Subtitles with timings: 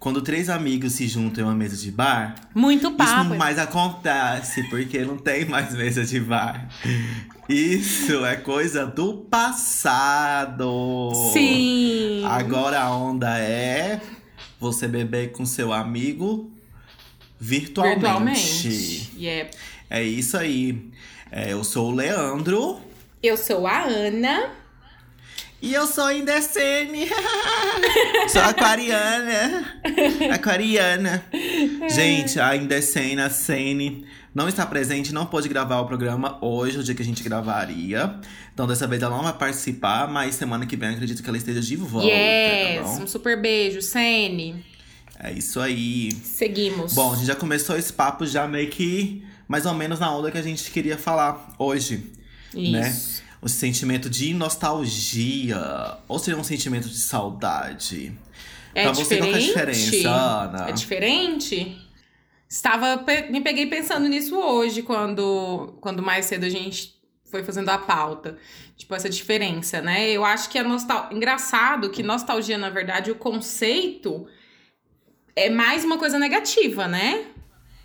[0.00, 3.24] Quando três amigos se juntam em uma mesa de bar, Muito isso papo.
[3.28, 6.66] não mais acontece, porque não tem mais mesa de bar.
[7.46, 11.12] Isso é coisa do passado.
[11.34, 12.24] Sim!
[12.24, 14.00] Agora a onda é
[14.58, 16.50] você beber com seu amigo
[17.38, 18.00] virtualmente.
[18.00, 19.10] Virtualmente.
[19.18, 19.56] Yep.
[19.90, 20.90] É isso aí.
[21.30, 22.80] É, eu sou o Leandro.
[23.22, 24.50] Eu sou a Ana.
[25.62, 27.06] E eu sou Indecene.
[28.28, 29.80] sou aquariana.
[30.32, 31.22] Aquariana.
[31.88, 36.82] Gente, a Indecene, a Sene, não está presente, não pôde gravar o programa hoje, o
[36.82, 38.18] dia que a gente gravaria.
[38.54, 41.60] Então, dessa vez ela não vai participar, mas semana que vem acredito que ela esteja
[41.60, 42.08] de volta.
[42.08, 42.82] tá yes!
[42.82, 43.02] bom?
[43.02, 44.64] um super beijo, Sene.
[45.22, 46.12] É isso aí.
[46.24, 46.94] Seguimos.
[46.94, 50.30] Bom, a gente já começou esse papo já meio que mais ou menos na onda
[50.30, 52.04] que a gente queria falar hoje.
[52.54, 52.96] né?
[53.42, 55.98] O sentimento de nostalgia.
[56.06, 58.12] Ou seria um sentimento de saudade?
[58.74, 59.78] É pra você, qual é a diferente?
[59.78, 60.68] diferença, Ana?
[60.68, 61.78] É diferente?
[62.48, 67.78] Estava me peguei pensando nisso hoje quando quando mais cedo a gente foi fazendo a
[67.78, 68.36] pauta.
[68.76, 70.10] Tipo essa diferença, né?
[70.10, 74.26] Eu acho que a nostalgia, engraçado que nostalgia na verdade o conceito
[75.36, 77.26] é mais uma coisa negativa, né?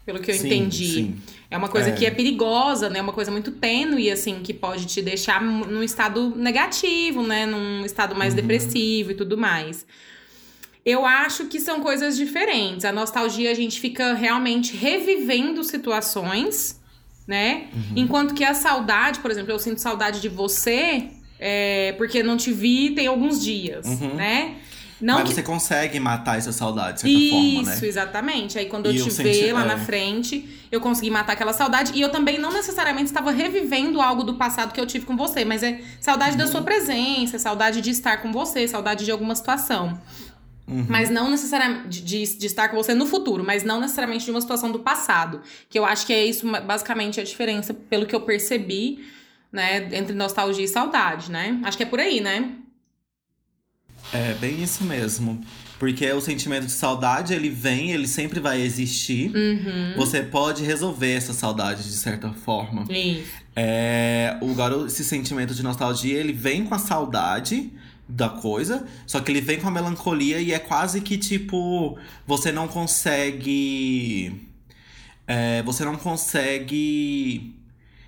[0.06, 0.94] Pelo que eu Sim, entendi.
[0.94, 1.22] sim.
[1.50, 1.92] É uma coisa É.
[1.94, 3.02] que é perigosa, né?
[3.02, 7.46] Uma coisa muito tênue, assim, que pode te deixar num estado negativo, né?
[7.46, 8.42] Num estado mais Uhum.
[8.42, 9.86] depressivo e tudo mais.
[10.86, 12.86] Eu acho que são coisas diferentes.
[12.86, 16.80] A nostalgia, a gente fica realmente revivendo situações,
[17.28, 17.68] né?
[17.74, 17.82] Uhum.
[17.96, 22.52] Enquanto que a saudade, por exemplo, eu sinto saudade de você, é, porque não te
[22.52, 24.14] vi tem alguns dias, Uhum.
[24.16, 24.56] né?
[25.02, 27.30] Não Mas que você consegue matar essa saudade, de certa isso,
[27.64, 27.80] forma, né?
[27.88, 28.58] exatamente.
[28.58, 29.68] Aí quando eu E te eu ver senti- lá é.
[29.68, 31.92] na frente, eu consegui matar aquela saudade.
[31.96, 35.44] E eu também não necessariamente estava revivendo algo do passado que eu tive com você,
[35.44, 36.66] mas é saudade da sua Uhum.
[36.66, 40.00] presença, saudade de estar com você, saudade de alguma situação.
[40.68, 40.86] Uhum.
[40.90, 44.42] Mas não necessariamente de, de estar com você no futuro, mas não necessariamente de uma
[44.42, 45.42] situação do passado.
[45.70, 49.06] Que eu acho que é isso, basicamente, a diferença, pelo que eu percebi,
[49.52, 51.60] né, entre nostalgia e saudade, né?
[51.64, 52.50] Acho que é por aí, né?
[54.16, 55.42] É bem isso mesmo.
[55.78, 59.36] Porque o sentimento de saudade, ele vem, ele sempre vai existir.
[59.36, 59.94] Uhum.
[59.98, 62.86] Você pode resolver essa saudade de certa forma.
[62.90, 63.30] Isso.
[63.56, 67.74] É, o garoto, esse sentimento de nostalgia, ele vem com a saudade
[68.08, 72.52] da coisa, só que ele vem com a melancolia e é quase que tipo, você
[72.52, 74.32] não consegue.
[75.28, 77.56] é, você não consegue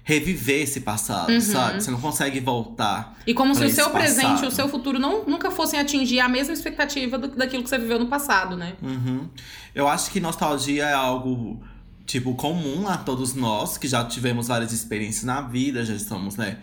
[0.09, 1.41] reviver esse passado, Uhum.
[1.41, 1.84] sabe?
[1.84, 3.18] Você não consegue voltar.
[3.28, 4.47] E como se o seu presente e passado.
[4.47, 8.00] o seu futuro não, nunca fossem atingir a mesma expectativa do- daquilo que você viveu
[8.00, 8.75] no passado, né?
[8.81, 9.28] Uhum.
[9.75, 11.62] Eu acho que nostalgia é algo,
[12.06, 16.59] tipo, comum a todos nós, que já tivemos várias experiências na vida, já estamos, né,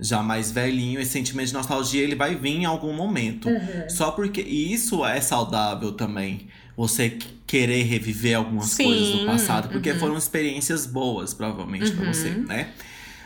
[0.00, 0.98] já mais velhinho.
[1.00, 3.48] Esse sentimento de nostalgia, ele vai vir em algum momento.
[3.88, 6.48] Só porque e isso é saudável também.
[6.76, 7.16] Você
[7.48, 9.98] querer reviver algumas Sim, coisas do passado, porque uhum.
[9.98, 12.68] foram experiências boas, provavelmente, pra você, né?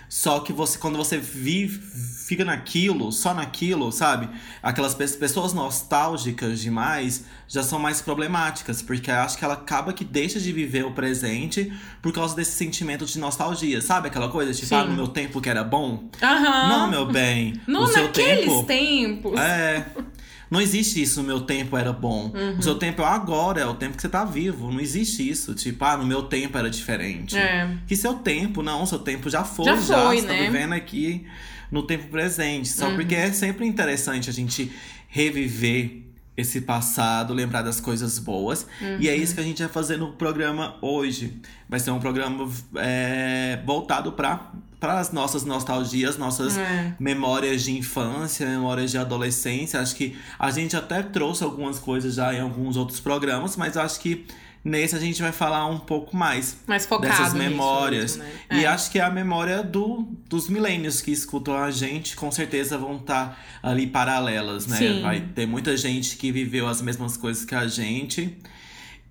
[0.08, 1.80] Só que você, quando você vive,
[2.26, 4.28] fica naquilo, só naquilo, sabe?
[4.62, 10.04] Aquelas pe- pessoas nostálgicas demais já são mais problemáticas, porque acho que ela acaba que
[10.04, 11.72] deixa de viver o presente
[12.02, 14.08] por causa desse sentimento de nostalgia, sabe?
[14.08, 14.90] Aquela coisa, tipo, ah, Sim.
[14.90, 16.04] no meu tempo que era bom.
[16.22, 16.68] Aham.
[16.68, 17.54] Não, meu bem.
[17.66, 18.64] Não, o seu naqueles tempo.
[18.66, 19.40] tempos.
[19.40, 19.86] É.
[20.52, 22.30] Não existe isso, o meu tempo era bom.
[22.34, 22.58] Uhum.
[22.58, 24.70] O seu tempo é agora, é o tempo que você tá vivo.
[24.70, 25.54] Não existe isso.
[25.54, 27.38] Tipo, ah, no meu tempo era diferente.
[27.38, 27.74] É.
[27.86, 30.04] Que seu tempo, não, seu tempo já foi, Já já.
[30.04, 30.44] foi, você tá né?
[30.50, 31.26] vivendo aqui
[31.70, 32.68] no tempo presente.
[32.68, 32.96] Só Uhum.
[32.96, 34.70] porque é sempre interessante a gente
[35.08, 36.02] reviver
[36.36, 38.66] esse passado, lembrar das coisas boas.
[39.00, 39.22] E é Uhum.
[39.22, 41.40] isso que a gente vai fazer no programa hoje.
[41.68, 42.46] Vai ser um programa
[42.76, 44.52] é, voltado para
[44.90, 46.94] as nossas nostalgias, nossas É.
[46.98, 49.80] memórias de infância, memórias de adolescência.
[49.80, 54.00] Acho que a gente até trouxe algumas coisas já em alguns outros programas, mas acho
[54.00, 54.26] que
[54.64, 58.16] nesse a gente vai falar um pouco mais Mais dessas memórias.
[58.16, 58.60] mesmo, né?
[58.60, 58.68] E É.
[58.68, 62.96] acho que é a memória do, dos milênios que escutam a gente, com certeza vão
[62.96, 64.76] estar ali paralelas, né?
[64.76, 65.02] Sim.
[65.02, 68.36] Vai ter muita gente que viveu as mesmas coisas que a gente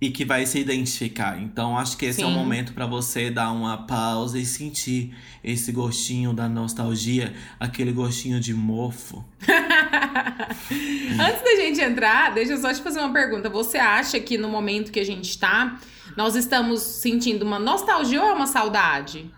[0.02, 1.40] e que vai se identificar.
[1.40, 2.34] Então acho que esse é o Sim.
[2.34, 5.14] momento para você dar uma pausa e sentir
[5.44, 9.24] esse gostinho da nostalgia, aquele gostinho de mofo.
[9.48, 13.48] Antes da gente entrar, deixa eu só te fazer uma pergunta.
[13.48, 15.78] Você acha que no momento que a gente tá,
[16.16, 19.30] Nós estamos sentindo uma nostalgia ou é uma saudade?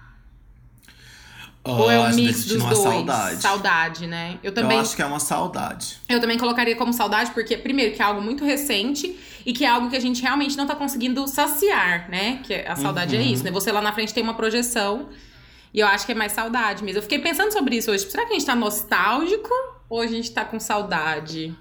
[1.67, 2.79] Oh, ou é um mix dos dois?
[2.79, 3.41] saudade.
[3.41, 4.39] Saudade, né?
[4.43, 5.97] Eu também Eu acho que é uma saudade.
[6.09, 9.69] Eu também colocaria como saudade, porque, primeiro, que é algo muito recente e que é
[9.69, 12.41] algo que a gente realmente não tá conseguindo saciar, né?
[12.43, 13.25] Que a saudade é Uhum.
[13.27, 13.51] isso, né?
[13.51, 15.09] Você lá na frente tem uma projeção
[15.73, 16.99] e eu acho que é mais saudade mesmo.
[16.99, 18.09] Eu fiquei pensando sobre isso hoje.
[18.11, 19.51] Será que a gente tá nostálgico
[19.89, 21.55] ou a gente tá com saudade?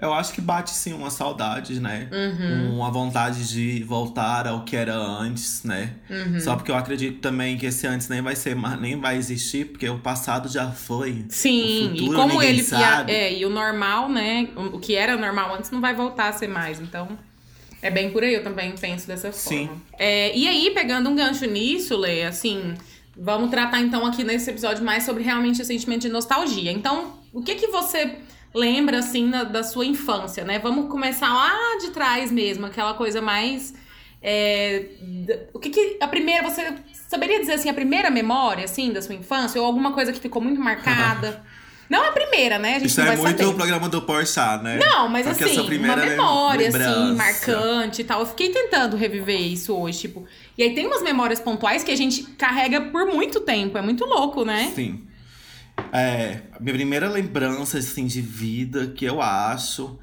[0.00, 2.08] Eu acho que bate sim uma saudade, né?
[2.10, 2.76] Uhum.
[2.76, 5.94] Uma vontade de voltar ao que era antes, né?
[6.08, 6.40] Uhum.
[6.40, 9.86] Só porque eu acredito também que esse antes nem vai ser, nem vai existir, porque
[9.88, 11.26] o passado já foi.
[11.28, 12.62] Sim, O e futuro como ele.
[12.62, 13.12] Sabe.
[13.12, 14.48] é, e o normal, né?
[14.56, 16.80] O que era normal antes não vai voltar a ser mais.
[16.80, 17.18] Então,
[17.82, 19.66] é bem por aí, eu também penso dessa Sim.
[19.66, 19.82] forma.
[19.98, 22.74] É, e aí, pegando um gancho nisso, Lê, assim,
[23.14, 26.72] vamos tratar então aqui nesse episódio mais sobre realmente o sentimento de nostalgia.
[26.72, 28.16] Então, o que que você
[28.54, 30.58] lembra, assim, na- da sua infância, né?
[30.58, 33.74] Vamos começar lá de trás mesmo, aquela coisa mais.
[34.22, 34.84] é,
[35.54, 35.96] o que que.
[36.00, 36.74] A primeira, você
[37.08, 39.58] saberia dizer assim, a primeira memória, assim, da sua infância?
[39.60, 41.42] Ou alguma coisa que ficou muito marcada?
[41.90, 42.76] Não a primeira, né?
[42.76, 43.50] A gente Isso não é vai muito saber.
[43.50, 44.78] o programa do Porchat, né?
[44.78, 48.20] Não, mas Qual que é a assim, uma memória, assim, marcante e tal.
[48.20, 50.24] Eu fiquei tentando reviver isso hoje, tipo.
[50.56, 53.76] E aí tem umas memórias pontuais que a gente carrega por muito tempo.
[53.76, 54.70] É muito louco, né?
[54.72, 55.02] Sim.
[55.92, 59.98] É, a minha primeira lembrança, assim, de vida, que eu acho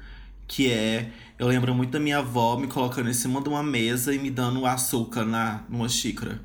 [0.46, 1.10] que é...
[1.38, 4.30] Eu lembro muito da minha avó me colocando em cima de uma mesa e me
[4.30, 6.40] dando açúcar na, numa xícara.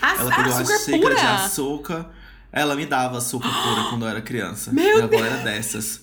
[0.00, 1.14] A, Ela pegou açúcar uma xícara pura.
[1.14, 2.10] de açúcar.
[2.50, 4.72] Ela me dava açúcar pura quando eu era criança.
[4.74, 6.00] Meu Minha avó era dessas.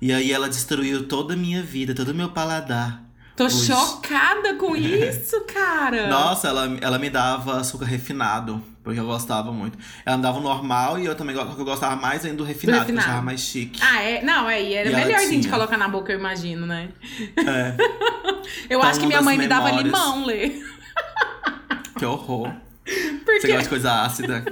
[0.00, 3.04] E aí ela destruiu toda a minha vida, todo o meu paladar.
[3.36, 3.50] Tô Ui.
[3.50, 6.06] chocada com isso, cara.
[6.08, 9.78] Nossa, ela, ela me dava açúcar refinado, porque eu gostava muito.
[10.04, 12.90] Ela me dava o normal e eu também eu gostava mais ainda do refinado, que
[12.90, 13.08] eu refinado.
[13.10, 13.80] achava mais chique.
[13.82, 14.22] Ah, é?
[14.22, 16.90] Não, é, e era E melhorzinho de colocar na boca, eu imagino, né?
[17.38, 17.74] É,
[18.68, 20.50] Eu Então, acho que minha mãe me dava memórias- limão, Lê.
[21.98, 22.52] que horror.
[23.24, 24.44] Por Você gosta de coisa ácida?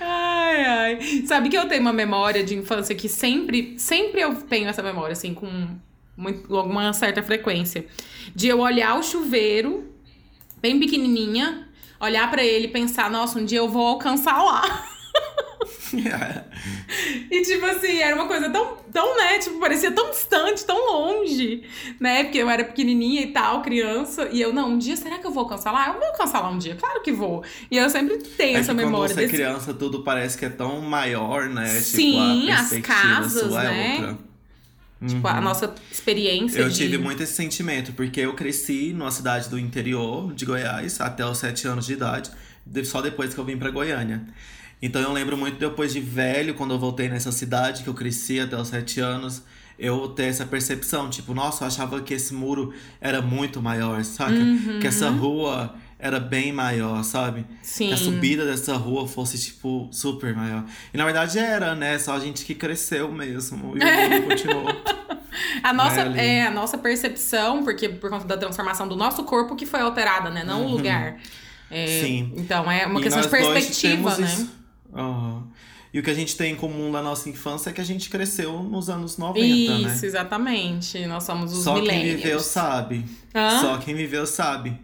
[0.00, 0.98] Ai, ai.
[1.26, 5.12] Sabe que eu tenho uma memória de infância que sempre, sempre eu tenho essa memória,
[5.12, 5.76] assim, com
[6.18, 7.86] muito, alguma certa frequência.
[8.34, 9.90] De eu olhar o chuveiro,
[10.60, 11.68] bem pequenininha,
[12.00, 14.84] olhar pra ele e pensar, nossa, um dia eu vou alcançar lá.
[17.30, 19.38] E, tipo assim, era uma coisa tão, tão, né?
[19.38, 21.62] Tipo, parecia tão distante, tão longe,
[21.98, 22.24] né?
[22.24, 24.28] Porque eu era pequenininha e tal, criança.
[24.30, 25.88] E eu, não, um dia, será que eu vou alcançar lá?
[25.88, 27.42] Eu vou alcançar lá um dia, claro que vou.
[27.70, 30.44] E eu sempre tenho É essa memória quando você é desse criança, tudo parece que
[30.44, 31.66] é tão maior, né?
[31.66, 34.14] Sim, tipo, as perspectiva casas, né?
[34.24, 34.27] é
[35.06, 36.74] Tipo, a nossa experiência Eu de...
[36.74, 41.38] tive muito esse sentimento, porque eu cresci numa cidade do interior de Goiás até os
[41.38, 42.30] sete anos de idade,
[42.66, 44.22] de- só depois que eu vim pra Goiânia.
[44.82, 48.40] Então eu lembro muito depois de velho, quando eu voltei nessa cidade, que eu cresci
[48.40, 49.42] até os sete anos,
[49.78, 54.32] eu ter essa percepção, tipo, nossa, eu achava que esse muro era muito maior, saca?
[54.32, 54.80] Uhum.
[54.80, 57.44] Que essa rua era bem maior, sabe?
[57.62, 57.88] Sim.
[57.88, 60.64] Que a subida dessa rua fosse, tipo, super maior.
[60.94, 61.98] E na verdade era, né?
[61.98, 63.74] Só a gente que cresceu mesmo.
[63.76, 63.84] E o
[64.20, 64.66] mundo continuou.
[65.62, 69.56] A nossa, Né, é, a nossa percepção, porque por conta da transformação do nosso corpo
[69.56, 70.44] que foi alterada, né?
[70.44, 71.16] Não o lugar.
[71.70, 72.00] É, Uhum.
[72.06, 72.32] Sim.
[72.36, 74.26] Então, é uma E questão de perspectiva, né?
[74.26, 74.50] isso.
[74.94, 75.46] Aham.
[75.92, 78.08] E o que a gente tem em comum da nossa infância é que a gente
[78.10, 79.94] cresceu nos anos 90, né?
[79.94, 81.06] Isso, exatamente.
[81.06, 82.16] Nós somos os Só quem millennials.
[82.22, 83.04] viveu sabe.
[83.34, 83.60] Hã?
[83.60, 84.78] Só quem viveu sabe.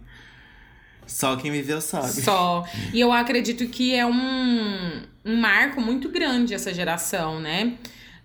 [1.06, 2.08] Só quem viveu sabe.
[2.22, 2.64] Só.
[2.92, 7.74] E eu acredito que é um, um marco muito grande essa geração, né?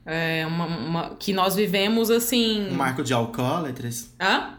[0.05, 2.67] É uma, uma- que nós vivemos assim.
[2.71, 4.13] Um marco de alcoólatras.
[4.19, 4.55] Hã?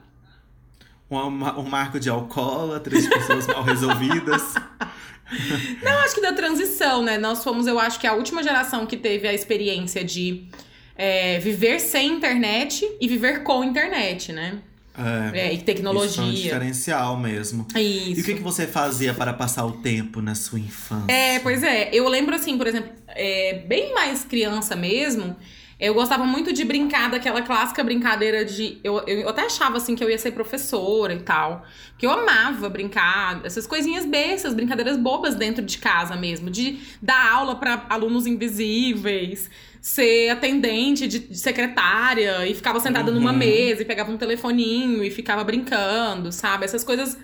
[1.11, 4.43] Um, um marco de alcoólatras, de pessoas mal resolvidas.
[5.83, 7.17] Eu acho que da transição, né?
[7.19, 10.49] Nós fomos, eu acho que a última geração que teve a experiência de
[10.97, 14.59] é, viver sem internet e viver com internet, né?
[14.97, 16.33] É, É, e Isso é um tecnologia.
[16.33, 17.67] diferencial mesmo.
[17.77, 18.19] Isso.
[18.19, 21.13] E o que, que você fazia para passar o tempo na sua infância?
[21.13, 21.91] É, pois é.
[21.93, 25.37] Eu lembro assim, por exemplo, é, bem mais criança mesmo.
[25.81, 28.79] Eu gostava muito de brincar daquela clássica brincadeira de.
[28.85, 31.65] Eu, eu até achava assim que eu ia ser professora e tal.
[31.97, 36.51] Que eu amava brincar, essas coisinhas bestas, brincadeiras bobas dentro de casa mesmo.
[36.51, 39.49] De dar aula para alunos invisíveis,
[39.81, 43.39] ser atendente de, de secretária e ficava sentada numa Uhum.
[43.39, 46.67] mesa e pegava um telefoninho e ficava brincando, sabe?
[46.67, 47.17] Essas coisas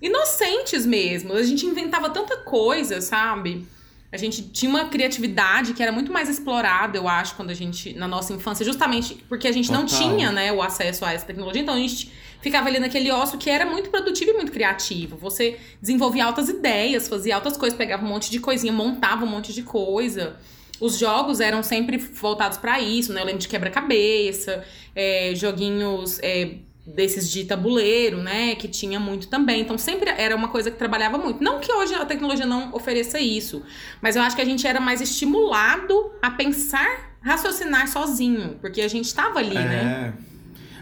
[0.00, 1.32] inocentes mesmo.
[1.32, 3.66] A gente inventava tanta coisa, sabe?
[4.10, 7.92] A gente tinha uma criatividade que era muito mais explorada, eu acho, quando a gente,
[7.94, 9.98] na nossa infância, justamente porque a gente não Total.
[9.98, 13.50] tinha, né, o acesso a essa tecnologia, então a gente ficava ali naquele ócio que
[13.50, 15.16] era muito produtivo e muito criativo.
[15.16, 19.52] Você desenvolvia altas ideias, fazia altas coisas, pegava um monte de coisinha, montava um monte
[19.52, 20.36] de coisa.
[20.78, 23.22] Os jogos eram sempre voltados pra isso, né?
[23.22, 28.54] Eu lembro de quebra-cabeça, é, joguinhos é, desses de tabuleiro, né?
[28.54, 29.60] Que tinha muito também.
[29.60, 31.42] Então sempre era uma coisa que trabalhava muito.
[31.42, 33.62] Não que hoje a tecnologia não ofereça isso,
[34.00, 38.88] mas eu acho que a gente era mais estimulado a pensar, raciocinar sozinho, porque a
[38.88, 39.60] gente estava ali, é.
[39.60, 40.14] né?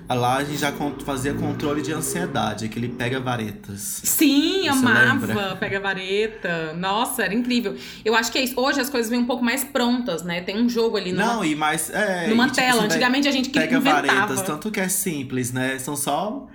[0.08, 0.72] Lá a gente já
[1.04, 4.02] fazia controle de ansiedade, aquele pega varetas.
[4.04, 5.56] Sim, Você amava lembra?
[5.60, 6.74] pega vareta.
[6.74, 7.74] Nossa, era incrível.
[8.04, 8.44] Eu acho que é.
[8.54, 10.42] Hoje as coisas vêm um pouco mais prontas, né?
[10.42, 11.88] Tem um jogo ali Não, e mais.
[11.88, 12.82] É, numa e, tipo, tela.
[12.82, 14.06] Antigamente a gente que pega inventava.
[14.06, 15.78] varetas, tanto que é simples, né?
[15.78, 16.48] São só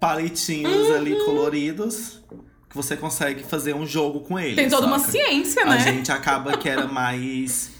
[0.00, 0.94] palitinhos uhum.
[0.94, 2.22] ali coloridos
[2.68, 4.56] que você consegue fazer um jogo com eles.
[4.56, 4.96] Tem toda saca?
[4.96, 5.72] uma ciência, né?
[5.72, 7.70] A gente acaba que era mais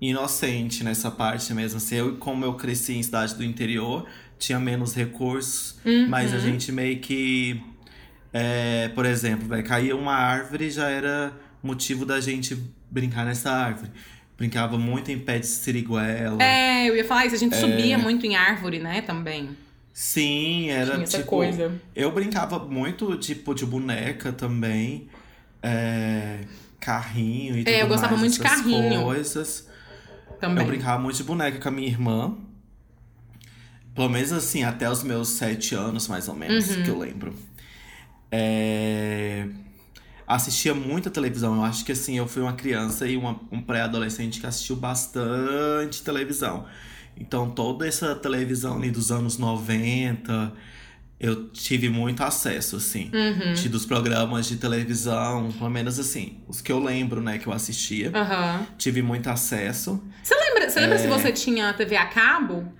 [0.00, 1.76] inocente nessa parte mesmo.
[1.76, 4.06] Assim, eu, como eu cresci em cidade do interior,
[4.40, 6.08] tinha menos recursos, uhum.
[6.08, 7.62] mas a gente meio que.
[8.32, 11.32] É, por exemplo, vai cair uma árvore já era
[11.62, 12.56] motivo da gente
[12.90, 13.90] brincar nessa árvore.
[14.36, 16.42] Brincava muito em pé de siriguela.
[16.42, 17.60] É, eu ia falar isso, a gente é...
[17.60, 19.50] subia muito em árvore, né, também.
[19.92, 21.28] Sim, era Tinha essa tipo.
[21.28, 21.78] coisa.
[21.94, 25.08] Eu brincava muito, tipo, de boneca também.
[25.62, 26.38] É,
[26.78, 29.02] carrinho e tudo É, eu gostava mais, muito de carrinho.
[29.02, 29.68] Coisas.
[30.40, 30.64] Também.
[30.64, 32.38] Eu brincava muito de boneca com a minha irmã.
[33.94, 36.82] Pelo menos assim, até os meus sete anos, mais ou menos, Uhum.
[36.82, 37.34] que eu lembro.
[38.30, 39.46] É...
[40.26, 41.56] Assistia muita televisão.
[41.56, 46.02] Eu acho que assim, eu fui uma criança e uma, um pré-adolescente que assistiu bastante
[46.02, 46.66] televisão.
[47.16, 50.52] Então, toda essa televisão ali dos anos 90,
[51.18, 53.10] eu tive muito acesso, assim.
[53.12, 53.52] Uhum.
[53.54, 57.52] De- Dos programas de televisão, pelo menos assim, os que eu lembro, né, que eu
[57.52, 58.12] assistia.
[58.14, 58.66] Aham.
[58.78, 60.00] Tive muito acesso.
[60.22, 60.98] Você lembra, você lembra É.
[60.98, 62.72] se você tinha TV a cabo?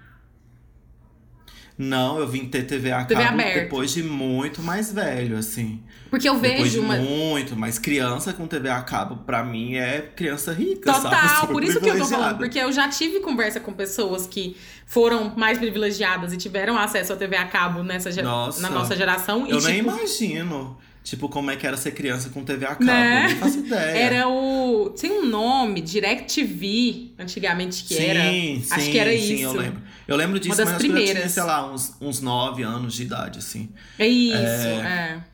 [1.82, 3.60] Não, eu vim ter TV a TV cabo aberta.
[3.60, 5.80] depois de muito mais velho, assim.
[6.10, 6.96] Porque eu depois de vejo uma.
[6.96, 11.04] muito, mas criança com TV a cabo, pra mim, é criança rica, sabe?
[11.04, 12.36] Total, por isso que eu tô falando.
[12.36, 17.16] Porque eu já tive conversa com pessoas que foram mais privilegiadas e tiveram acesso à
[17.16, 18.60] TV a cabo nessa, Nossa.
[18.60, 19.46] na nossa geração.
[19.46, 22.74] e, Eu nem tipo, imagino, tipo, como é que era ser criança com TV a
[22.74, 22.84] cabo.
[22.84, 23.26] Né?
[23.28, 23.96] Nem faço ideia.
[23.96, 24.90] Era o.
[24.90, 28.22] Tem um nome, DirecTV, antigamente que sim, era.
[28.30, 29.44] Sim, Acho que era sim, isso.
[29.44, 29.80] eu lembro.
[30.10, 31.30] Eu lembro disso, mas que eu tinha, primeiras.
[31.30, 33.70] sei lá, uns, uns 9 anos de idade, assim.
[33.96, 35.24] É isso, é.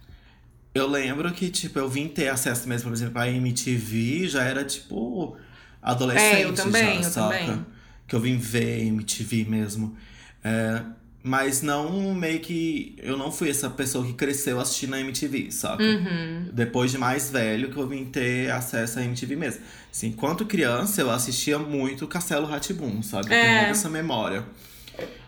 [0.74, 4.62] Eu lembro que, tipo, eu vim ter acesso mesmo, por exemplo, à MTV, já era,
[4.64, 5.34] tipo,
[5.80, 7.38] adolescente É, eu também, já, eu saca?
[7.38, 7.66] também.
[8.06, 9.96] Que eu vim ver MTV mesmo.
[10.44, 10.82] É,
[11.28, 12.94] mas não, meio que...
[13.02, 15.82] Eu não fui essa pessoa que cresceu assistindo a MTV, saca?
[15.82, 16.48] Uhum.
[16.52, 19.60] Depois de mais velho que eu vim ter acesso à MTV mesmo.
[19.92, 23.26] Assim, enquanto criança, eu assistia muito Castelo Rá-Tim-Bum, sabe?
[23.30, 23.42] Eu É.
[23.42, 24.44] tenho muito essa memória.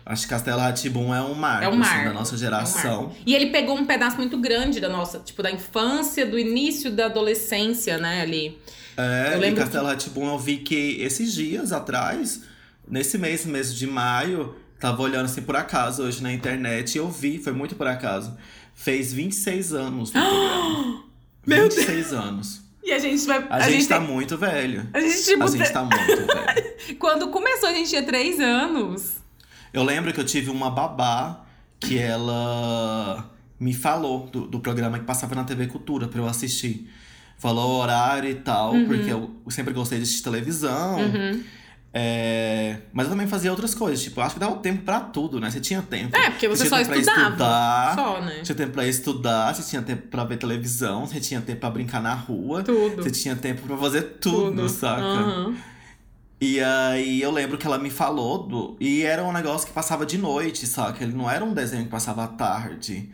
[0.05, 2.05] Acho que Castelo Rá-Tim-Bum é um marco, É um assim, marco.
[2.05, 3.15] da nossa É um geração.
[3.25, 7.07] E ele pegou um pedaço muito grande da nossa, tipo, da infância, do início da
[7.07, 8.57] adolescência, né, ali.
[8.95, 12.41] É, Eu e lembro Castelo Rá-Tim-Bum eu vi que esses dias atrás,
[12.87, 17.09] nesse mês, mês de maio, tava olhando assim por acaso hoje na internet e eu
[17.09, 18.35] vi, foi muito por acaso.
[18.73, 21.03] Fez 26 anos no programa.
[21.45, 22.61] Meu 26 anos.
[22.83, 23.45] E a gente vai.
[23.49, 24.87] A, gente, tá tem- muito velho.
[24.93, 26.95] A gente, tipo, A gente tá muito velho.
[26.97, 29.15] quando começou, a gente tinha três anos.
[29.73, 31.45] Eu lembro que eu tive uma babá
[31.79, 36.89] que ela me falou do, do programa que passava na TV Cultura pra eu assistir.
[37.37, 38.85] Falou o horário e tal, Uhum.
[38.87, 40.97] porque eu sempre gostei de assistir televisão.
[41.91, 45.39] É, Mas eu também fazia outras coisas, tipo, eu acho que dava tempo pra tudo,
[45.39, 45.49] né?
[45.49, 46.15] Você tinha tempo.
[46.15, 47.29] É, porque você tinha só estudava.
[47.29, 48.41] estudar, Só, né?
[48.43, 52.01] Tinha tempo pra estudar, você tinha tempo pra ver televisão, você tinha tempo pra brincar
[52.01, 52.61] na rua.
[52.63, 53.01] Tudo.
[53.01, 55.01] Você tinha tempo pra fazer tudo, saca?
[55.01, 55.55] Aham.
[56.41, 58.77] E aí eu lembro que ela me falou do.
[58.79, 61.03] E era um negócio que passava de noite, saca?
[61.03, 63.09] Ele não era um desenho que passava à tarde.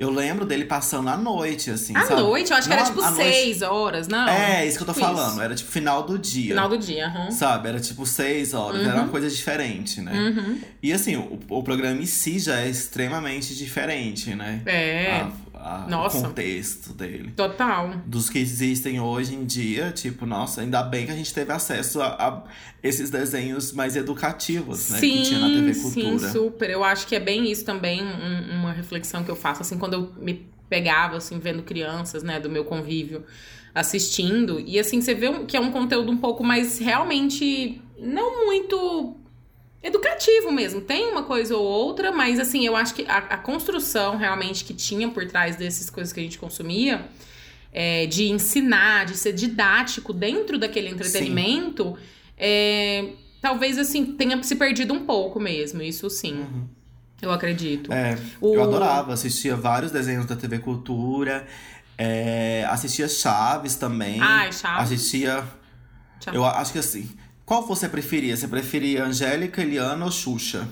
[0.00, 1.94] Eu lembro dele passando à noite, assim.
[1.94, 2.22] À sabe?
[2.22, 4.26] noite, eu acho que Não era à- tipo à noite- seis horas, não?
[4.28, 5.42] É, isso que eu tô Tipo falando.
[5.42, 6.54] Era tipo final do dia.
[6.54, 7.30] Final do dia, aham.
[7.30, 7.68] Sabe?
[7.68, 8.80] Era tipo seis horas.
[8.80, 10.12] Era uma coisa diferente, né?
[10.12, 10.58] Uhum.
[10.82, 14.62] E assim, o, o programa em si já é extremamente diferente, né?
[14.64, 15.30] É, A-
[15.62, 16.18] a- Nossa.
[16.18, 17.32] O contexto dele.
[17.36, 17.94] total.
[18.06, 22.00] Dos que existem hoje em dia, tipo, nossa, ainda bem que a gente teve acesso
[22.00, 22.42] a, a
[22.82, 24.98] esses desenhos mais educativos, né?
[24.98, 26.30] sim, que tinha na TV sim, Cultura.
[26.32, 26.70] super.
[26.70, 29.94] Eu acho que é bem isso também, um- uma reflexão que eu faço, assim, quando
[29.94, 33.24] eu me pegava, assim, vendo crianças, né, do meu convívio,
[33.74, 34.60] assistindo.
[34.60, 39.16] E, assim, você vê que é um conteúdo um pouco mais, realmente, não muito
[39.82, 40.80] educativo mesmo.
[40.80, 44.74] Tem uma coisa ou outra, mas, assim, eu acho que a, a construção, realmente, que
[44.74, 47.06] tinha por trás dessas coisas que a gente consumia...
[47.72, 51.96] é, de ensinar, de ser didático dentro daquele entretenimento,
[52.36, 53.10] é,
[53.40, 55.80] talvez assim tenha se perdido um pouco mesmo.
[55.80, 56.66] Isso sim, Uhum.
[57.22, 57.92] eu acredito.
[57.92, 61.46] É, O- eu adorava, assistia vários desenhos da TV Cultura,
[61.96, 64.18] é, assistia Chaves também.
[64.20, 64.82] Ai, Chaves.
[64.92, 65.44] Assistia.
[66.20, 66.34] Chaves.
[66.36, 67.08] Eu acho que assim.
[67.50, 68.36] Qual você preferia?
[68.36, 70.68] Você preferia Angélica, Eliana ou Xuxa?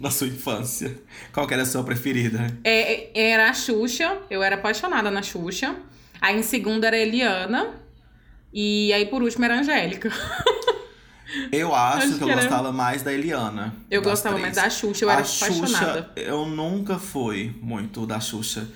[0.00, 0.92] na sua infância?
[1.32, 2.48] Qual era a sua preferida?
[2.64, 5.76] É, era a Xuxa, eu era apaixonada na Xuxa.
[6.20, 7.70] Aí em segunda era a Eliana.
[8.52, 10.10] E aí por último era a Angélica.
[11.52, 13.76] Eu acho, Acho que, eu era- gostava mais da Eliana.
[13.88, 14.54] Eu gostava três.
[14.56, 16.10] mais da Xuxa, eu era a Xuxa, apaixonada.
[16.16, 18.66] eu nunca fui muito da Xuxa.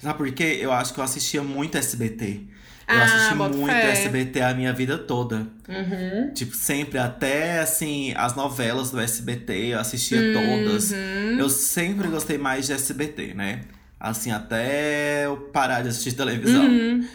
[0.00, 0.58] Sabe por quê?
[0.60, 2.40] Eu acho que eu assistia muito SBT.
[2.88, 3.90] Eu Ah, assisti muito fé.
[3.92, 5.46] SBT a minha vida toda.
[5.68, 6.32] Uhum.
[6.34, 10.32] Tipo, sempre, até assim, as novelas do SBT, eu assistia Uhum.
[10.64, 10.92] todas.
[11.38, 13.60] Eu sempre gostei mais de SBT, né?
[14.00, 16.64] Assim, até eu parar de assistir televisão.
[16.66, 17.06] Uhum.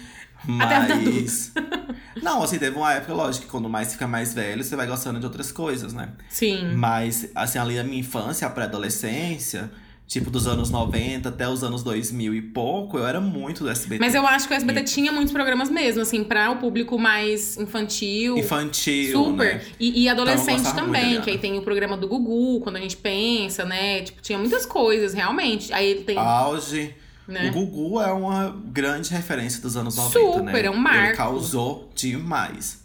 [0.45, 1.51] Mas.
[2.23, 5.19] Não, assim, teve uma época, lógico, que quando mais fica mais velho, você vai gostando
[5.19, 6.09] de outras coisas, né?
[6.29, 6.73] Sim.
[6.75, 9.69] Mas, assim, ali a minha infância, a pré-adolescência,
[10.07, 13.99] tipo dos anos 90 até os anos 2000 e pouco, eu era muito do SBT.
[13.99, 17.57] Mas eu acho que o SBT tinha muitos programas mesmo, assim, pra o público mais
[17.57, 18.37] infantil.
[18.37, 19.55] Infantil, Super.
[19.55, 19.61] né?
[19.77, 22.79] E, e adolescente gostava muito também, que aí tem o programa do Gugu, quando a
[22.79, 24.01] gente pensa, né?
[24.01, 25.73] Tipo, tinha muitas coisas, realmente.
[25.73, 26.17] Aí ele tem.
[26.17, 26.95] Auge.
[27.27, 27.49] né?
[27.49, 30.51] O Gugu é uma grande referência dos anos 90, né?
[30.51, 31.07] Super, é um marco.
[31.07, 32.81] Ele causou demais.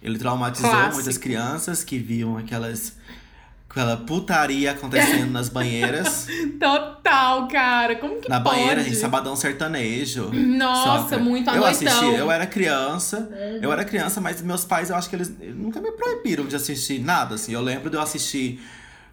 [0.00, 0.94] Ele traumatizou Clássico.
[0.94, 2.96] muitas crianças que viam aquelas
[3.70, 6.26] aquela putaria acontecendo nas banheiras.
[6.60, 7.96] Total, cara.
[7.96, 8.56] Como que Na pode?
[8.56, 10.30] banheira, gente, sabadão sertanejo.
[10.32, 11.22] Nossa, saca?
[11.22, 11.88] muito à Eu noitão.
[11.88, 13.30] assisti, eu era criança,
[13.62, 16.98] eu era criança, mas meus pais, eu acho que eles nunca me proibiram de assistir
[17.00, 17.52] nada, assim.
[17.52, 18.60] Eu lembro de eu assistir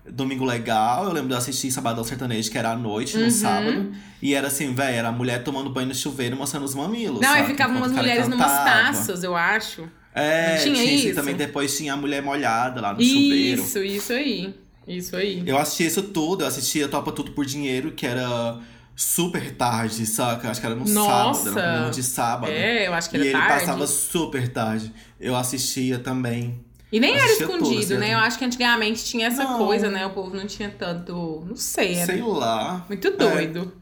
[0.10, 3.26] Domingo Legal, eu lembro de eu assistir Sabadão Sertanejo, que era à noite, Uhum.
[3.26, 3.92] no sábado.
[4.22, 7.20] E era assim, velho, era a mulher tomando banho no chuveiro mostrando os mamilos.
[7.22, 7.42] Não, sabe?
[7.44, 9.88] e ficavam umas mulheres numas taças, eu acho.
[10.18, 11.08] É, Não tinha tinha isso?
[11.10, 13.62] E também depois tinha a mulher molhada lá no chuveiro.
[13.62, 14.54] Isso, isso aí.
[14.88, 15.44] Isso aí.
[15.46, 18.58] Eu assistia isso tudo, eu assistia Topa Tudo por Dinheiro, que era
[18.96, 20.50] super tarde, saca?
[20.50, 21.44] Acho que era no Nossa!
[21.44, 22.52] sábado, era programa de sábado.
[22.52, 23.60] É, eu acho que E era ele tarde.
[23.66, 24.94] passava super tarde.
[25.20, 26.64] Eu assistia também.
[26.90, 28.14] E nem era tudo, escondido, né?
[28.14, 29.58] Eu acho que antigamente tinha essa Não.
[29.58, 30.06] coisa, né?
[30.06, 31.44] O povo não tinha tanto.
[31.46, 32.86] Não sei, era Sei lá.
[32.88, 33.74] muito doido.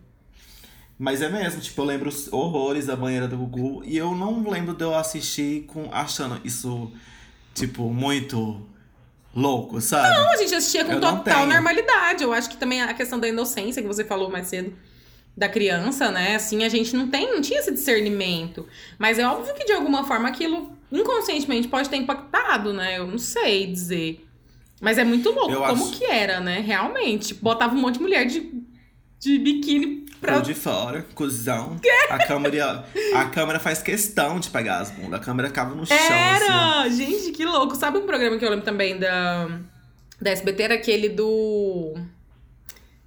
[0.97, 3.83] Mas é mesmo, tipo, eu lembro os horrores da banheira do Gugu.
[3.85, 6.91] E eu não lembro de eu assistir com achando isso,
[7.53, 8.65] tipo, muito
[9.35, 10.15] louco, sabe?
[10.17, 12.23] Não, a gente assistia com Eu total normalidade.
[12.23, 14.73] Eu acho que também a questão da inocência que você falou mais cedo
[15.35, 16.35] da criança, né?
[16.35, 18.65] Assim, a gente não tem, não tinha esse discernimento.
[18.97, 22.97] Mas é óbvio que de alguma forma aquilo inconscientemente pode ter impactado, né?
[22.97, 24.25] Eu não sei dizer.
[24.79, 26.61] Mas é muito louco Eu como acho- que era, né?
[26.61, 27.33] Realmente.
[27.33, 28.49] Botava um monte de mulher de,
[29.25, 30.35] de biquíni pra.
[30.35, 31.79] Ou de fora, cuzão.
[32.09, 32.85] A câmera,
[33.15, 35.19] a câmera faz questão de pegar as bundas.
[35.19, 36.13] A câmera ficava no chão, assim.
[36.13, 36.87] Era!
[36.89, 37.75] Gente, que louco.
[37.75, 39.47] Sabe um programa que eu lembro também da,
[40.21, 40.63] da SBT?
[40.63, 41.95] Era aquele do.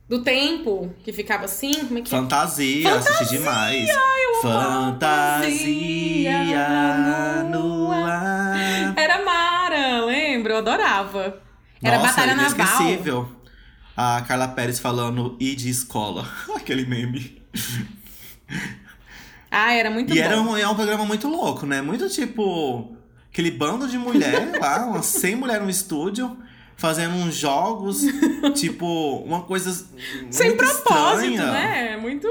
[0.09, 1.85] Do tempo, que ficava assim.
[1.85, 2.19] Como é que é?
[2.19, 3.91] Fantasia, assisti demais.
[4.41, 6.33] Fantasia
[7.51, 8.95] no ar.
[8.97, 11.43] Era Mara, lembro, eu adorava.
[11.83, 13.29] Era Nossa, Batalha Naval.
[14.01, 16.25] A Carla Pérez falando e de escola.
[16.55, 17.43] Aquele meme.
[19.51, 20.25] Ah, era muito e bom.
[20.25, 21.83] era um, é um programa muito louco, né?
[21.83, 22.97] Muito tipo.
[23.33, 26.37] Aquele bando de mulher lá, umas 100 mulheres no estúdio,
[26.77, 28.03] fazendo uns jogos,
[28.55, 29.85] tipo, uma coisa.
[30.31, 31.53] Sem propósito, estranha.
[31.53, 31.97] né?
[31.97, 32.29] Muito.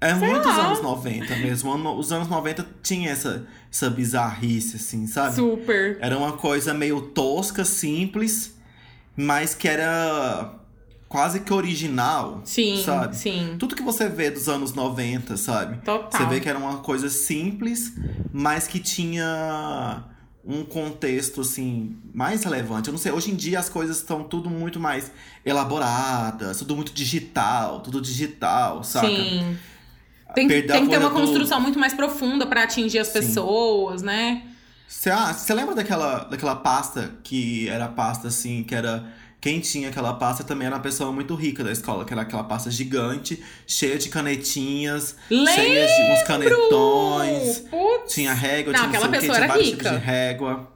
[0.00, 0.66] É Sei muito os lá.
[0.68, 1.98] anos 90 mesmo.
[1.98, 5.34] Os anos 90 tinha essa, essa bizarrice, assim, sabe?
[5.36, 5.98] Super.
[6.00, 8.56] Era uma coisa meio tosca, simples,
[9.14, 10.61] mas que era
[11.12, 12.40] quase que original.
[12.42, 13.14] Sim, Sabe?
[13.14, 13.56] sim.
[13.58, 15.76] Tudo que você vê dos anos 90, sabe?
[15.84, 16.10] Total.
[16.10, 17.92] Você vê que era uma coisa simples,
[18.32, 20.04] mas que tinha
[20.42, 22.88] um contexto, assim, mais relevante.
[22.88, 25.12] Eu não sei, hoje em dia as coisas estão tudo muito mais
[25.44, 29.06] elaboradas, tudo muito digital, tudo digital, saca?
[29.08, 29.58] Sim.
[30.34, 33.08] Tem, Perdeu a tem que ter uma do- construção muito mais profunda pra atingir as
[33.08, 33.20] Sim.
[33.20, 34.44] pessoas, né?
[34.88, 39.04] Você ah, lembra daquela, daquela pasta que era pasta assim, que era.
[39.42, 42.44] Quem tinha aquela pasta também era uma pessoa muito rica da escola, que era aquela
[42.44, 47.58] pasta gigante, cheia de canetinhas, cheia de uns canetões.
[47.68, 48.14] Putz.
[48.14, 49.76] Tinha régua, Não, tinha aquela que, pessoa era rica.
[49.76, 50.72] tipos de régua.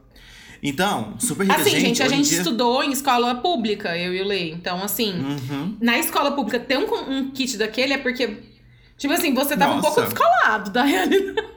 [0.61, 1.55] Então, super rica.
[1.61, 4.51] Assim, gente, a hoje em gente dia- estudou em escola pública, eu e o Lei.
[4.51, 5.77] Então, assim, Uhum.
[5.79, 8.43] na escola pública ter um, um kit daquele é porque,
[8.97, 9.87] tipo assim, você tava um Nossa.
[9.95, 11.47] pouco descolado da realidade.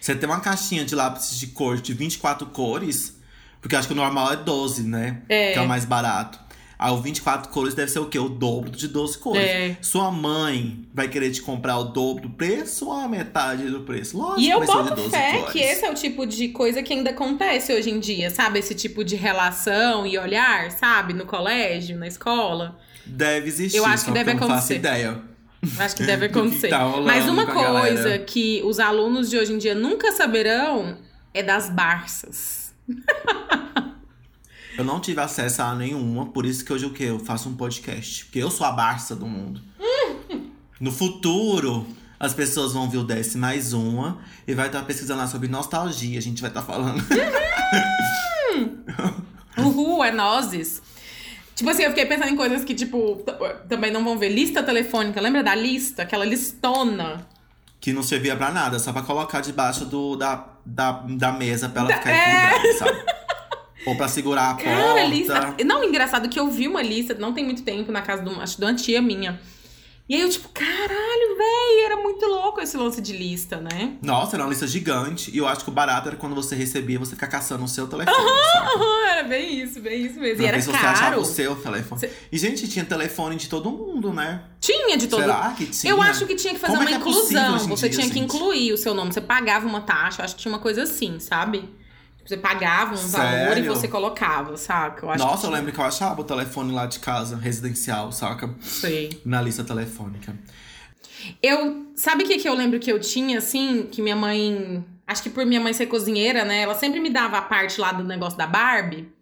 [0.00, 3.16] Você tem uma caixinha de lápis de cor de 24 cores,
[3.62, 5.22] porque eu acho que o normal é 12, né?
[5.30, 5.52] É.
[5.52, 6.42] Que é o mais barato.
[6.78, 8.18] Aí o 24 cores deve ser o quê?
[8.18, 9.40] O dobro de 12 cores.
[9.40, 9.76] É.
[9.80, 14.18] Sua mãe vai querer te comprar o dobro do preço ou a metade do preço?
[14.18, 15.52] Lógico E eu ser de boto 12 fé cores.
[15.52, 18.58] que esse é o tipo de coisa que ainda acontece hoje em dia, sabe?
[18.58, 21.12] Esse tipo de relação e olhar, sabe?
[21.14, 22.76] No colégio, na escola.
[23.06, 24.74] Deve existir, Eu acho que deve eu não faço acontecer.
[24.74, 25.20] ideia.
[25.78, 26.68] Acho que deve acontecer.
[26.68, 27.80] tá Mas uma com a galera.
[27.94, 30.96] coisa que os alunos de hoje em dia nunca saberão
[31.32, 32.61] é das Barças.
[34.76, 37.04] Eu não tive acesso a nenhuma, por isso que hoje o quê?
[37.04, 38.24] Eu faço um podcast.
[38.24, 39.60] Porque eu sou a Barça do mundo.
[40.80, 41.86] no futuro,
[42.18, 44.18] as pessoas vão ver o Desce Mais Uma
[44.48, 46.18] e vai estar pesquisando lá sobre nostalgia.
[46.18, 47.02] A gente vai estar falando.
[49.58, 50.80] Uhul, é nozes.
[51.54, 53.22] Tipo assim, eu fiquei pensando em coisas que, tipo,
[53.68, 54.30] também não vão ver.
[54.30, 56.02] Lista telefônica, lembra da lista?
[56.02, 57.26] Aquela listona.
[57.82, 61.82] Que não servia pra nada, só pra colocar debaixo do, da, da, da mesa pra
[61.82, 62.46] ela da, ficar é...
[62.46, 63.04] equilibrada, sabe?
[63.84, 65.04] Ou pra segurar a Cara, porta.
[65.04, 65.56] Lista...
[65.64, 68.56] Não, engraçado que eu vi uma lista, não tem muito tempo, na casa do, acho,
[68.56, 69.40] de uma tia minha.
[70.12, 73.96] E aí eu, tipo, caralho, véi, era muito louco esse lance de lista, né?
[74.02, 75.30] Nossa, era uma lista gigante.
[75.34, 77.86] E eu acho que o barato era quando você recebia, você ficar caçando o seu
[77.86, 78.14] telefone.
[78.14, 80.36] Aham, aham, era bem isso, bem isso mesmo.
[80.36, 80.70] Pra e era caro.
[80.78, 81.98] você achava o seu telefone.
[81.98, 82.10] Cê...
[82.30, 84.42] E, gente, tinha telefone de todo mundo, né?
[84.60, 85.32] Tinha de todo mundo.
[85.32, 85.90] Será que tinha?
[85.90, 87.56] Eu acho que tinha que fazer Como uma é inclusão.
[87.56, 88.12] É você dia, tinha gente?
[88.12, 89.14] que incluir o seu nome.
[89.14, 91.70] Você pagava uma taxa, acho que tinha uma coisa assim, sabe?
[92.24, 93.40] Você pagava um Sério?
[93.40, 95.06] valor e você colocava, saca?
[95.06, 98.54] Eu Nossa, eu lembro que eu achava o telefone lá de casa, residencial, saca?
[98.60, 99.20] Sei.
[99.24, 100.34] Na lista telefônica.
[101.42, 101.86] Eu.
[101.96, 103.88] Sabe o que, que eu lembro que eu tinha, assim?
[103.90, 104.84] Que minha mãe.
[105.06, 106.62] Acho que por minha mãe ser cozinheira, né?
[106.62, 109.12] Ela sempre me dava a parte lá do negócio da Barbie.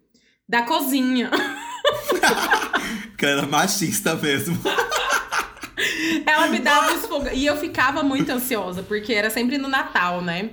[0.47, 1.29] Da cozinha.
[3.17, 4.57] que era machista mesmo.
[6.25, 7.31] Ela me dava os fogos.
[7.33, 10.49] E eu ficava muito ansiosa, porque era sempre no Natal, né?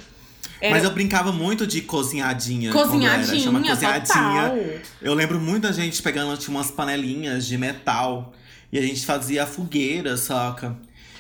[0.60, 0.74] Era...
[0.74, 2.72] Mas eu brincava muito de cozinhadinha.
[2.72, 4.00] Cozinhadinha, Chama cozinhadinha.
[4.00, 4.56] Total.
[5.00, 8.32] Eu lembro muita gente pegando tinha umas panelinhas de metal.
[8.70, 10.76] E a gente fazia fogueira, saca?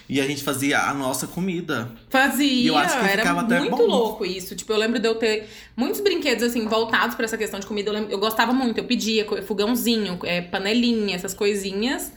[0.08, 1.90] E a gente fazia a nossa comida.
[2.08, 4.56] Fazia, e eu acho que era muito louco isso.
[4.56, 5.46] Tipo, eu lembro de eu ter
[5.76, 7.90] muitos brinquedos, assim, voltados para essa questão de comida.
[7.90, 12.10] Eu, lembro, eu gostava muito, eu pedia fogãozinho, é, panelinha, essas coisinhas.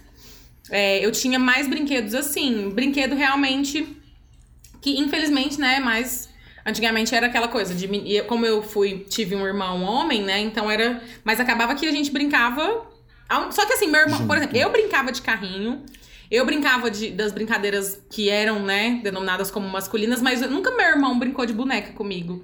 [0.70, 2.70] É, eu tinha mais brinquedos assim.
[2.70, 3.86] Brinquedo realmente
[4.82, 6.30] que, infelizmente, né, mais
[6.66, 7.88] Antigamente era aquela coisa de
[8.28, 10.40] como eu fui, tive um irmão homem, né?
[10.40, 12.90] Então era, mas acabava que a gente brincava
[13.52, 15.84] só que assim, meu irmão, por exemplo, eu brincava de carrinho.
[16.30, 21.18] Eu brincava de, das brincadeiras que eram, né, denominadas como masculinas, mas nunca meu irmão
[21.20, 22.44] brincou de boneca comigo.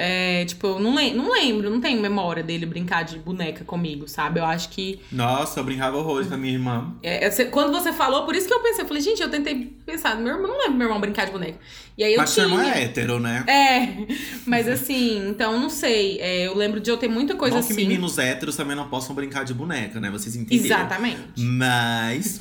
[0.00, 4.06] É, tipo, eu não, lem não lembro, não tenho memória dele brincar de boneca comigo,
[4.06, 4.38] sabe?
[4.38, 5.00] Eu acho que.
[5.10, 6.94] Nossa, eu brincava horrores com a minha irmã.
[7.02, 9.76] É, é quando você falou, por isso que eu pensei, eu falei, gente, eu tentei
[9.84, 11.58] pensar, meu irmão, não lembro meu irmão brincar de boneca.
[11.96, 12.46] E aí eu mas tinha.
[12.46, 13.44] Mas seu irmão é hétero, né?
[13.48, 14.14] É,
[14.46, 16.20] mas assim, então não sei.
[16.20, 17.74] É, eu lembro de eu ter muita coisa não assim.
[17.74, 20.12] que meninos héteros também não possam brincar de boneca, né?
[20.12, 20.64] Vocês entenderam?
[20.64, 21.18] Exatamente.
[21.36, 22.40] Mas.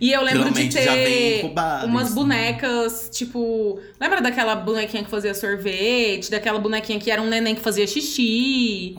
[0.00, 1.44] E eu lembro de ter
[1.84, 3.80] umas bonecas, tipo.
[4.00, 6.30] Lembra daquela bonequinha que fazia sorvete?
[6.30, 8.96] Daquela bonequinha que era um neném que fazia xixi?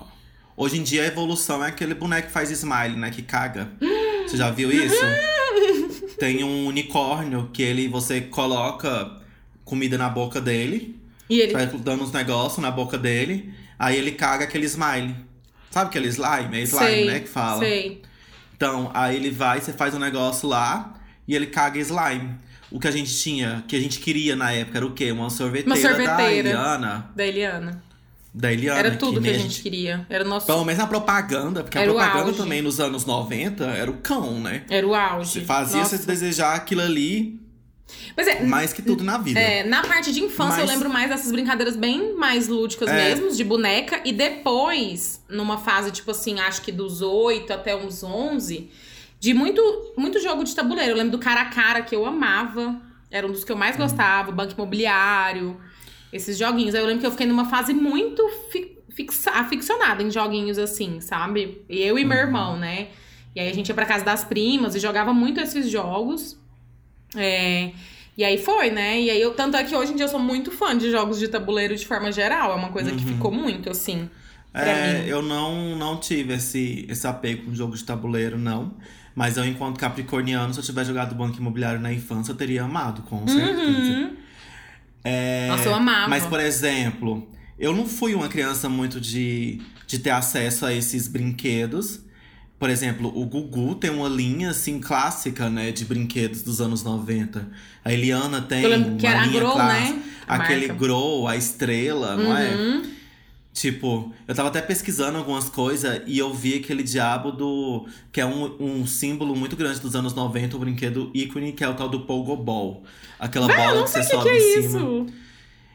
[0.56, 3.10] Hoje em dia a evolução é aquele boneco que faz smile, né?
[3.10, 3.72] Que caga.
[4.28, 5.04] Você já viu isso?
[6.20, 9.12] Tem um unicórnio que ele você coloca
[9.66, 10.96] comida na boca dele.
[11.30, 13.54] E ele vai dando uns negócios na boca dele.
[13.80, 15.16] Aí ele caga aquele smile.
[15.72, 16.60] Sabe aquele slime?
[16.60, 17.20] É slime, sei, né?
[17.22, 17.60] Que fala.
[17.60, 18.02] Sei.
[18.64, 20.94] Então, aí ele vai, você faz um negócio lá
[21.28, 22.34] e ele caga slime.
[22.72, 25.12] O que a gente tinha, que a gente queria na época era o quê?
[25.12, 27.12] Uma sorveteira, Uma sorveteira da Eliana.
[27.14, 27.84] Da Eliana.
[28.34, 28.80] Da Eliana.
[28.80, 30.08] Era tudo que, que a gente queria.
[30.10, 30.48] Era o nosso.
[30.48, 34.40] Pelo menos na propaganda, porque era a propaganda também nos anos 90 era o cão,
[34.40, 34.64] né?
[34.70, 35.32] Era o auge.
[35.32, 35.98] Você fazia Nossa.
[35.98, 37.43] você desejar aquilo ali
[38.16, 39.40] mas é, mais que tudo na vida.
[39.40, 40.70] É, na parte de infância, Mas...
[40.70, 42.94] eu lembro mais dessas brincadeiras bem mais lúdicas é.
[42.94, 44.02] mesmo, de boneca.
[44.06, 48.70] E depois, numa fase, tipo assim, acho que dos 8 até uns 11,
[49.20, 49.62] de muito,
[49.98, 50.92] muito jogo de tabuleiro.
[50.92, 52.80] Eu lembro do cara a cara, que eu amava.
[53.10, 53.80] Era um dos que eu mais hum.
[53.80, 54.32] gostava.
[54.32, 55.60] Banco Imobiliário,
[56.12, 56.76] esses joguinhos.
[56.76, 61.02] Aí eu lembro que eu fiquei numa fase muito fi, fixa, aficionada em joguinhos assim,
[61.02, 61.64] sabe?
[61.68, 62.24] Eu e meu uhum.
[62.24, 62.90] irmão, né?
[63.36, 66.38] E aí a gente ia pra casa das primas e jogava muito esses jogos.
[67.16, 67.72] É,
[68.18, 69.02] e aí foi, né?
[69.02, 71.20] E aí eu, tanto é que hoje em dia eu sou muito fã de jogos
[71.20, 72.52] de tabuleiro de forma geral.
[72.52, 72.98] É uma coisa uhum.
[72.98, 74.10] que ficou muito, assim.
[74.54, 78.76] É, eu não, não tive esse, esse apego com jogo de tabuleiro, não.
[79.16, 83.02] Mas eu, enquanto capricorniano, se eu tivesse jogado Banco Imobiliário na infância, eu teria amado,
[83.04, 83.28] com uhum.
[83.28, 83.64] certeza.
[83.64, 84.16] Uhum.
[85.04, 86.08] É, Nossa, eu amava.
[86.08, 87.28] Mas, por exemplo,
[87.60, 92.04] eu não fui uma criança muito de, de ter acesso a esses brinquedos.
[92.60, 95.72] Por exemplo, o Gugu tem uma linha, assim, clássica, né?
[95.72, 97.50] De brinquedos dos anos 90.
[97.84, 99.94] A Eliana tem uma que era linha Grow, clássica.
[99.94, 100.04] Né?
[100.28, 100.74] Aquele marca.
[100.86, 102.24] Grow, a estrela, uhum.
[102.24, 102.56] não é?
[102.56, 102.94] Uhum.
[103.54, 107.88] Tipo, eu tava até pesquisando algumas coisas e eu vi aquele diabo do.
[108.12, 111.70] que é um, um símbolo muito grande dos anos 90, o brinquedo ícone, que é
[111.70, 112.84] o tal do Pogo Ball.
[113.20, 114.80] Aquela Véi, bola que você sobe que é em cima.
[114.80, 115.06] Isso?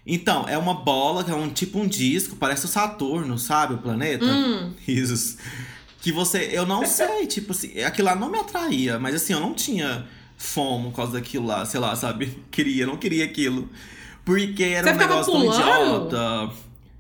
[0.05, 3.75] Então, é uma bola que é um tipo um disco, parece o Saturno, sabe?
[3.75, 4.25] O planeta.
[4.25, 4.73] Hum.
[4.89, 5.37] Isso.
[6.01, 6.51] Que você.
[6.53, 10.07] Eu não sei, tipo assim, aquilo lá não me atraía, mas assim, eu não tinha
[10.37, 12.39] fomo por causa daquilo lá, sei lá, sabe?
[12.51, 13.69] Queria, não queria aquilo.
[14.25, 15.51] Porque era você um negócio pulando?
[15.51, 16.55] tão idiota.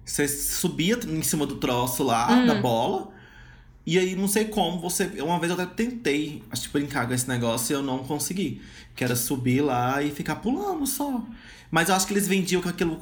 [0.05, 2.47] Você subia em cima do troço lá, hum.
[2.47, 3.09] da bola.
[3.87, 5.05] E aí, não sei como, você.
[5.23, 8.61] Uma vez eu até tentei, acho que brincar com esse negócio e eu não consegui.
[8.97, 11.23] Que era subir lá e ficar pulando só.
[11.71, 12.99] Mas eu acho que eles vendiam com aquilo.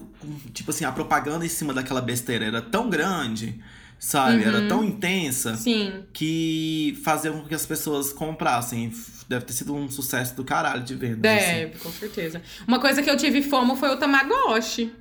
[0.52, 3.60] Tipo assim, a propaganda em cima daquela besteira era tão grande,
[3.98, 4.42] sabe?
[4.44, 4.68] Era Uhum.
[4.68, 6.04] tão intensa Sim.
[6.12, 8.92] que fazia com que as pessoas comprassem.
[9.28, 11.30] Deve ter sido um sucesso do caralho de vendas.
[11.32, 11.46] assim.
[11.52, 12.40] Deve, com certeza.
[12.66, 14.92] Uma coisa que eu tive fomo foi o Tamagotchi.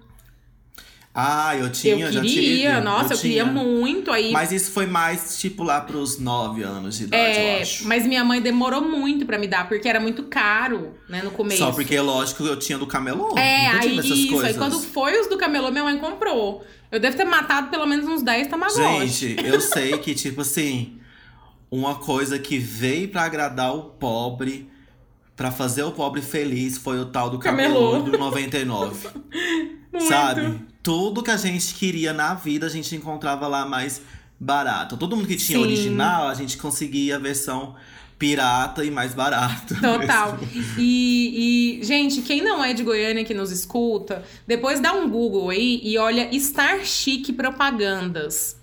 [1.17, 3.53] Ah, eu tinha, eu já queria, nossa, eu, queria tinha.
[3.53, 4.11] muito.
[4.11, 7.87] Aí Mas isso foi mais, tipo, lá pros 9 anos de idade, eu É, acho.
[7.87, 11.59] mas minha mãe demorou muito pra me dar, porque era muito caro, né, no começo.
[11.59, 13.33] Só porque, lógico, eu tinha do camelô.
[13.37, 14.27] É, aí isso.
[14.27, 14.49] coisas.
[14.49, 16.65] Aí quando foi os do camelô, minha mãe comprou.
[16.91, 19.37] Eu devo ter matado pelo menos uns 10 tamagotchi.
[19.37, 20.97] Gente, eu sei que, tipo assim,
[21.71, 24.69] uma coisa que veio pra agradar o pobre,
[25.35, 28.11] pra fazer o pobre feliz, foi o tal do camelô, Camelô.
[28.11, 29.09] do 99.
[30.07, 30.61] Sabe?
[30.81, 34.01] Tudo que a gente queria na vida, a gente encontrava lá mais
[34.39, 34.97] barato.
[34.97, 35.63] Todo mundo que tinha Sim.
[35.63, 37.75] original, a gente conseguia a versão
[38.17, 39.75] pirata e mais barata.
[39.81, 40.39] Total.
[40.77, 45.49] E, e, gente, quem não é de Goiânia que nos escuta, depois dá um Google
[45.49, 48.57] aí e olha Star Chic Propagandas.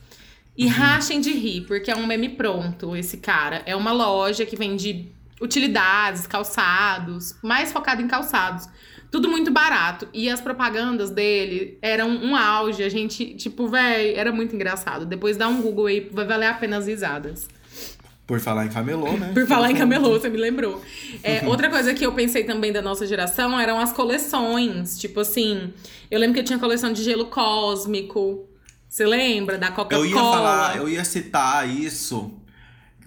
[0.56, 3.62] E rachem de rir, porque é um meme pronto esse cara.
[3.64, 5.10] É uma loja que vende
[5.42, 8.68] utilidades, calçados, mais focado em calçados.
[9.10, 10.08] Tudo muito barato.
[10.14, 12.82] E as propagandas dele eram um auge.
[12.82, 15.04] A gente, tipo, véi, era muito engraçado.
[15.04, 17.46] Depois dá um Google aí, vai valer a pena as risadas.
[18.26, 19.32] Por falar em camelô, né?
[19.34, 20.80] Por falar em camelô, você me lembrou.
[21.22, 24.98] É, outra coisa que eu pensei também da nossa geração eram as coleções.
[24.98, 25.74] Tipo assim,
[26.10, 28.48] eu lembro que eu tinha coleção de gelo cósmico.
[28.88, 29.58] Você lembra?
[29.58, 30.06] Da Eu Coca-Cola.
[30.06, 32.32] ia falar, eu ia citar isso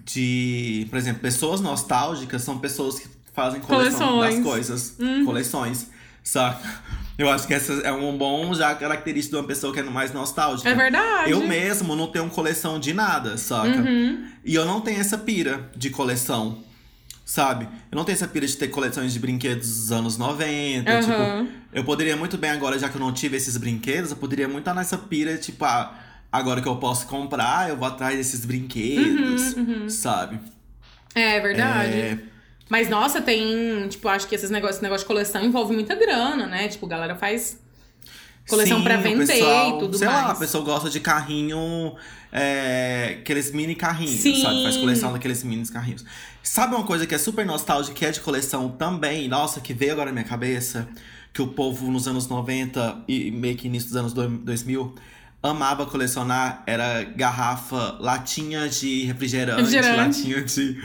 [0.06, 4.34] de, por exemplo, pessoas nostálgicas são pessoas que fazem coleção Coleções.
[4.36, 5.24] das coisas, Uhum.
[5.24, 5.86] coleções,
[6.22, 6.86] saca?
[7.18, 10.12] Eu acho que essa é um bom já característica de uma pessoa que é mais
[10.12, 10.68] nostálgica.
[10.68, 11.30] É verdade.
[11.30, 13.68] Eu mesmo não tenho coleção de nada, saca?
[13.80, 14.26] Uhum.
[14.44, 16.62] E eu não tenho essa pira de coleção,
[17.24, 17.66] sabe?
[17.90, 21.00] Eu não tenho essa pira de ter coleções de brinquedos dos anos 90, Aham.
[21.46, 21.52] tipo...
[21.72, 24.60] Eu poderia muito bem agora, já que eu não tive esses brinquedos, eu poderia muito
[24.60, 25.92] estar nessa pira, tipo, ah,
[26.36, 30.38] agora que eu posso comprar, eu vou atrás desses brinquedos, Uhum, sabe?
[31.14, 31.92] É verdade.
[31.92, 32.18] É,
[32.68, 33.86] Mas, nossa, tem.
[33.88, 36.68] Tipo, acho que esses negócios, esse negócio de coleção envolve muita grana, né?
[36.68, 37.58] Tipo, a galera faz
[38.48, 40.24] coleção sim, pra vender pessoal, e tudo sei mais.
[40.26, 41.94] lá, a pessoa gosta de carrinho,
[42.32, 44.40] é, aqueles mini carrinhos, Sim.
[44.42, 44.62] sabe?
[44.62, 46.04] Faz coleção daqueles mini carrinhos.
[46.42, 49.92] Sabe uma coisa que é super nostálgica, que é de coleção também, nossa, que veio
[49.92, 50.88] agora na minha cabeça,
[51.32, 54.94] que o povo nos anos 90 e meio que início dos anos dois- 2000
[55.50, 59.96] amava colecionar, era garrafa, latinha de refrigerante, Refrigerante.
[59.96, 60.82] latinha de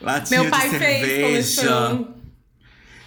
[0.00, 1.26] latinha Meu pai de fez cerveja.
[1.26, 2.08] coleção.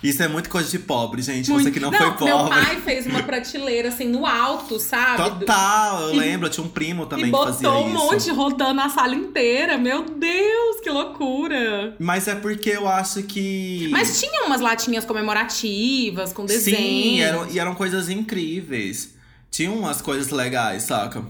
[0.04, 1.50] Isso é muito coisa de pobre, gente.
[1.50, 1.64] Muito.
[1.64, 2.26] Você que não, foi pobre.
[2.26, 5.18] Meu pai fez uma prateleira assim no alto, sabe?
[5.18, 7.98] Total, eu lembro, eu tinha um primo também e que fazia botou um isso.
[7.98, 9.80] monte rodando a sala inteira.
[9.80, 11.96] Meu Deus, que loucura!
[11.98, 13.88] Mas é porque eu acho que.
[13.92, 16.78] Mas tinha umas latinhas comemorativas, com desenho.
[16.78, 19.15] Sim, eram, e eram coisas incríveis.
[19.56, 21.24] Tinha umas coisas legais, saca?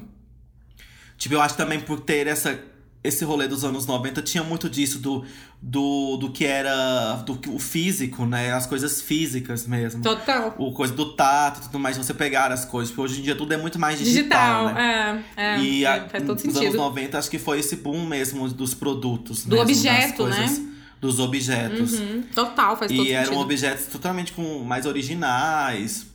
[1.17, 2.59] Tipo, eu acho também por ter essa,
[3.03, 5.23] esse rolê dos anos 90, tinha muito disso do,
[5.61, 8.51] do, do que era do, o físico, né?
[8.51, 10.01] As coisas físicas mesmo.
[10.01, 10.55] Total.
[10.57, 12.89] O coisa do tato e tudo mais, você pegar as coisas.
[12.93, 15.23] Porque hoje em dia tudo é muito mais digital, Digital, né?
[15.37, 16.77] é, é, e é, a- faz todo nos anos sentido.
[16.77, 19.45] 90, acho que foi esse boom mesmo dos produtos.
[19.45, 20.35] Do mesmo, objeto, né?
[20.37, 20.61] coisas-
[20.99, 21.93] Dos objetos.
[21.99, 23.41] Uhum, Total, faz todo E eram sentido.
[23.41, 26.07] objetos totalmente com mais originais.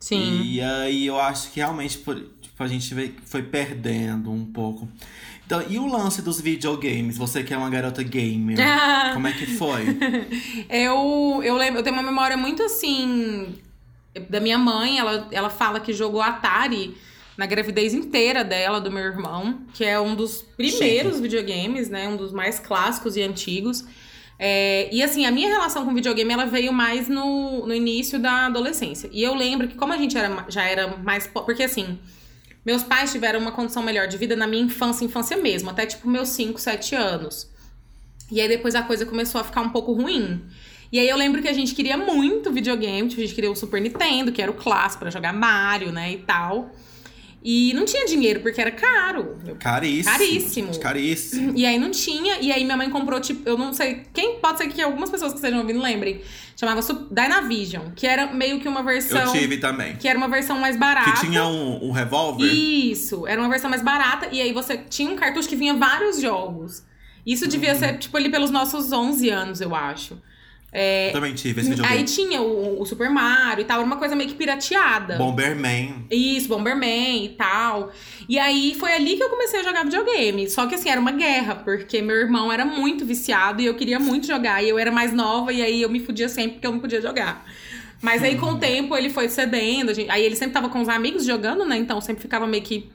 [0.00, 0.42] Sim.
[0.42, 2.94] E aí eu acho que realmente por- tipo, a gente
[3.26, 4.88] foi perdendo um pouco.
[5.46, 7.18] Então, e o lance dos videogames?
[7.18, 8.56] Você que é uma garota gamer,
[9.14, 9.84] como é que foi?
[10.68, 13.54] Eu, eu lembro, eu tenho uma memória muito assim
[14.28, 16.96] da minha mãe, ela, ela fala que jogou Atari
[17.36, 22.08] na gravidez inteira dela, do meu irmão, que é um dos primeiros videogames, né?
[22.08, 23.84] Um dos mais clássicos e antigos.
[24.42, 28.46] É, e assim, a minha relação com videogame ela veio mais no, no início da
[28.46, 29.10] adolescência.
[29.12, 31.26] E eu lembro que, como a gente era, já era mais.
[31.26, 31.98] po- Porque assim,
[32.64, 36.08] meus pais tiveram uma condição melhor de vida na minha infância, infância mesmo, até tipo
[36.08, 37.50] meus 5, 7 anos.
[38.32, 40.42] E aí depois a coisa começou a ficar um pouco ruim.
[40.90, 43.54] E aí eu lembro que a gente queria muito videogame, tipo, a gente queria o
[43.54, 46.74] Super Nintendo, que era o clássico pra jogar Mario, né, e tal.
[47.42, 49.38] E não tinha dinheiro porque era caro.
[49.58, 50.12] Caríssimo.
[50.12, 50.78] Caríssimo.
[50.78, 51.52] Caríssimo.
[51.56, 54.58] E aí não tinha, e aí minha mãe comprou, tipo, eu não sei, quem pode
[54.58, 56.20] ser que algumas pessoas que estejam ouvindo lembrem,
[56.54, 59.96] chamava Dynavision, que era meio que uma versão Eu tive também.
[59.96, 61.12] que era uma versão mais barata.
[61.12, 62.44] Que tinha um, um revólver.
[62.44, 66.20] Isso, era uma versão mais barata e aí você tinha um cartucho que vinha vários
[66.20, 66.82] jogos.
[67.24, 67.78] Isso devia Uhum.
[67.78, 70.20] ser, tipo, ali pelos nossos 11 anos, eu acho.
[70.72, 71.98] É, Também tive esse videogame.
[71.98, 75.16] aí tinha o, o Super Mario e tal, era uma coisa meio que pirateada.
[75.16, 76.06] Bomberman.
[76.10, 77.90] Isso, Bomberman e tal.
[78.28, 80.48] E aí foi ali que eu comecei a jogar videogame.
[80.48, 83.98] Só que assim, era uma guerra, porque meu irmão era muito viciado e eu queria
[83.98, 84.62] muito jogar.
[84.62, 87.00] E eu era mais nova e aí eu me fudia sempre porque eu não podia
[87.00, 87.44] jogar.
[88.00, 89.92] Mas aí com o tempo ele foi cedendo.
[89.92, 91.76] gente- aí ele sempre tava com os amigos jogando, né?
[91.76, 92.88] Então sempre ficava meio que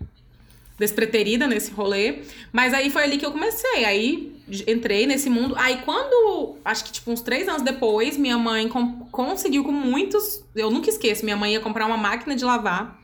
[0.77, 2.19] despreterida nesse rolê.
[2.51, 3.85] Mas aí foi ali que eu comecei.
[3.85, 4.35] Aí
[4.67, 5.55] entrei nesse mundo.
[5.57, 8.69] Aí quando, acho que tipo uns três anos depois, minha mãe
[9.11, 10.43] conseguiu com muitos.
[10.55, 12.99] Eu nunca esqueço, minha mãe ia comprar uma máquina de lavar.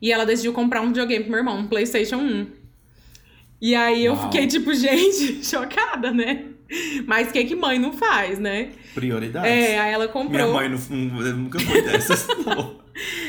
[0.00, 2.46] E ela decidiu comprar um videogame pro meu irmão, um PlayStation 1.
[3.60, 4.24] E aí eu Uau.
[4.24, 6.44] fiquei tipo, gente, chocada, né?
[7.06, 8.70] Mas o que que mãe não faz, né?
[8.94, 9.50] Prioridades.
[9.50, 10.30] É, aí ela comprou.
[10.30, 12.80] Minha mãe não- nunca foi dessas, não.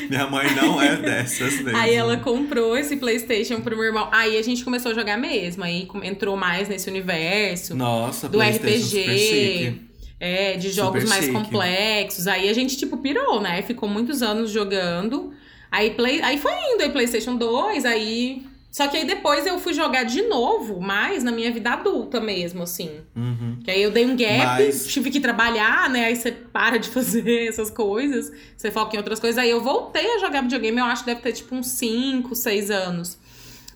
[0.08, 1.76] Minha mãe não é dessas mesmo.
[1.76, 4.08] Aí ela comprou esse PlayStation pro meu irmão.
[4.10, 5.64] Aí a gente começou a jogar mesmo.
[5.64, 9.82] Aí entrou mais nesse universo Nossa, do RPG.
[10.20, 11.36] É, de jogos Super mais chique.
[11.36, 12.26] complexos.
[12.26, 13.62] Aí a gente, tipo, pirou, né?
[13.62, 15.32] Ficou muitos anos jogando.
[15.70, 16.20] Aí, play...
[16.22, 18.42] aí foi indo, aí PlayStation 2, aí.
[18.70, 22.62] Só que aí depois eu fui jogar de novo, mais na minha vida adulta mesmo,
[22.62, 23.00] assim.
[23.16, 23.58] Uhum.
[23.64, 26.04] Que aí eu dei um gap, Mas- tive que trabalhar, né?
[26.04, 29.38] Aí você para de fazer essas coisas, você foca em outras coisas.
[29.38, 32.70] Aí eu voltei a jogar videogame, eu acho que deve ter tipo uns 5, 6
[32.70, 33.18] anos.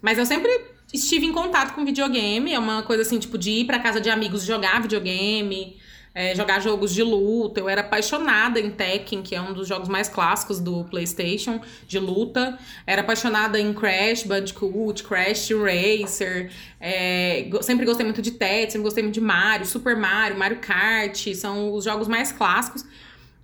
[0.03, 0.51] Mas eu sempre
[0.93, 4.11] estive em contato com videogame, é uma coisa assim, tipo, de ir pra casa de
[4.11, 5.77] amigos jogar videogame,
[6.15, 7.61] é, jogar jogos de luta.
[7.61, 11.99] Eu era apaixonada em Tekken, que é um dos jogos mais clássicos do PlayStation, de
[11.99, 12.59] luta.
[12.87, 16.51] Era apaixonada em Crash, Bandicoot, Crash Racer.
[16.81, 21.35] É, sempre gostei muito de Tetris, sempre gostei muito de Mario, Super Mario, Mario Kart.
[21.35, 22.85] São os jogos mais clássicos.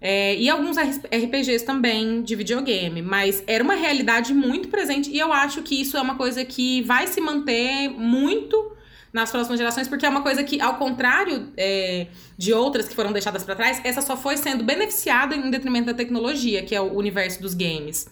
[0.00, 5.32] É, e alguns RPGs também de videogame, mas era uma realidade muito presente e eu
[5.32, 8.77] acho que isso é uma coisa que vai se manter muito
[9.12, 13.12] nas próximas gerações, porque é uma coisa que, ao contrário é, de outras que foram
[13.12, 16.94] deixadas pra trás, essa só foi sendo beneficiada em detrimento da tecnologia, que é o
[16.94, 18.06] universo dos games.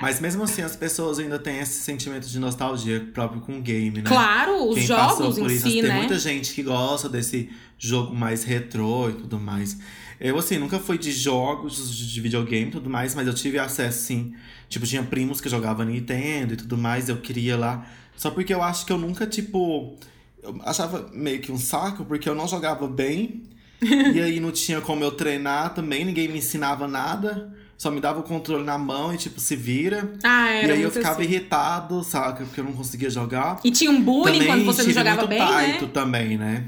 [0.00, 4.00] Mas mesmo assim, as pessoas ainda têm esse sentimento de nostalgia próprio com o game,
[4.00, 4.04] né?
[4.04, 5.96] Claro, os Quem jogos por em isso, si, tem né?
[5.96, 9.76] muita gente que gosta desse jogo mais retrô e tudo mais.
[10.18, 14.06] Eu, assim, nunca fui de jogos de videogame e tudo mais, mas eu tive acesso,
[14.06, 14.34] sim.
[14.68, 17.86] Tipo, tinha primos que jogavam Nintendo e tudo mais, eu queria lá.
[18.16, 19.94] Só porque eu acho que eu nunca, tipo.
[20.42, 23.44] Eu achava meio que um saco, porque eu não jogava bem.
[23.82, 27.52] e aí não tinha como eu treinar também, ninguém me ensinava nada.
[27.82, 30.12] Só me dava o controle na mão e, tipo, se vira.
[30.22, 31.24] Ah, e era aí eu ficava assim.
[31.24, 32.44] irritado, saca?
[32.44, 33.58] Porque eu não conseguia jogar.
[33.64, 35.90] E tinha um bullying Também quando você não jogava bem, Taito né?
[35.92, 36.64] também, né?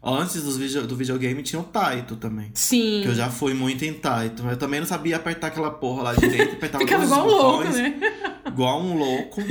[0.00, 2.52] Antes dos video, do videogame tinha o Taito também.
[2.54, 3.00] Sim.
[3.02, 4.44] Que eu já fui muito em Taito.
[4.46, 6.54] Eu também não sabia apertar aquela porra lá direito.
[6.54, 8.00] Apertava Ficava igual um louco, né?
[8.46, 9.42] Igual um louco.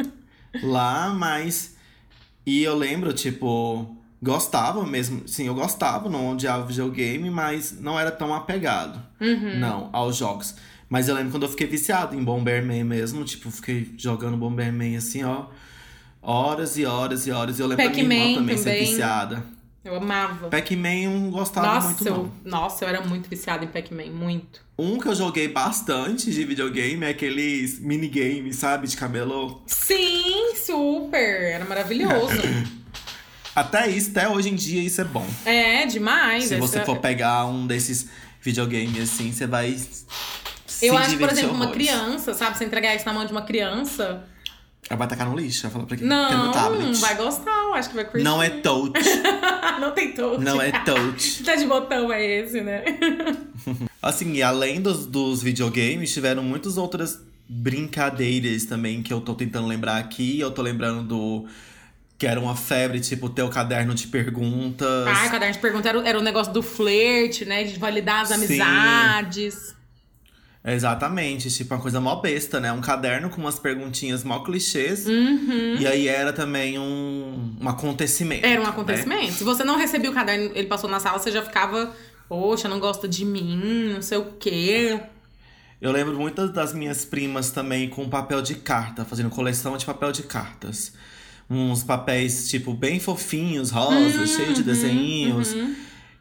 [0.64, 1.76] lá, mas...
[2.48, 3.94] E eu lembro, tipo...
[4.22, 5.28] Gostava mesmo.
[5.28, 9.00] Sim, eu gostava, não odiava videogame, mas não era tão apegado.
[9.20, 9.58] Uhum.
[9.58, 10.54] Não, aos jogos.
[10.88, 13.22] Mas eu lembro quando eu fiquei viciado em Bomberman mesmo.
[13.22, 15.44] Tipo, fiquei jogando Bomberman assim, ó.
[16.22, 17.58] Horas e horas e horas.
[17.58, 18.86] E eu lembro da minha irmã Pac-Man também, ser também.
[18.86, 19.44] viciada.
[19.88, 20.48] Eu amava.
[20.48, 22.16] Pac-Man eu não gostava Nossa, muito, não.
[22.16, 24.60] eu, nossa, eu era muito viciada em Pac-Man, muito.
[24.78, 28.86] Um que eu joguei bastante de videogame é aqueles minigames, sabe?
[28.86, 29.62] De camelô.
[29.66, 31.18] Sim, super!
[31.52, 32.36] Era maravilhoso.
[33.54, 35.26] Até isso, até hoje em dia, isso é bom.
[35.44, 36.44] é, demais.
[36.44, 38.08] Se você Essa- for pegar um desses
[38.40, 39.76] videogames assim, você vai.
[40.64, 41.88] se Eu acho por exemplo, uma horrores.
[41.88, 42.56] criança, sabe?
[42.56, 44.24] Você entregar isso na mão de uma criança.
[44.90, 46.06] Ela vai tacar no lixo, vai falar pra quem?
[46.06, 46.98] Não, tablet.
[46.98, 48.24] vai gostar, eu acho que vai curtir.
[48.24, 48.92] Não é touch.
[49.80, 50.42] não tem touch.
[50.42, 51.42] não é touch.
[51.44, 52.84] Tá de botão é esse, né?
[54.02, 59.66] Assim, e além dos, dos videogames, tiveram muitas outras brincadeiras também que eu tô tentando
[59.66, 60.40] lembrar aqui.
[60.40, 61.46] Eu tô lembrando do.
[62.16, 65.06] Que era uma febre, tipo, ter o caderno de perguntas.
[65.06, 67.62] Ah, o caderno de pergunta era, era o negócio do flerte, né?
[67.62, 68.58] De validar as Sim.
[70.64, 72.72] Exatamente, tipo, uma coisa mó besta, né?
[72.72, 75.06] Um caderno com umas perguntinhas mó clichês.
[75.06, 75.76] Uhum.
[75.78, 78.44] E aí era também um, um acontecimento.
[78.44, 78.70] Era um né?
[78.70, 79.32] acontecimento.
[79.32, 81.94] Se você não recebia o caderno, ele passou na sala, você já ficava,
[82.28, 85.00] poxa, não gosta de mim, não sei o quê.
[85.80, 90.10] Eu lembro muitas das minhas primas também com papel de carta, fazendo coleção de papel
[90.10, 90.92] de cartas.
[91.48, 95.54] Uns papéis, tipo, bem fofinhos, rosas, cheio de desenhos.
[95.54, 95.74] uhum.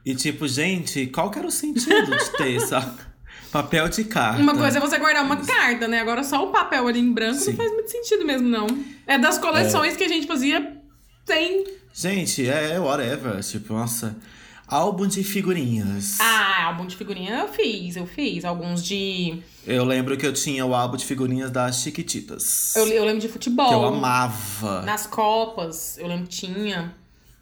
[0.06, 2.80] E tipo, gente, qual que era o sentido de ter essa
[3.52, 4.42] papel de carta?
[4.42, 6.00] Uma coisa é você guardar uma carta, né?
[6.00, 7.52] Agora só o papel ali em branco Sim.
[7.52, 8.68] não faz muito sentido mesmo, não.
[9.06, 10.78] É das coleções que a gente fazia
[11.26, 11.66] sem.
[11.94, 13.42] Gente, é whatever.
[13.44, 14.16] Tipo, nossa.
[14.68, 16.20] Álbum de figurinhas.
[16.20, 18.44] Ah, álbum de figurinha eu fiz, eu fiz.
[18.44, 19.42] Alguns de.
[19.66, 22.76] Eu lembro que eu tinha o álbum de figurinhas das Chiquititas.
[22.76, 23.70] Eu, eu lembro de futebol.
[23.70, 24.82] Que eu amava.
[24.82, 26.94] Nas Copas, eu lembro que tinha.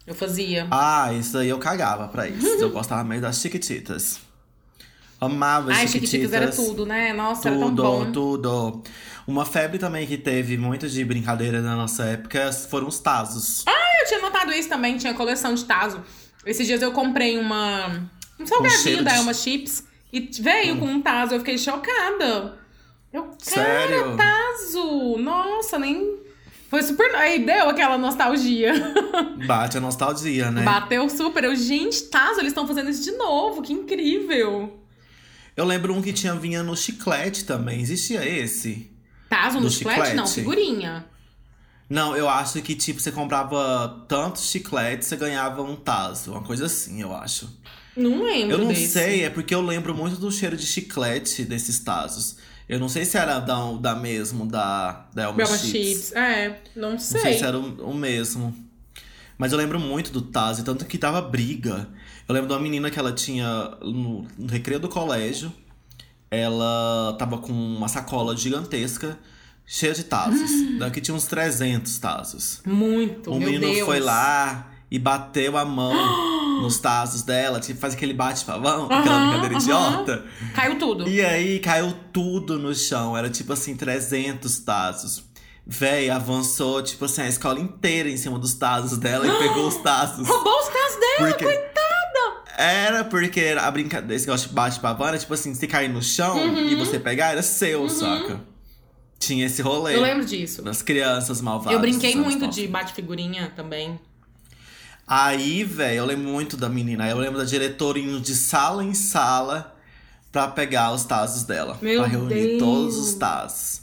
[0.06, 0.68] Eu fazia.
[0.70, 2.46] Ah, isso aí eu cagava pra isso.
[2.46, 4.20] eu gostava mais das Chiquititas.
[5.20, 6.10] Amava Ai, Chiquititas.
[6.10, 7.12] Chiquititas era tudo, né?
[7.12, 8.12] Nossa, era tão Tudo, bom.
[8.12, 8.82] tudo.
[9.26, 13.64] Uma febre também que teve muito de brincadeira na nossa época foram os Tazos.
[13.66, 16.00] Eu tinha notado isso também, tinha coleção de Tazo.
[16.44, 18.08] Esses dias eu comprei uma.
[18.38, 21.34] Um salgadinho da de- Elma Chips e veio com um Tazo.
[21.34, 22.58] Eu fiquei chocada.
[23.12, 24.16] Eu, cara, Sério?
[24.16, 25.16] Tazo!
[25.18, 26.18] Nossa, nem.
[26.68, 27.12] Foi super.
[27.16, 28.72] Aí deu aquela nostalgia.
[29.46, 30.62] Bate a nostalgia, né?
[30.62, 31.42] Bateu super.
[31.42, 33.62] Eu, gente, Tazo, eles estão fazendo isso de novo.
[33.62, 34.78] Que incrível.
[35.56, 37.80] Eu lembro um que tinha vinha no chiclete também.
[37.80, 38.90] Existia esse?
[39.28, 40.14] Tazo no Do chiclete?
[40.14, 40.34] Não, chiclete?
[40.34, 41.06] figurinha.
[41.88, 46.32] Não, eu acho que, tipo, você comprava tantos chicletes, você ganhava um tazo.
[46.32, 47.48] Uma coisa assim, eu acho.
[47.96, 48.88] Não lembro Eu não desse.
[48.88, 52.36] sei, é porque eu lembro muito do cheiro de chiclete desses tazos.
[52.68, 55.60] Eu não sei se era da, da mesmo, da, da Elma Chips.
[55.70, 56.12] Chips.
[56.12, 57.20] É, não Não sei.
[57.20, 58.54] sei se era o, o mesmo.
[59.38, 61.88] Mas eu lembro muito do Tazo, tanto que tava briga.
[62.28, 65.52] Eu lembro de uma menina que ela tinha no, no recreio do colégio.
[66.30, 69.16] Ela tava com uma sacola gigantesca,
[69.64, 70.50] cheia de Tazos.
[70.78, 72.60] Daqui tinha uns 300 Tazos.
[72.66, 73.86] Muito, O menino Deus.
[73.86, 75.94] foi lá e bateu a mão
[76.62, 79.62] nos Tazos dela, tipo, faz aquele bate-pavão, aquela Aham, brincadeira aham.
[80.02, 80.24] idiota.
[80.54, 81.08] Caiu tudo.
[81.08, 83.16] E aí caiu tudo no chão.
[83.16, 85.24] Era tipo assim, 300 tazos.
[85.64, 89.76] Véi, avançou, tipo assim, a escola inteira em cima dos tazos dela e pegou os
[89.82, 90.26] tazos.
[90.26, 91.44] Roubou os tazos dela, Porque...
[91.44, 91.75] coitada!
[92.58, 96.02] Era porque a brincadeira, esse negócio de bate pavão era tipo assim, se cair no
[96.02, 96.68] chão Uhum.
[96.70, 98.40] e você pegar, era seu, saca?
[99.18, 99.94] Tinha esse rolê.
[99.94, 100.62] Eu lembro disso.
[100.62, 101.72] Das crianças malvadas.
[101.74, 102.48] Eu brinquei muito 90.
[102.48, 103.98] de bate-figurinha também.
[105.06, 107.08] Aí, velho, eu lembro muito da menina.
[107.08, 109.74] Eu lembro da diretora indo de sala em sala
[110.32, 111.78] pra pegar os tazos dela.
[111.80, 112.58] Meu pra reunir Deus.
[112.58, 113.82] todos os tazos.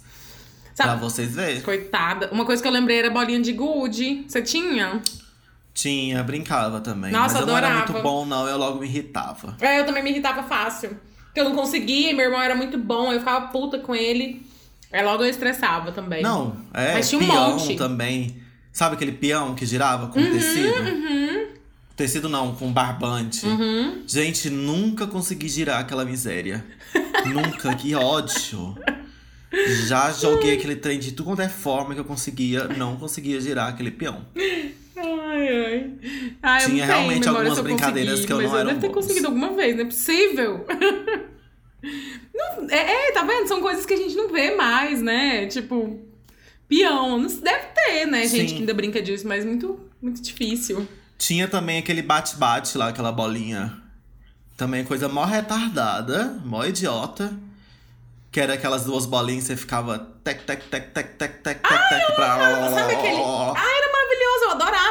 [0.76, 1.02] Pra Sabe?
[1.02, 1.62] vocês verem.
[1.62, 2.30] Coitada.
[2.32, 4.26] Uma coisa que eu lembrei era bolinha de gude.
[4.28, 5.02] Você tinha?
[5.74, 7.12] Tinha, brincava também.
[7.12, 8.48] Nossa, mas eu não era muito bom, não.
[8.48, 9.58] Eu logo me irritava.
[9.60, 10.98] É, eu também me irritava fácil.
[11.26, 14.46] Porque eu não conseguia, meu irmão era muito bom, eu ficava puta com ele.
[14.92, 16.22] Aí logo eu estressava também.
[16.22, 17.72] Não, é Mas tinha um peão monte.
[17.72, 18.44] Uhum, também.
[18.72, 20.74] Sabe aquele peão que girava com tecido?
[21.96, 23.46] Tecido não, com barbante.
[23.46, 24.04] Uhum.
[24.06, 26.64] Gente, nunca consegui girar aquela miséria.
[27.26, 28.78] nunca, que ódio.
[29.88, 33.70] Já joguei aquele trem de tudo quanto é forma que eu conseguia, não conseguia girar
[33.70, 34.26] aquele peão.
[35.44, 35.94] Ai, ai.
[36.42, 38.94] Ai, eu Tinha realmente algumas brincadeiras que eu não era devo ter bons.
[38.94, 40.66] conseguido alguma vez, não é possível.
[42.34, 43.48] Não- é, é, tá vendo?
[43.48, 45.46] São coisas que a gente não vê mais, né?
[45.48, 46.00] Tipo,
[46.68, 47.18] peão.
[47.20, 48.26] Não deve ter, né?
[48.26, 48.56] Gente Sim.
[48.56, 50.88] que ainda brinca disso, mas muito, muito difícil.
[51.18, 53.78] Tinha também aquele bate-bate lá, aquela bolinha.
[54.56, 57.34] Também coisa mó retardada, mó idiota.
[58.32, 62.16] Que era aquelas duas bolinhas, você ficava tec, tec, tec, tec, tec, tec, tec, tec,
[62.16, 62.70] pra...
[62.72, 63.22] Sabe aquele.
[63.22, 63.73] Ah,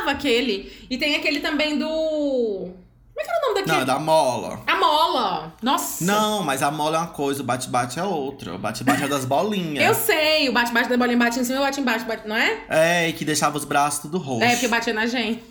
[0.03, 0.73] adorava aquele.
[0.91, 1.87] E tem aquele também do.
[1.89, 3.77] Como é que era o nome daquele?
[3.77, 4.63] Não, é da mola.
[4.67, 5.55] A mola.
[5.63, 6.05] Nossa.
[6.05, 8.55] Não, mas a mola é uma coisa, o bate-bate é outra.
[8.55, 9.85] O bate-bate é das bolinhas.
[9.85, 12.65] Eu sei, o bate-bate da bolinha bate em cima e bate embaixo, bate, não é?
[12.69, 14.45] É, e que deixava os braços tudo roxo.
[14.45, 15.43] É, porque batia na gente.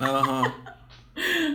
[0.00, 0.52] Aham.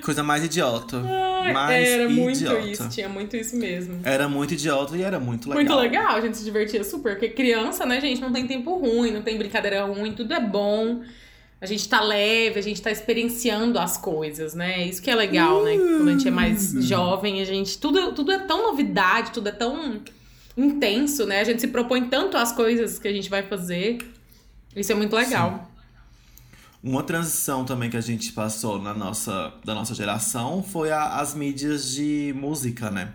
[0.03, 0.99] Coisa mais idiota.
[1.53, 2.59] mais era muito idiota.
[2.67, 4.01] isso, tinha muito isso mesmo.
[4.03, 5.63] Era muito idiota e era muito legal.
[5.63, 7.13] Muito legal, a gente se divertia super.
[7.13, 11.01] Porque criança, né, gente, não tem tempo ruim, não tem brincadeira ruim, tudo é bom.
[11.63, 14.85] A gente tá leve, a gente tá experienciando as coisas, né?
[14.85, 15.77] Isso que é legal, né?
[15.77, 17.77] Quando a gente é mais jovem, a gente.
[17.77, 20.01] Tudo, tudo é tão novidade, tudo é tão
[20.57, 21.39] intenso, né?
[21.39, 23.99] A gente se propõe tanto às coisas que a gente vai fazer.
[24.75, 25.71] Isso é muito legal.
[26.83, 31.33] Uma transição também que a gente passou na nossa, da nossa geração foi a- as
[31.33, 33.13] mídias de música, né?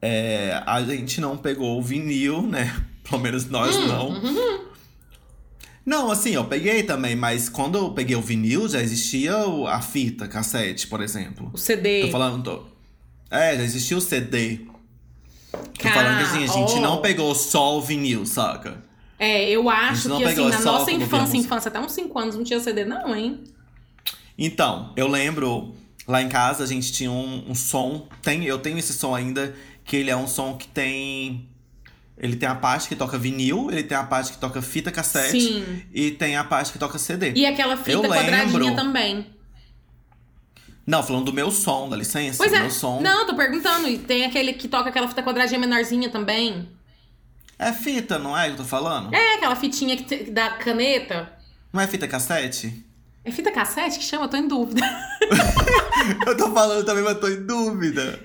[0.00, 2.72] É, a gente não pegou o vinil, né?
[3.08, 4.08] Pelo menos nós Hum, não.
[4.10, 4.71] uhum.
[5.84, 9.34] Não, assim, eu peguei também, mas quando eu peguei o vinil, já existia
[9.68, 11.50] a fita, cassete, por exemplo.
[11.52, 12.02] O CD.
[12.02, 12.42] Tô falando.
[12.42, 12.64] Tô...
[13.30, 14.60] É, já existia o CD.
[15.50, 16.80] Tô falando que assim, a gente ó.
[16.80, 18.82] não pegou só o vinil, saca?
[19.18, 22.58] É, eu acho que assim, na nossa infância, infância, até uns 5 anos, não tinha
[22.58, 23.44] CD, não, hein?
[24.36, 25.74] Então, eu lembro,
[26.08, 28.08] lá em casa a gente tinha um, um som.
[28.22, 29.54] Tem, eu tenho esse som ainda,
[29.84, 31.48] que ele é um som que tem.
[32.22, 35.40] Ele tem a parte que toca vinil, ele tem a parte que toca fita cassete
[35.40, 35.82] Sim.
[35.92, 37.32] e tem a parte que toca CD.
[37.34, 38.76] E aquela fita Eu quadradinha lembro.
[38.76, 39.26] também.
[40.86, 42.38] Não, falando do meu som, dá licença.
[42.38, 42.60] Pois do é.
[42.60, 43.00] meu som.
[43.00, 43.88] Não, tô perguntando.
[43.88, 46.68] E tem aquele que toca aquela fita quadradinha menorzinha também.
[47.58, 49.12] É fita, não é que eu tô falando?
[49.12, 51.32] É, aquela fitinha que te- da caneta.
[51.72, 52.84] Não é fita cassete?
[53.24, 54.24] É fita cassete que chama?
[54.24, 54.80] Eu tô em dúvida.
[56.26, 58.18] Eu tô falando também, mas tô em dúvida.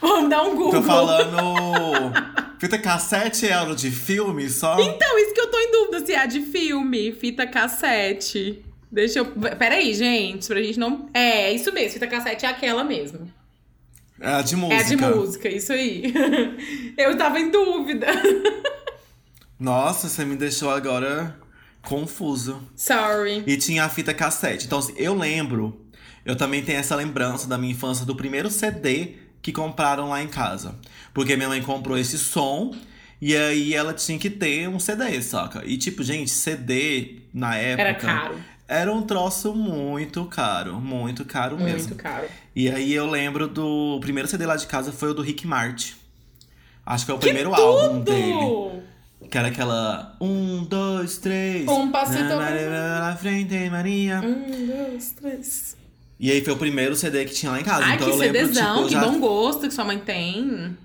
[0.00, 0.72] Vamos dar um Google.
[0.72, 2.12] Tô falando.
[2.64, 4.80] Fita cassete é de filme só?
[4.80, 7.12] Então, isso que eu tô em dúvida se é de filme.
[7.12, 8.64] Fita cassete.
[8.90, 9.26] Deixa eu.
[9.26, 11.10] Peraí, gente, pra gente não.
[11.12, 13.30] É, isso mesmo, fita cassete é aquela mesmo.
[14.18, 14.74] É a de música.
[14.74, 16.10] É a de música, isso aí.
[16.96, 18.06] Eu tava em dúvida.
[19.60, 21.38] Nossa, você me deixou agora
[21.82, 22.66] confuso.
[22.74, 23.44] Sorry.
[23.46, 24.64] E tinha a fita cassete.
[24.64, 25.84] Então, assim, eu lembro,
[26.24, 30.26] eu também tenho essa lembrança da minha infância do primeiro CD que compraram lá em
[30.26, 30.74] casa.
[31.12, 32.74] Porque minha mãe comprou esse som
[33.20, 35.62] e aí ela tinha que ter um CD, saca?
[35.66, 37.82] E tipo, gente, CD na época.
[37.82, 38.36] Era caro.
[38.66, 41.94] Era um troço muito caro, muito caro Muito mesmo.
[41.94, 42.26] caro.
[42.56, 45.46] E aí eu lembro do o primeiro CD lá de casa foi o do Rick
[45.46, 45.92] Martin.
[46.86, 48.32] Acho que é o primeiro álbum dele.
[48.32, 48.82] Tudo!
[49.30, 50.16] Que era aquela.
[50.18, 51.68] Um, dois, três.
[51.68, 52.24] Um passito.
[52.24, 54.20] Na, na, na, na frente, Maria.
[54.22, 55.76] Um, dois, três.
[56.18, 57.84] E aí foi o primeiro CD que tinha lá em casa.
[57.84, 59.98] Ai, então que eu lembro, CDzão, tipo, eu que já, bom gosto que sua mãe
[59.98, 60.76] tem.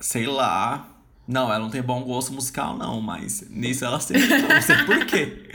[0.00, 0.88] Sei lá.
[1.26, 4.26] Não, ela não tem bom gosto musical, não, mas nisso ela sempre.
[4.26, 5.50] não sei por quê.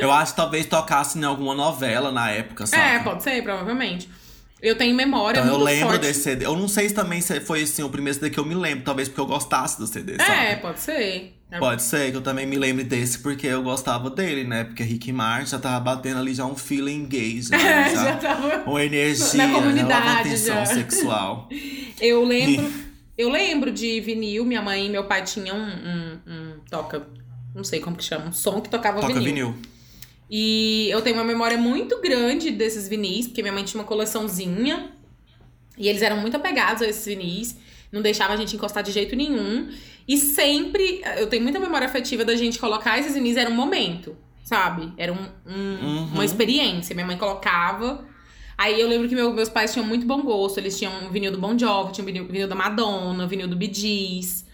[0.00, 2.82] Eu acho que talvez tocasse em alguma novela na época, sabe?
[2.82, 4.08] É, pode ser, provavelmente.
[4.60, 6.02] Eu tenho memória Então eu muito lembro forte.
[6.02, 6.46] desse CD.
[6.46, 8.84] Eu não sei se também se foi assim, o primeiro CD que eu me lembro,
[8.84, 10.56] talvez porque eu gostasse do CD, É, sabe?
[10.62, 11.34] pode ser.
[11.58, 14.64] Pode ser que eu também me lembre desse porque eu gostava dele, né?
[14.64, 17.56] Porque Rick Martin já tava batendo ali já um feeling gay, já.
[17.60, 18.04] É, já.
[18.04, 18.62] já tava.
[18.70, 19.54] Uma energia, Na né?
[19.54, 21.48] comunidade, Uma tensão sexual.
[22.00, 22.70] Eu lembro.
[23.16, 27.06] eu lembro de vinil, minha mãe e meu pai tinham um, um, um toca.
[27.54, 29.52] Não sei como que chama, um som que tocava Toca vinil.
[29.52, 29.54] vinil.
[30.30, 34.90] E eu tenho uma memória muito grande desses vinis, porque minha mãe tinha uma coleçãozinha.
[35.76, 37.56] E eles eram muito apegados a esses vinis.
[37.92, 39.68] Não deixava a gente encostar de jeito nenhum.
[40.08, 44.16] E sempre, eu tenho muita memória afetiva da gente colocar esses vinis, era um momento,
[44.42, 44.92] sabe?
[44.96, 46.06] Era um, um- Uhum.
[46.14, 46.94] uma experiência.
[46.94, 48.04] Minha mãe colocava.
[48.56, 50.58] Aí eu lembro que meu- meus pais tinham muito bom gosto.
[50.58, 53.56] Eles tinham um vinil do Bon Jovi, tinham um vinil, vinil da Madonna, vinil do
[53.56, 54.44] Bee Gees.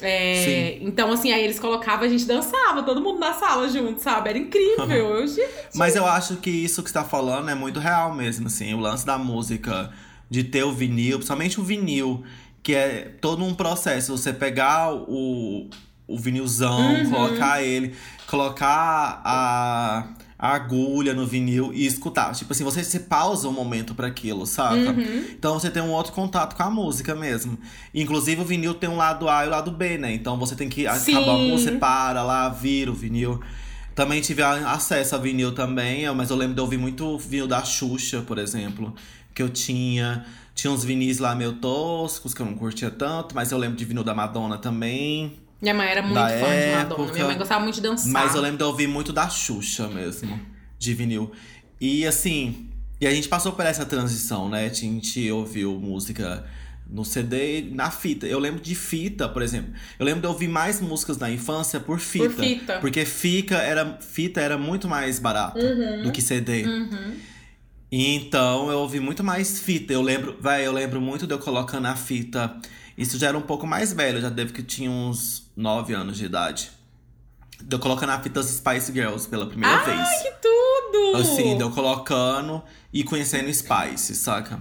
[0.00, 4.30] É, então, assim, aí eles colocavam, a gente dançava, todo mundo na sala junto, sabe?
[4.30, 4.88] Era incrível.
[4.90, 8.46] Eu, gente, Mas eu acho que isso que você tá falando é muito real mesmo,
[8.48, 8.74] assim.
[8.74, 9.92] O lance da música,
[10.28, 12.24] de ter o vinil, principalmente o vinil,
[12.62, 14.16] que é todo um processo.
[14.16, 15.68] Você pegar o,
[16.06, 17.10] o vinilzão, Uhum.
[17.10, 17.94] colocar ele,
[18.26, 20.08] colocar a,
[20.38, 22.32] a agulha no vinil e escutar.
[22.34, 24.90] Tipo assim, você se pausa um momento para aquilo, saca?
[24.90, 25.24] Uhum.
[25.32, 27.58] Então você tem um outro contato com a música mesmo.
[27.94, 30.12] Inclusive o vinil tem um lado A e o lado B, né?
[30.12, 31.14] Então você tem que Sim.
[31.16, 33.40] acabar música, você para lá, vira o vinil.
[33.94, 38.22] Também tive acesso a vinil também, mas eu lembro de ouvir muito vinil da Xuxa,
[38.22, 38.94] por exemplo.
[39.34, 40.24] Que eu tinha.
[40.54, 43.84] Tinha uns vinis lá meio toscos, que eu não curtia tanto, mas eu lembro de
[43.84, 45.38] vinil da Madonna também.
[45.60, 46.40] Minha mãe era muito fã de
[46.76, 46.80] Madonna.
[46.80, 47.12] época.
[47.12, 48.10] Minha mãe gostava muito de dançar.
[48.12, 50.38] Mas eu lembro de ouvir muito da Xuxa mesmo,
[50.78, 51.30] de vinil.
[51.80, 52.68] E assim,
[53.00, 54.66] e a gente passou por essa transição, né?
[54.66, 56.44] A gente ouviu música
[56.88, 58.26] no CD na fita.
[58.26, 59.72] Eu lembro de fita, por exemplo.
[59.98, 62.26] Eu lembro de ouvir mais músicas na infância por fita.
[62.28, 62.78] Por fita.
[62.80, 66.02] Porque fica era, fita era muito mais barato Uhum.
[66.02, 66.64] do que CD.
[66.64, 67.14] Uhum.
[67.92, 69.92] E então eu ouvi muito mais fita.
[69.92, 72.56] Eu lembro, vai, eu lembro muito de eu colocando a fita.
[72.96, 76.24] Isso já era um pouco mais velho, já deve que tinha uns 9 anos de
[76.24, 76.70] idade.
[77.60, 80.08] De eu colocando a fita Spice Girls pela primeira Ai, vez.
[80.22, 81.16] que tudo!
[81.18, 84.58] Assim, deu colocando e conhecendo Spice, saca?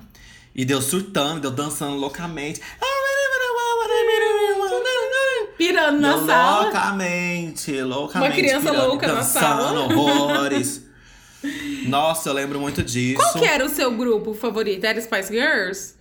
[0.53, 2.61] E deu surtando, deu dançando loucamente.
[5.57, 6.61] Pirando na Deu sala.
[6.63, 8.31] Loucamente, loucamente.
[8.31, 9.79] Uma criança pirando, louca na dançando sala.
[9.79, 10.85] horrores.
[11.87, 13.17] Nossa, eu lembro muito disso.
[13.17, 14.83] Qual que era o seu grupo favorito?
[14.85, 15.95] Era Spice Girls?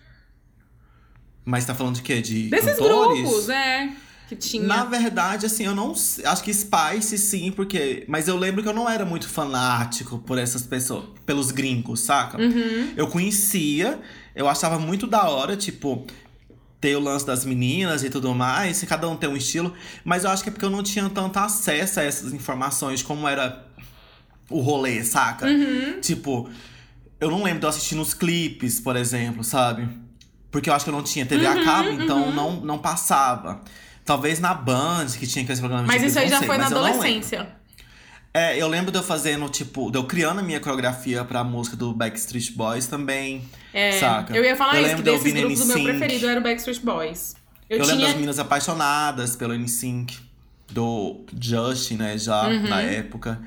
[1.44, 2.20] Mas tá falando de quê?
[2.20, 3.22] De Desses cantores?
[3.22, 3.90] grupos, é.
[4.28, 4.62] Que tinha.
[4.62, 8.72] Na verdade, assim, eu não acho que Spice sim, porque, mas eu lembro que eu
[8.72, 12.40] não era muito fanático por essas pessoas, pelos gringos, saca?
[12.40, 12.92] Uhum.
[12.96, 13.98] Eu conhecia,
[14.36, 16.06] eu achava muito da hora, tipo,
[16.80, 19.74] ter o lance das meninas e tudo mais, cada um tem um estilo,
[20.04, 23.26] mas eu acho que é porque eu não tinha tanto acesso a essas informações como
[23.26, 23.66] era
[24.50, 25.46] o rolê, saca?
[25.46, 26.00] Uhum.
[26.00, 26.50] Tipo,
[27.20, 29.88] eu não lembro de eu assistir nos clipes, por exemplo, sabe?
[30.50, 33.60] Porque eu acho que eu não tinha TV Uhum, a cabo, então não, não passava.
[34.04, 36.64] Talvez na Band, que tinha aqueles programas Mas de isso aí já sei, foi na
[36.64, 36.88] mas lembro.
[36.88, 37.48] adolescência.
[38.32, 41.76] É, eu lembro de eu fazendo, tipo, de eu criando a minha coreografia pra música
[41.76, 43.42] do Backstreet Boys também.
[43.72, 44.34] É, Saca?
[44.36, 45.98] Eu ia falar Eu isso, lembro que de desses grupos o meu NSYNC.
[45.98, 47.34] preferido era o Backstreet Boys.
[47.68, 48.06] Eu, Eu, lembro tinha.
[48.06, 50.16] das meninas apaixonadas pelo NSYNC,
[50.70, 52.68] do Justin, né, já Uhum.
[52.68, 53.40] na época.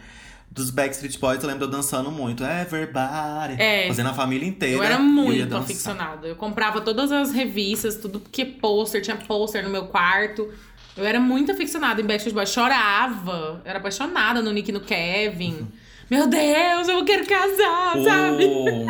[0.54, 2.44] Dos Backstreet Boys, eu lembro eu dançando muito.
[2.44, 3.60] Everybody.
[3.60, 3.88] É.
[3.88, 4.78] Fazendo a família inteira.
[4.78, 5.64] Eu era muito dançar.
[5.64, 6.28] aficionada.
[6.28, 10.48] Eu comprava todas as revistas, tudo que pôster, tinha pôster no meu quarto.
[10.96, 12.50] Eu era muito aficionada em Backstreet Boys.
[12.50, 13.62] Chorava.
[13.66, 15.68] Eu era apaixonada no Nick e no Kevin.
[16.08, 18.46] Meu Deus, eu quero casar, sabe?
[18.46, 18.86] O,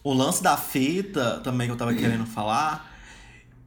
[0.10, 2.87] o lance da fita também que eu tava querendo falar,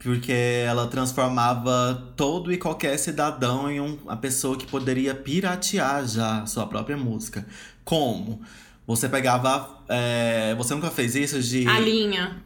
[0.04, 0.32] porque
[0.66, 6.66] ela transformava todo e qualquer cidadão em um- uma pessoa que poderia piratear já sua
[6.68, 7.45] própria música.
[7.86, 8.41] Como?
[8.88, 9.80] Você pegava.
[9.88, 11.68] é, você nunca fez isso de.
[11.68, 12.41] A linha.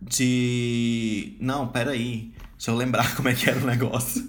[0.00, 1.36] De.
[1.40, 2.32] Não, peraí.
[2.56, 4.28] Deixa eu lembrar como é que era o negócio.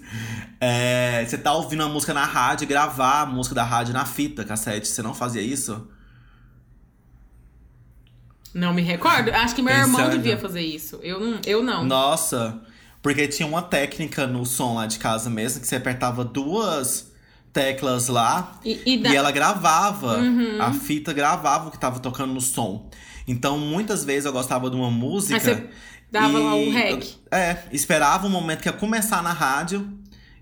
[0.60, 4.44] É, você tá ouvindo a música na rádio, gravar a música da rádio na fita,
[4.44, 4.86] cassete.
[4.88, 5.86] Você não fazia isso?
[8.52, 9.30] Não me recordo.
[9.30, 10.16] Acho que meu irmão Pensando.
[10.16, 10.98] devia fazer isso.
[11.02, 11.40] Eu não.
[11.46, 11.84] Eu não.
[11.84, 12.60] Nossa,
[13.02, 17.10] porque tinha uma técnica no som lá de casa mesmo, que você apertava duas
[17.52, 20.18] teclas lá E, e da- e ela gravava.
[20.60, 22.88] A fita gravava o que tava tocando no som.
[23.26, 25.34] Então, muitas vezes eu gostava de uma música.
[25.36, 25.68] Aí você
[26.10, 27.04] dava lá o e- rec.
[27.30, 29.88] É, esperava o momento que ia começar na rádio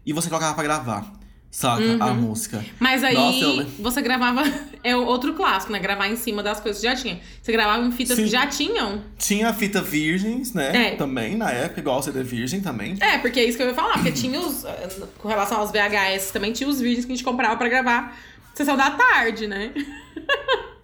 [0.05, 1.13] e você colocava pra gravar.
[1.51, 1.83] Saca?
[2.05, 2.65] A música.
[2.79, 4.43] Mas aí Nossa, eu você gravava.
[4.85, 5.81] É o outro clássico, né?
[5.81, 7.19] Gravar em cima das coisas que já tinha.
[7.43, 8.25] Você gravava em fitas Sim.
[8.25, 9.03] que já tinham.
[9.19, 10.93] Tinha a fita virgens, né?
[10.93, 10.95] É.
[10.95, 12.97] Também, na época, igual CD virgem também.
[13.01, 13.95] É, porque é isso que eu ia falar.
[13.95, 14.65] Porque tinha os.
[14.65, 14.89] eh,
[15.19, 18.17] Com relação aos VHS, também tinha os vídeos que a gente comprava pra gravar
[18.55, 19.73] sessão da tarde, né?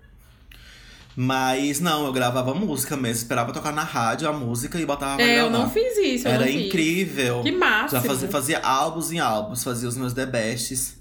[1.16, 3.22] Mas não, eu gravava música mesmo.
[3.22, 5.64] Esperava tocar na rádio a música e botava pra É, eu gravar.
[5.64, 6.26] não fiz isso.
[6.28, 6.66] Eu Era não fiz.
[6.66, 7.42] incrível.
[7.42, 8.00] Que máximo.
[8.00, 10.96] Já fazia, fazia álbuns em álbuns, fazia os meus the bests.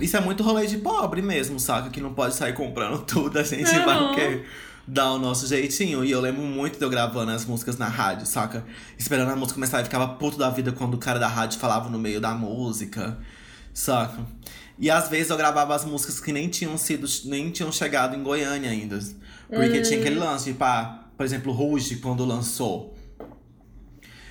[0.00, 1.88] Isso é muito rolê de pobre mesmo, saca?
[1.88, 4.12] Que não pode sair comprando tudo, a gente vai Uhum.
[4.12, 4.44] o quê?
[4.86, 6.04] dar o nosso jeitinho.
[6.04, 8.66] E eu lembro muito de eu gravando as músicas na rádio, saca?
[8.98, 11.88] Esperando a música começar e ficava puto da vida quando o cara da rádio falava
[11.88, 13.16] no meio da música,
[13.72, 14.18] saca?
[14.78, 18.22] E às vezes eu gravava as músicas que nem tinham sido, nem tinham chegado em
[18.22, 18.98] Goiânia ainda.
[19.48, 22.92] Porque tinha aquele lance, tipo, ah, por exemplo, Ruge, quando lançou.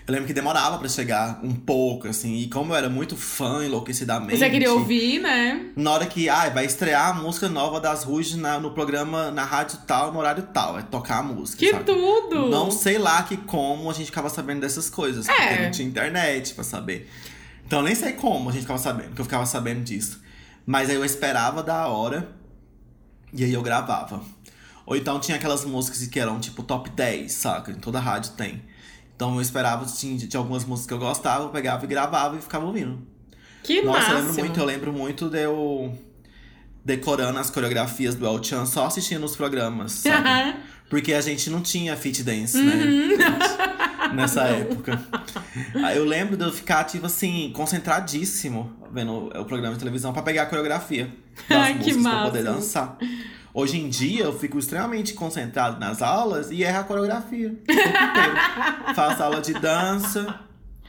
[0.05, 2.35] Eu lembro que demorava pra chegar um pouco, assim.
[2.35, 4.37] E como eu era muito fã enlouquecidamente.
[4.37, 5.67] Você queria ouvir, né?
[5.77, 9.45] Na hora que, ai, vai estrear a música nova das Ruge na- no programa, na
[9.45, 10.77] rádio tal, no horário tal.
[10.77, 11.85] É tocar a música, Que sabe?
[11.85, 12.49] tudo!
[12.49, 15.29] Não sei lá que como a gente ficava sabendo dessas coisas.
[15.29, 15.33] É.
[15.47, 17.09] Porque não tinha internet pra saber.
[17.65, 20.21] Então eu nem sei como a gente ficava sabendo, que eu ficava sabendo disso.
[20.65, 22.29] Mas aí eu esperava da hora
[23.31, 24.21] e aí eu gravava.
[24.85, 27.71] Ou então tinha aquelas músicas que eram tipo top 10, saca?
[27.71, 28.61] Em toda rádio tem.
[29.15, 32.41] Então eu esperava, tinha, tinha algumas músicas que eu gostava, eu pegava e gravava e
[32.41, 32.99] ficava ouvindo.
[33.63, 34.17] Que Nossa, máximo.
[34.17, 35.97] eu lembro muito, eu lembro muito de eu
[36.83, 40.55] decorando as coreografias do El Chan só assistindo os programas, sabe?
[40.89, 42.77] Porque a gente não tinha fit dance, né?
[42.83, 44.13] gente?
[44.13, 45.01] Nessa época.
[45.83, 50.21] Aí eu lembro de eu ficar, tipo assim, concentradíssimo vendo o programa de televisão pra
[50.21, 51.05] pegar a coreografia
[51.49, 52.97] das Ai, que músicas pra poder dançar.
[53.53, 57.53] Hoje em dia eu fico extremamente concentrado nas aulas e erro a coreografia.
[58.95, 60.39] Faço aula de dança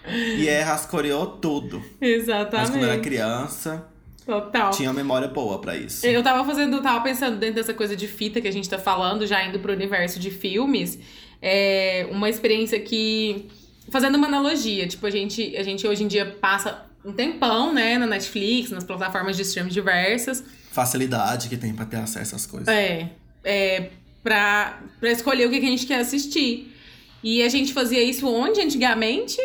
[0.06, 1.82] e erro as coreô tudo.
[2.00, 2.70] Mas Exatamente.
[2.70, 3.86] quando eu era criança,
[4.24, 4.70] Total.
[4.70, 6.06] tinha uma memória boa pra isso.
[6.06, 9.26] Eu tava fazendo, tava pensando dentro dessa coisa de fita que a gente tá falando,
[9.26, 10.98] já indo pro universo de filmes,
[11.42, 13.46] é uma experiência que.
[13.90, 17.98] Fazendo uma analogia, tipo, a gente, a gente hoje em dia passa um tempão, né,
[17.98, 20.42] na Netflix, nas plataformas de streaming diversas.
[20.74, 22.66] Facilidade que tem pra ter acesso às coisas.
[22.66, 23.10] É.
[23.44, 23.90] é
[24.24, 26.74] pra escolher o que que a gente quer assistir.
[27.22, 29.38] E a gente fazia isso onde antigamente?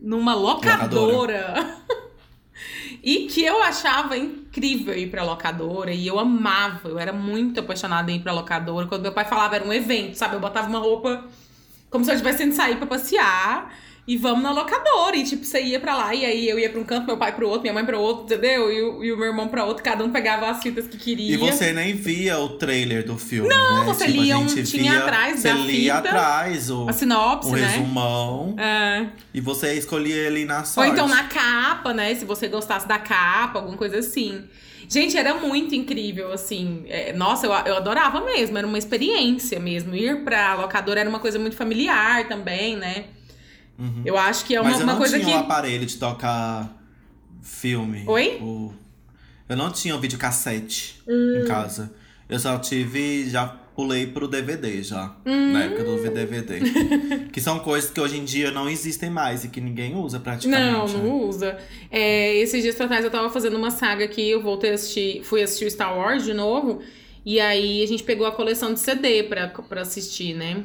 [0.00, 1.76] Numa locadora.
[3.02, 5.92] e que eu achava incrível ir pra locadora.
[5.92, 6.88] E eu amava.
[6.88, 8.86] Eu era muito apaixonada em ir pra locadora.
[8.86, 10.36] Quando meu pai falava, era um evento, sabe?
[10.36, 11.24] Eu botava uma roupa
[11.90, 13.74] como se eu tivesse indo sair pra passear.
[14.08, 15.16] E vamos na locadora.
[15.16, 16.14] E tipo, você ia pra lá.
[16.14, 18.24] E aí eu ia pra um canto, meu pai pro outro, minha mãe pro outro,
[18.24, 18.70] entendeu?
[18.72, 19.82] E, o- e o meu irmão pra outro.
[19.82, 21.34] Cada um pegava as fitas que queria.
[21.34, 23.84] E você nem via o trailer do filme, Não, né?
[23.84, 27.48] você Tipo, lia um- tinha via- atrás você da lia fita, atrás o, A sinopse,
[27.48, 27.66] um né?
[27.66, 28.54] resumão.
[28.58, 29.06] É.
[29.34, 30.92] E você escolhia ele na Ou sorte.
[30.92, 32.14] então na capa, né?
[32.14, 34.44] Se você gostasse da capa, alguma coisa assim.
[34.88, 36.84] Gente, era muito incrível, assim.
[36.86, 38.56] É, nossa, eu, eu adorava mesmo.
[38.56, 39.96] Era uma experiência mesmo.
[39.96, 43.06] Ir pra locadora era uma coisa muito familiar também, né?
[44.04, 45.36] Eu acho que é uma, Mas eu uma não coisa tinha que.
[45.36, 46.74] o aparelho de tocar
[47.42, 48.04] filme.
[48.06, 48.38] Oi?
[48.40, 48.72] O...
[49.48, 51.42] Eu não tinha o videocassete Hum.
[51.42, 51.92] em casa.
[52.28, 53.28] Eu só tive.
[53.28, 55.14] Já pulei pro DVD já.
[55.26, 55.52] Hum.
[55.52, 56.60] Na época do DVD.
[57.30, 60.72] que são coisas que hoje em dia não existem mais e que ninguém usa praticamente.
[60.72, 60.94] Não, né?
[60.94, 61.58] não usa.
[61.90, 65.22] É, esses dias pra trás eu tava fazendo uma saga aqui, eu voltei a assistir,
[65.22, 66.80] fui assistir Star Wars de novo.
[67.24, 70.64] E aí a gente pegou a coleção de CD pra, pra assistir, né?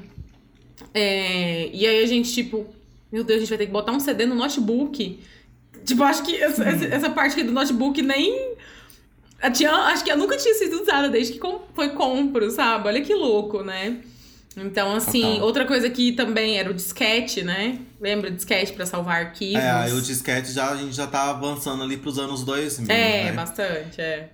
[0.94, 2.66] É, e aí a gente, tipo,
[3.12, 5.20] meu Deus, a gente vai ter que botar um CD no notebook.
[5.86, 8.56] Tipo, acho que essa, essa- essa parte aqui do notebook nem.
[9.54, 11.40] Tinha, acho que eu nunca tinha sido usada desde que
[11.74, 12.88] foi compro, sabe?
[12.88, 13.98] Olha que louco, né?
[14.56, 15.46] Então, assim, Total.
[15.46, 17.80] outra coisa que também era o disquete, né?
[18.00, 19.64] Lembra o disquete pra salvar arquivos?
[19.64, 23.24] É, aí o disquete já, a gente já tá avançando ali pros anos 2000, É,
[23.26, 23.32] né?
[23.32, 24.30] bastante, é.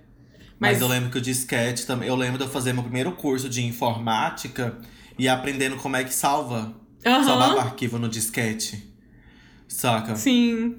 [0.58, 2.08] Mas, Mas- eu lembro que o disquete também.
[2.08, 4.76] Eu lembro de eu fazer meu primeiro curso de informática
[5.16, 6.74] e aprendendo como é que salva.
[7.04, 7.24] Aham.
[7.24, 8.86] Salvava arquivo no disquete.
[9.66, 10.16] Saca?
[10.16, 10.78] Sim.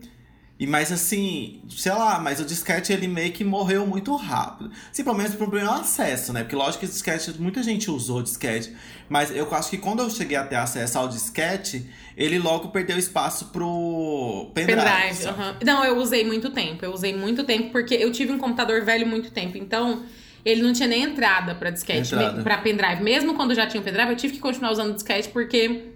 [0.59, 4.69] E mas assim, sei lá, mas o disquete ele meio que morreu muito rápido.
[4.91, 6.41] Sim, pelo menos o problema é o acesso, né?
[6.41, 8.75] Porque lógico que o disquete, muita gente usou o disquete.
[9.07, 12.97] Mas eu acho que quando eu cheguei a ter acesso ao disquete, ele logo perdeu
[12.97, 14.81] espaço pro pendrive.
[14.81, 15.57] Pendrive, aham.
[15.63, 16.83] Não, eu usei muito tempo.
[16.83, 19.57] Eu usei muito tempo porque eu tive um computador velho muito tempo.
[19.57, 20.03] Então,
[20.43, 22.13] ele não tinha nem entrada pra disquete,
[22.43, 23.01] pra pendrive.
[23.01, 25.93] Mesmo quando já tinha um pendrive, eu tive que continuar usando disquete porque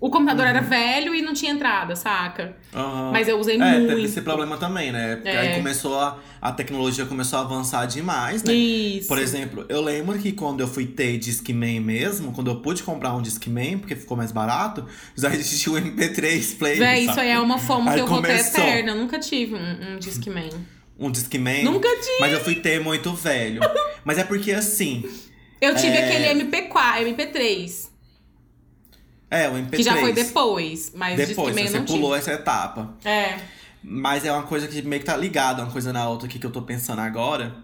[0.00, 0.50] o computador Uhum.
[0.50, 2.56] era velho e não tinha entrada, saca?
[2.74, 3.10] Aham.
[3.12, 3.88] Mas eu usei é, muito.
[3.88, 5.16] teve esse problema também, né?
[5.16, 5.38] Porque É.
[5.38, 8.52] aí começou a, a tecnologia começou a avançar demais, né?
[8.52, 9.08] Isso.
[9.08, 13.14] Por exemplo, eu lembro que quando eu fui ter Discman mesmo, quando eu pude comprar
[13.14, 14.84] um Discman, porque ficou mais barato,
[15.16, 16.78] já existia o MP3 player.
[16.78, 18.60] Véi, isso aí é uma fome Aí que eu vou ter começou.
[18.64, 18.90] eterna.
[18.92, 20.50] Eu nunca tive um, um Discman.
[20.98, 21.64] Um Discman.
[21.64, 22.20] Nunca tive.
[22.20, 23.60] Mas eu fui ter muito velho.
[24.04, 25.04] Mas é porque assim.
[25.60, 26.04] Eu tive É.
[26.04, 27.88] aquele MP4, MP3,
[29.34, 29.70] É, o MP3.
[29.76, 30.92] que já foi depois.
[30.94, 32.18] Mas Depois, você pulou tive.
[32.18, 32.94] essa etapa.
[33.04, 33.38] É.
[33.82, 36.46] Mas é uma coisa que meio que tá ligada uma coisa na outra aqui que
[36.46, 37.54] eu tô pensando agora.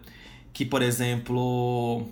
[0.52, 2.08] Que, por exemplo.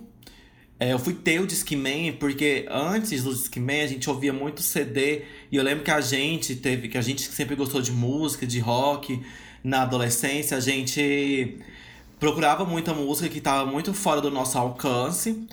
[0.79, 5.23] é, eu fui ter o Discman porque antes do Discman a gente ouvia muito CD.
[5.51, 6.87] E eu lembro que a gente teve.
[6.87, 9.21] Que a gente sempre gostou de música, de rock.
[9.61, 11.59] Na adolescência, a gente
[12.17, 15.45] procurava muita música que tava muito fora do nosso alcance.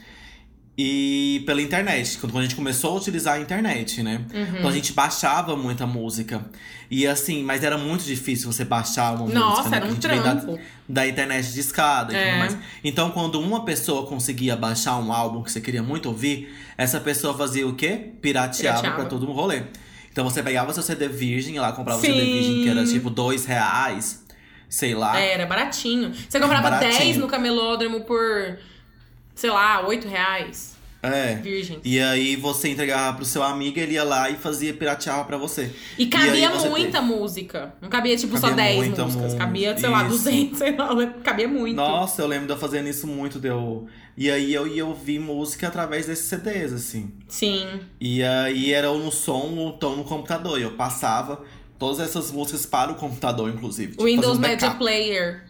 [0.79, 4.20] E pela internet, quando a gente começou a utilizar a internet, né?
[4.35, 4.43] Uhum.
[4.59, 6.45] Então a gente baixava muita música.
[6.91, 9.39] E assim, mas era muito difícil você baixar uma música.
[9.39, 9.77] Nossa, né?
[9.79, 10.59] era um a gente vem da- trampo.
[10.87, 12.27] Da, internet de escada e É.
[12.29, 12.59] tudo mais.
[12.85, 17.33] Então, quando uma pessoa conseguia baixar um álbum que você queria muito ouvir, essa pessoa
[17.37, 18.11] fazia o quê?
[18.20, 18.97] Pirateava, Pirateava.
[18.97, 19.62] pra todo um rolê.
[20.12, 22.09] Então você pegava seu CD virgem e lá comprava o Sim.
[22.12, 24.24] CD virgem, que era tipo dois reais,
[24.68, 25.18] sei lá.
[25.18, 26.12] É, era baratinho.
[26.29, 26.99] Você comprava Baratinho.
[26.99, 28.59] 10 no camelódromo por,
[29.37, 30.74] sei lá, 8 reais.
[31.03, 31.37] É.
[31.37, 31.78] Virgens.
[31.84, 35.70] E aí você entregava pro seu amigo, ele ia lá e fazia pirateava pra você.
[35.97, 37.72] E cabia você muita música.
[37.80, 39.32] Não cabia, tipo, só Cabia 10 muita músicas.
[39.34, 40.11] mu- Cabia, sei lá, isso.
[40.16, 41.07] 200, sei lá.
[41.22, 41.76] Cabia muito.
[41.76, 43.87] Nossa, eu lembro de eu fazendo isso muito, deu.
[44.16, 47.12] E aí eu ia ouvir música através desses CDs, assim.
[47.28, 47.64] Sim.
[48.01, 50.59] E aí era no som ou então no computador.
[50.59, 51.45] E eu passava
[51.78, 53.93] todas essas músicas para o computador, inclusive.
[53.93, 54.70] tipo, O Windows um Media.
[54.72, 55.45] Player.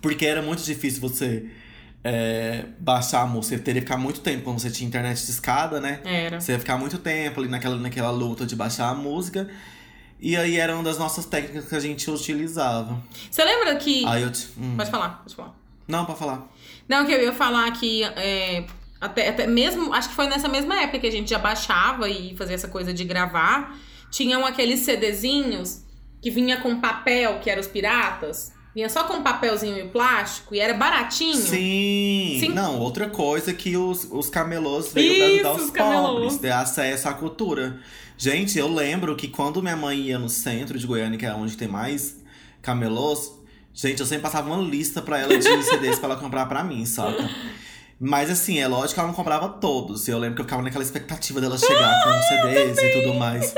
[0.00, 1.46] Porque era muito difícil você
[2.08, 3.56] é, baixar a música.
[3.56, 6.00] Você teria que ficar muito tempo quando você tinha internet de escada, né?
[6.04, 6.40] Era.
[6.40, 9.48] Você ia ficar muito tempo ali naquela, naquela luta de baixar a música.
[10.20, 13.02] E aí era uma das nossas técnicas que a gente utilizava.
[13.30, 14.06] Você lembra que.
[14.06, 14.30] Aí eu.
[14.30, 14.74] te- hum.
[14.76, 15.54] Pode falar, pode falar.
[15.88, 16.48] Não, pra falar.
[16.88, 18.64] Não, que eu ia falar que é,
[19.00, 22.36] até, até mesmo, acho que foi nessa mesma época que a gente já baixava e
[22.36, 23.76] fazia essa coisa de gravar,
[24.10, 25.82] tinham aqueles CDzinhos
[26.22, 28.52] que vinha com papel, que eram os piratas.
[28.76, 31.34] Vinha só com papelzinho e plástico e era baratinho.
[31.34, 32.36] Sim.
[32.38, 32.50] Sim.
[32.50, 36.12] Não, outra coisa que os, os camelôs veio pra ajudar os camelôs.
[36.12, 37.80] pobres, ter acesso à cultura.
[38.18, 41.56] Gente, eu lembro que quando minha mãe ia no centro de Goiânia, que é onde
[41.56, 42.16] tem mais
[42.60, 43.32] camelôs,
[43.72, 46.84] gente, eu sempre passava uma lista pra ela de CDs pra ela comprar pra mim,
[46.84, 47.30] saca?
[47.98, 50.06] Mas assim, é lógico que ela não comprava todos.
[50.06, 53.14] E eu lembro que eu ficava naquela expectativa dela chegar com os CDs e tudo
[53.14, 53.54] mais.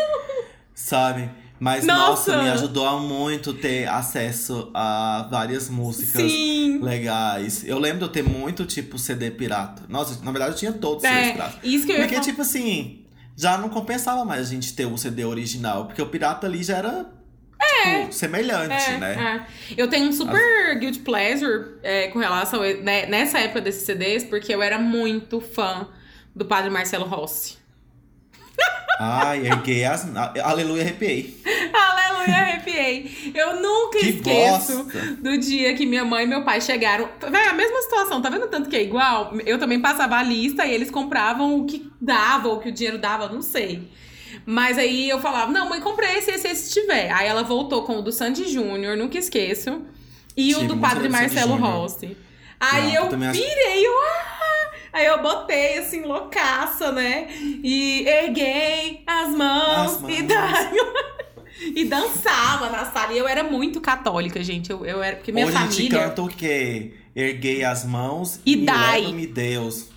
[0.73, 1.29] Sabe?
[1.61, 2.32] Mas nossa.
[2.36, 2.42] Nossa!
[2.44, 6.80] me ajudou muito ter acesso a várias músicas Sim.
[6.80, 7.64] legais.
[7.66, 9.82] Eu lembro de eu ter muito, tipo, CD pirata.
[9.88, 11.59] Nossa, na verdade eu tinha todos os CDs É, piratas.
[11.64, 12.26] isso que eu ia Porque, falar.
[12.26, 13.04] tipo assim,
[13.36, 15.86] já não compensava mais a gente ter o CD original.
[15.86, 17.06] Porque o pirata ali já era,
[18.04, 19.46] tipo, semelhante, É, né?
[19.76, 19.80] é.
[19.82, 24.54] Eu tenho um super guilty pleasure é, com relação né, nessa época desses CDs, porque
[24.54, 25.88] eu era muito fã
[26.34, 27.56] do padre Marcelo Rossi.
[28.99, 30.09] Ai, erguei as...
[30.42, 31.40] Aleluia, arrepiei.
[31.72, 33.32] Aleluia, arrepiei.
[33.34, 35.01] Eu nunca Que esqueço bosta.
[35.20, 37.09] do dia que minha mãe e meu pai chegaram.
[37.30, 39.32] Véi, a mesma situação, tá vendo tanto que é igual?
[39.46, 42.72] Eu também passava a lista e eles compravam o que dava, ou o que o
[42.72, 43.88] dinheiro dava, não sei.
[44.44, 47.11] Mas aí eu falava, não, mãe, comprei esse, esse, esse se tiver.
[47.12, 49.82] Aí ela voltou com o do Sandy Júnior, nunca esqueço.
[50.36, 51.57] E o Tive do Padre do Sandy Marcelo.
[51.57, 52.16] Rossi.
[52.61, 54.38] Aí Não, eu também acho- eu, ah!
[54.99, 57.28] Aí eu botei assim, loucaça, né?
[57.62, 60.18] E erguei as mãos, As mãos.
[60.18, 60.78] e daí.
[61.74, 63.12] E dançava na sala.
[63.12, 64.70] E eu era muito católica, gente.
[64.70, 65.16] Eu, eu era.
[65.16, 65.99] Porque minha Hoje a gente família.
[66.09, 66.92] canta o quê?
[67.16, 69.01] Erguei as mãos E dai.
[69.01, 69.88] leva-me Deus.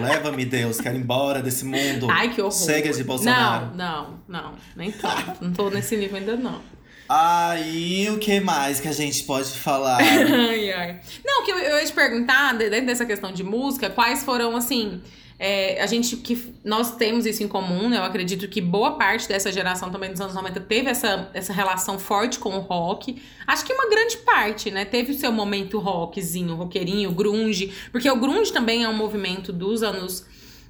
[0.00, 2.08] Leva-me Deus, quero ir embora desse mundo.
[2.10, 2.52] Ai, que horror.
[2.52, 3.66] Chega de Bolsonaro.
[3.76, 4.52] Não, não, não.
[4.74, 5.44] Nem tanto.
[5.44, 6.60] não tô nesse nível ainda, não.
[7.08, 9.98] Aí, o que mais que a gente pode falar?
[10.02, 11.00] Ai, ai.
[11.24, 14.56] Não, que eu, eu ia te perguntar, de- dentro dessa questão de música, quais foram,
[14.56, 15.00] assim.
[15.38, 17.98] é, a gente que nós temos isso em comum, né?
[17.98, 21.98] Eu acredito que boa parte dessa geração também dos anos 90 teve essa, essa relação
[21.98, 23.20] forte com o rock.
[23.46, 24.84] Acho que uma grande parte, né?
[24.84, 27.72] Teve o seu momento rockzinho, roqueirinho, grunge.
[27.92, 30.24] Porque o grunge também é um movimento dos anos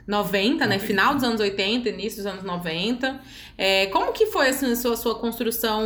[0.07, 0.79] 90, né?
[0.79, 3.21] Final dos anos 80, início dos anos 90.
[3.59, 5.83] É, como que foi assim, a sua, sua construção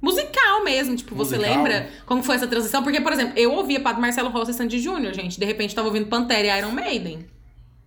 [0.00, 0.96] musical mesmo.
[0.96, 1.56] Tipo, você Musical?
[1.56, 2.82] lembra como foi essa transição?
[2.82, 5.38] Porque, por exemplo, eu ouvia Padre Marcelo Rossi e Sandy Júnior, gente.
[5.38, 7.26] De repente tava ouvindo Pantera e Iron Maiden.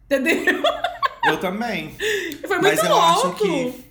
[0.05, 0.63] Entendeu?
[1.25, 1.95] Eu também.
[2.47, 3.27] Foi muito Mas eu louco.
[3.27, 3.83] acho que.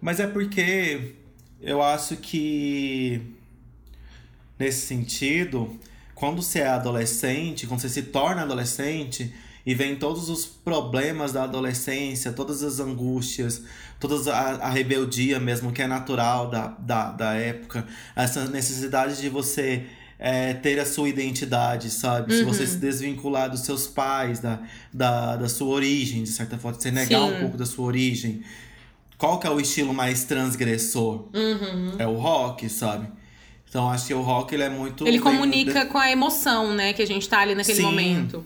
[0.00, 1.12] Mas é porque
[1.60, 3.20] eu acho que
[4.58, 5.78] nesse sentido,
[6.14, 9.30] quando você é adolescente, quando você se torna adolescente
[9.64, 13.62] e vem todos os problemas da adolescência, todas as angústias,
[13.98, 17.86] toda a, a rebeldia mesmo, que é natural da, da, da época,
[18.16, 19.86] essa necessidade de você
[20.18, 22.34] é, ter a sua identidade, sabe?
[22.34, 24.60] Se você se desvincular dos seus pais, da,
[24.92, 27.36] da, da sua origem, de certa forma, você negar Sim.
[27.36, 28.42] um pouco da sua origem.
[29.16, 31.28] Qual que é o estilo mais transgressor?
[31.34, 31.94] Uhum.
[31.98, 33.08] É o rock, sabe?
[33.68, 35.06] Então acho que o rock ele é muito.
[35.06, 36.92] Ele comunica com a emoção, né?
[36.92, 37.82] Que a gente tá ali naquele Sim.
[37.84, 38.44] momento.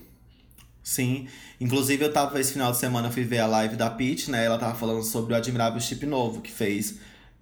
[0.85, 1.26] Sim.
[1.59, 4.45] Inclusive, eu tava esse final de semana, eu fui ver a live da Peach, né?
[4.45, 6.99] Ela tava falando sobre o Admirável Chip Novo, que fez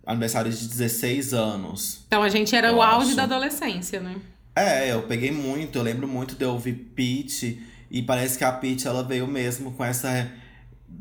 [0.06, 2.04] aniversário de 16 anos.
[2.06, 3.16] Então a gente era o auge acho.
[3.16, 4.16] da adolescência, né?
[4.54, 8.52] É, eu peguei muito, eu lembro muito de eu ouvir Peach, e parece que a
[8.52, 10.30] Peach ela veio mesmo com essa.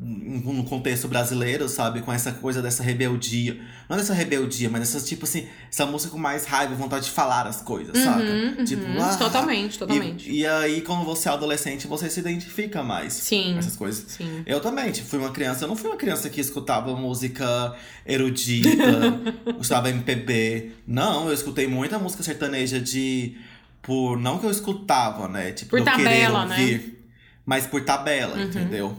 [0.04, 2.02] No contexto brasileiro, sabe?
[2.02, 3.62] Com essa coisa dessa rebeldia.
[3.88, 7.46] Não dessa rebeldia, mas essa, tipo assim, essa música com mais raiva, vontade de falar
[7.46, 8.20] as coisas, saca?
[8.24, 9.00] Uhum, Tipo, uhum.
[9.00, 10.28] ah, Totalmente, totalmente.
[10.28, 13.54] E, e aí, quando você é adolescente, você se identifica mais Sim.
[13.54, 14.04] com essas coisas.
[14.08, 14.42] Sim.
[14.48, 15.66] Eu também, tipo, fui uma criança.
[15.66, 18.72] Eu não fui uma criança que escutava música erudita,
[19.62, 20.72] escutava MPB.
[20.88, 23.38] Não, eu escutei muita música sertaneja de.
[23.84, 24.18] Por.
[24.18, 25.52] Não que eu escutava, né?
[25.52, 26.60] Tipo, Por eu querer tabela, né?
[26.60, 27.06] ouvir,
[27.46, 28.98] Mas por tabela, entendeu?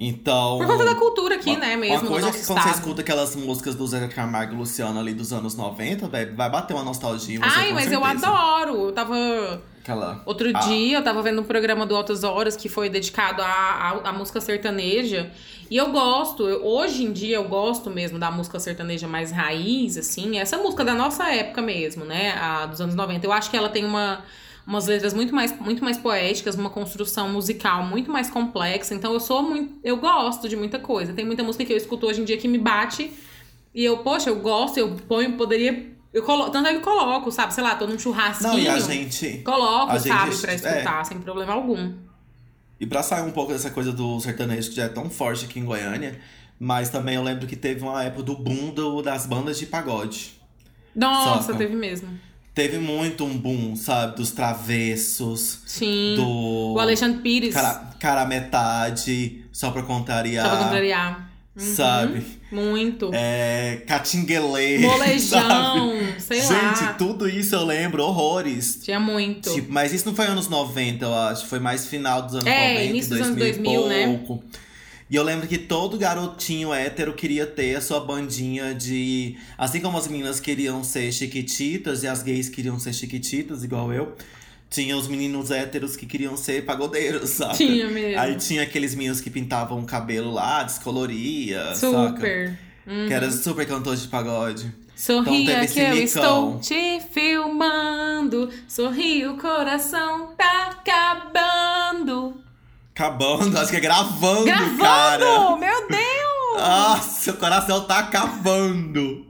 [0.00, 0.58] Então.
[0.58, 3.00] Por conta da cultura aqui, uma- né, mesmo, Uma coisa é que quando você escuta
[3.00, 6.84] aquelas músicas do Zé Camargo e Luciano ali dos anos 90, velho, vai bater uma
[6.84, 7.36] nostalgia.
[7.36, 8.28] em você, Ai, mas eu certeza.
[8.28, 8.76] adoro.
[8.86, 9.16] Eu tava.
[9.82, 10.22] Aquela.
[10.24, 10.60] Outro Ah.
[10.60, 14.12] dia eu tava vendo um programa do Altas Horas que foi dedicado à, à, à
[14.12, 15.30] música sertaneja.
[15.70, 19.96] E eu gosto, eu- hoje em dia eu gosto mesmo da música sertaneja mais raiz,
[19.96, 20.38] assim.
[20.38, 22.32] Essa música da nossa época mesmo, né?
[22.40, 23.26] A dos anos 90.
[23.26, 24.22] Eu acho que ela tem uma,
[24.68, 28.94] umas letras muito mais, muito mais poéticas, uma construção musical muito mais complexa.
[28.94, 29.72] Então eu sou muito.
[29.82, 31.14] Eu gosto de muita coisa.
[31.14, 33.10] Tem muita música que eu escuto hoje em dia que me bate.
[33.74, 35.96] E eu, poxa, eu gosto, eu ponho, poderia.
[36.12, 36.50] Eu colo...
[36.50, 37.52] Tanto é que eu coloco, sabe?
[37.54, 38.52] Sei lá, tô num churrasquinho.
[38.52, 39.38] Não, e a gente.
[39.38, 40.54] Coloco, A gente- sabe, pra é.
[40.56, 41.94] escutar, sem problema algum.
[42.78, 45.58] E pra sair um pouco dessa coisa do sertanejo que já é tão forte aqui
[45.60, 46.18] em Goiânia,
[46.60, 50.32] mas também eu lembro que teve uma época do boom do- das bandas de pagode.
[50.94, 51.58] Nossa, Saca?
[51.58, 52.08] teve mesmo.
[52.58, 54.16] Teve muito um boom, sabe?
[54.16, 56.16] Dos travessos, Sim.
[56.16, 56.72] do.
[56.74, 57.54] O Alexandre Pires.
[57.54, 60.44] Cara, cara metade, só pra contrariar.
[60.44, 61.30] Só pra contrariar.
[61.54, 62.26] Sabe?
[62.50, 63.12] Muito.
[63.14, 63.84] É.
[63.86, 64.80] Catinguelê.
[64.82, 64.86] sabe?
[64.88, 66.94] Molejão, sei Gente, lá.
[66.98, 68.80] tudo isso eu lembro, horrores.
[68.82, 69.54] Tinha muito.
[69.54, 71.46] Tipo, mas isso não foi anos 90, eu acho.
[71.46, 74.20] Foi mais final dos anos É, 90, início dos 2000, anos 2000, e né?
[75.10, 79.36] E eu lembro que todo garotinho hétero queria ter a sua bandinha de.
[79.56, 84.14] Assim como as meninas queriam ser chiquititas e as gays queriam ser chiquititas, igual eu.
[84.68, 87.56] Tinha os meninos héteros que queriam ser pagodeiros, sabe?
[87.56, 88.20] Tinha mesmo.
[88.20, 92.16] Aí tinha aqueles meninos que pintavam o cabelo lá, descoloria, saca?
[92.16, 92.58] Super.
[92.86, 93.06] Uhum.
[93.06, 94.70] Que era super cantor de pagode.
[94.94, 98.50] Sorria Então que eu estou te filmando.
[98.66, 102.42] Sorri, o coração tá acabando.
[102.98, 104.78] Acabando, acho que é gravando, Gravando!
[104.82, 105.56] cara.
[105.56, 106.56] Meu Deus!
[106.56, 109.24] Nossa, seu coração tá acabando.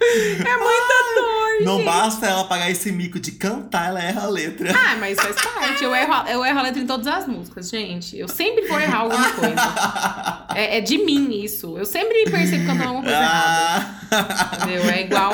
[0.00, 1.84] É muita dor, Não gente.
[1.84, 4.72] basta ela pagar esse mico de cantar, ela erra a letra.
[4.76, 5.84] Ah, mas faz parte.
[5.84, 8.18] Eu erro, eu erro a letra em todas as músicas, gente.
[8.18, 10.46] Eu sempre vou errar alguma coisa.
[10.54, 11.78] É, é de mim isso.
[11.78, 13.86] Eu sempre percebo cantando alguma coisa errada.
[14.10, 14.50] Ah.
[14.64, 14.90] Entendeu?
[14.90, 15.32] É igual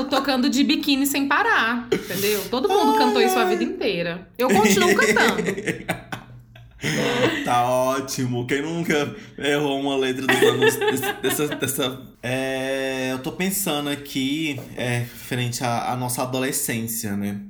[0.00, 1.86] o tocando de biquíni sem parar.
[1.90, 2.46] Entendeu?
[2.50, 4.28] Todo mundo cantou isso a vida inteira.
[4.38, 5.42] Eu continuo cantando.
[7.44, 8.46] Tá ótimo.
[8.46, 10.76] Quem nunca errou uma letra dos anos
[11.22, 11.48] dessa.
[11.48, 12.02] dessa...
[12.22, 17.40] É, eu tô pensando aqui, é, referente à, à nossa adolescência, né?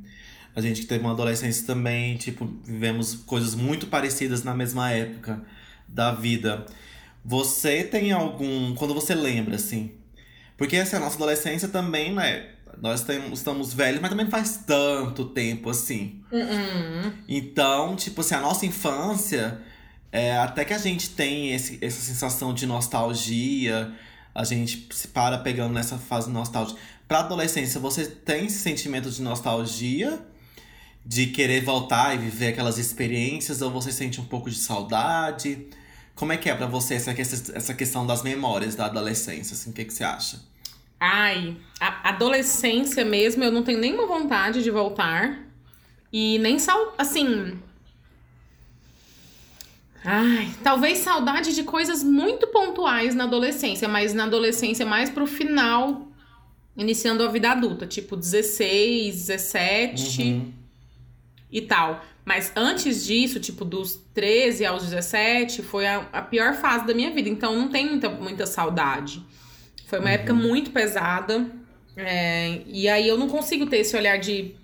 [0.55, 5.43] A gente que teve uma adolescência também, tipo, vivemos coisas muito parecidas na mesma época
[5.89, 6.65] da vida.
[7.25, 8.75] Você tem algum.
[8.75, 9.93] Quando você lembra, assim.
[10.57, 12.56] Porque assim, a nossa adolescência também, né?
[12.81, 16.21] Nós temos, estamos velhos, mas também não faz tanto tempo assim.
[16.31, 17.13] Uhum.
[17.29, 19.61] Então, tipo assim, a nossa infância,
[20.13, 23.93] é, até que a gente tem esse, essa sensação de nostalgia,
[24.35, 26.79] a gente se para pegando nessa fase nostálgica.
[27.09, 30.21] Pra adolescência, você tem esse sentimento de nostalgia,
[31.05, 35.67] de querer voltar e viver aquelas experiências, ou você sente um pouco de saudade?
[36.15, 39.55] Como é que é pra você essa, essa essa questão das memórias da adolescência?
[39.55, 40.41] Assim, o que, que você acha?
[40.99, 45.39] Ai, a adolescência mesmo, eu não tenho nenhuma vontade de voltar.
[46.13, 46.95] E nem sal...
[46.97, 47.59] assim.
[50.05, 56.07] Ai, talvez saudade de coisas muito pontuais na adolescência, mas na adolescência mais pro final
[56.77, 60.53] iniciando a vida adulta, tipo 16, 17 Uhum.
[61.51, 62.05] e tal.
[62.25, 67.11] Mas antes disso, tipo, dos 13 aos 17, foi a, a pior fase da minha
[67.13, 67.29] vida.
[67.29, 69.25] Então não tem muita, muita saudade.
[69.87, 71.47] Foi uma época muito pesada.
[71.97, 74.55] é, e aí eu não consigo ter esse olhar de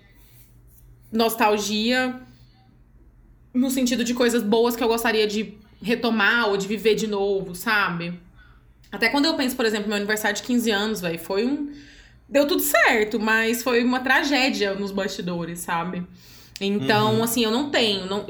[1.11, 2.19] nostalgia
[3.53, 7.55] no sentido de coisas boas que eu gostaria de retomar ou de viver de novo,
[7.55, 8.19] sabe?
[8.91, 11.71] Até quando eu penso, por exemplo, meu aniversário de 15 anos, velho, foi um.
[12.27, 16.05] Deu tudo certo, mas foi uma tragédia nos bastidores, sabe?
[16.59, 18.05] Então, assim, eu não tenho.
[18.05, 18.25] Não...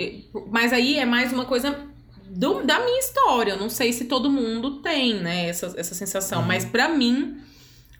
[0.50, 1.93] Mas aí é mais uma coisa
[2.34, 3.51] do- da minha história.
[3.53, 6.41] Eu não sei se todo mundo tem, né, essa, essa sensação.
[6.47, 7.38] Mas pra mim,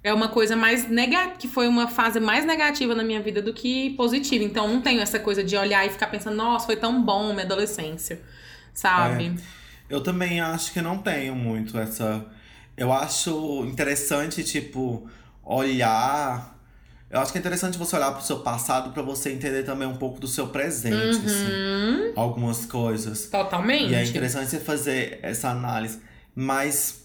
[0.04, 1.36] é uma coisa mais negativa.
[1.38, 4.44] Que foi uma fase mais negativa na minha vida do que positiva.
[4.44, 7.46] Então, não tenho essa coisa de olhar e ficar pensando, nossa, foi tão bom minha
[7.46, 8.22] adolescência.
[8.74, 9.36] Sabe?
[9.90, 12.26] Eu também acho que não tenho muito essa.
[12.76, 15.08] Eu acho interessante, tipo,
[15.44, 16.53] olhar.
[17.14, 19.98] Eu acho que é interessante você olhar pro seu passado pra você entender também um
[19.98, 21.46] pouco do seu presente, assim.
[21.46, 22.14] Uhum.
[22.16, 23.28] Algumas coisas.
[23.28, 23.92] Totalmente.
[23.92, 26.00] E é interessante você fazer essa análise.
[26.34, 27.04] Mas.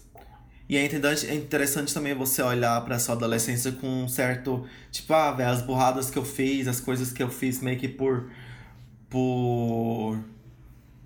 [0.67, 4.65] E é interessante, é interessante também você olhar pra sua adolescência com um certo.
[4.91, 7.87] Tipo, ah, velho, as burradas que eu fiz, as coisas que eu fiz meio que
[7.87, 8.31] por.
[9.11, 10.17] Por.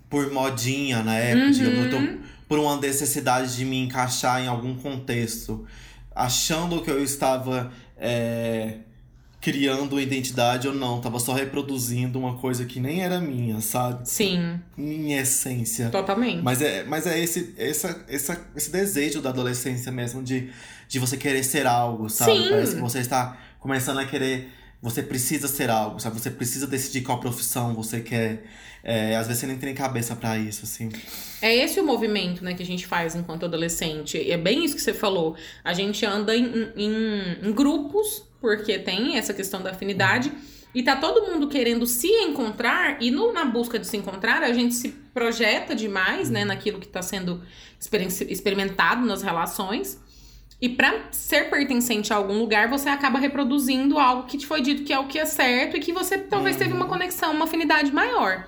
[0.08, 1.78] Por modinha na época, digamos.
[1.84, 5.66] Eu tô, por uma necessidade de me encaixar em algum contexto.
[6.14, 7.70] Achando que eu estava.
[7.98, 8.78] é,
[9.44, 14.08] criando identidade ou não, tava só reproduzindo uma coisa que nem era minha, sabe?
[14.08, 15.90] Sim, Minha essência.
[15.90, 16.42] totalmente.
[16.42, 20.48] Mas é, mas é esse, essa, essa, esse desejo da adolescência mesmo de,
[20.88, 22.32] de você querer ser algo, sabe?
[22.42, 22.48] Sim.
[22.48, 24.48] Parece que você está começando a querer.
[24.80, 26.18] Você precisa ser algo, sabe?
[26.18, 28.44] Você precisa decidir qual profissão você quer.
[28.82, 30.90] É, às vezes você nem tem cabeça pra isso, assim.
[31.42, 34.16] É esse o movimento, né, que a gente faz enquanto adolescente.
[34.18, 35.36] E é bem isso que você falou.
[35.62, 40.30] A gente anda em, em- em grupos, porque tem essa questão da afinidade.
[40.74, 44.52] E tá todo mundo querendo se encontrar, e no- na busca de se encontrar, a
[44.52, 47.42] gente se projeta demais, né, naquilo que tá sendo
[47.80, 49.98] experi- experimentado nas relações.
[50.60, 54.84] E pra ser pertencente a algum lugar, você acaba reproduzindo algo que te foi dito
[54.84, 57.90] que é o que é certo e que você talvez teve uma conexão, uma afinidade
[57.92, 58.46] maior,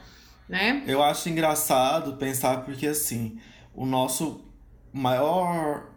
[0.49, 0.83] né?
[0.87, 3.39] Eu acho engraçado pensar porque, assim,
[3.75, 4.45] o nosso
[4.93, 5.93] maior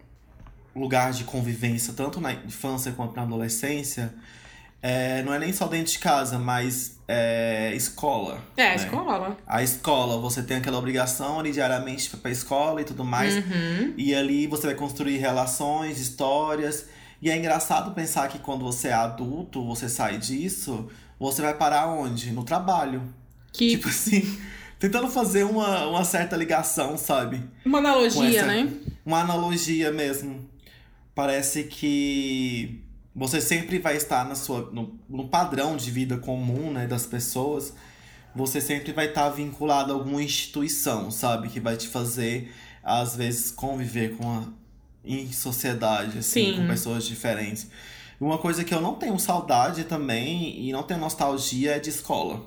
[0.80, 4.14] lugar de convivência, tanto na infância quanto na adolescência,
[4.82, 8.42] é, não é nem só dentro de casa, mas é escola.
[8.56, 8.76] É, a né?
[8.76, 9.38] escola.
[9.46, 13.36] A escola, você tem aquela obrigação ali diariamente pra escola e tudo mais.
[13.36, 13.94] Uhum.
[13.98, 16.86] E ali você vai construir relações, histórias.
[17.22, 20.88] E é engraçado pensar que quando você é adulto, você sai disso,
[21.20, 22.32] você vai parar onde?
[22.32, 23.02] No trabalho.
[23.52, 24.40] Que Tipo assim,
[24.80, 27.44] tentando fazer uma, uma certa ligação, sabe?
[27.66, 28.72] uma analogia, essa- né?
[29.06, 30.48] Uma analogia mesmo.
[31.20, 32.82] Parece que
[33.14, 37.74] você sempre vai estar na sua, no, no padrão de vida comum, né, das pessoas.
[38.34, 41.50] Você sempre vai estar vinculado a alguma instituição, sabe?
[41.50, 42.50] Que vai te fazer,
[42.82, 44.44] às vezes, conviver com a,
[45.04, 46.56] em sociedade, assim, Sim.
[46.56, 47.68] com pessoas diferentes.
[48.18, 52.46] Uma coisa que eu não tenho saudade também e não tenho nostalgia é de escola.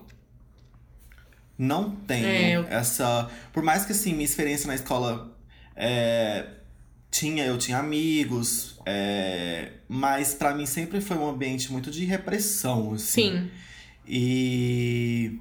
[1.58, 3.28] Não tenho É, eu- essa.
[3.52, 5.36] Por mais que assim, minha experiência na escola
[5.76, 6.46] é,
[7.12, 12.94] tinha, eu tinha amigos, é, mas pra mim sempre foi um ambiente muito de repressão,
[12.94, 13.30] assim.
[13.32, 13.50] Sim.
[14.08, 15.38] E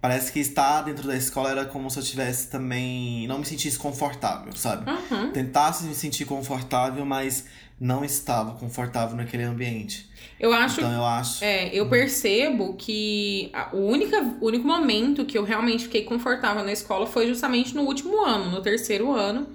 [0.00, 3.26] parece que estar dentro da escola era como se eu tivesse também.
[3.26, 4.90] não me sentisse confortável, sabe?
[4.90, 5.30] Uhum.
[5.30, 7.46] Tentasse me sentir confortável, mas
[7.80, 10.08] não estava confortável naquele ambiente.
[10.38, 10.80] Eu acho.
[10.80, 11.44] Então eu acho.
[11.44, 16.64] É, eu percebo que a- o, única, o único momento que eu realmente fiquei confortável
[16.64, 19.46] na escola foi justamente no último ano, no terceiro ano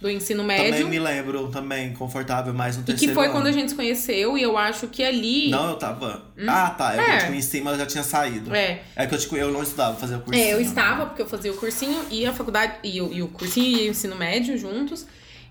[0.00, 0.88] do ensino Também médio.
[0.88, 3.34] me lembro também confortável mais no E terceiro que foi ano.
[3.34, 5.50] quando a gente se conheceu, e eu acho que ali.
[5.50, 6.22] Não, eu tava.
[6.48, 6.94] Ah, tá.
[6.96, 7.18] Eu É.
[7.18, 8.54] te conheci, mas eu já tinha saído.
[8.54, 10.46] É, É que eu, conhe- eu não estudava, fazia o cursinho.
[10.46, 13.28] É, eu estava, porque eu fazia o cursinho e a faculdade, e o, e o
[13.28, 15.06] cursinho e o ensino médio juntos.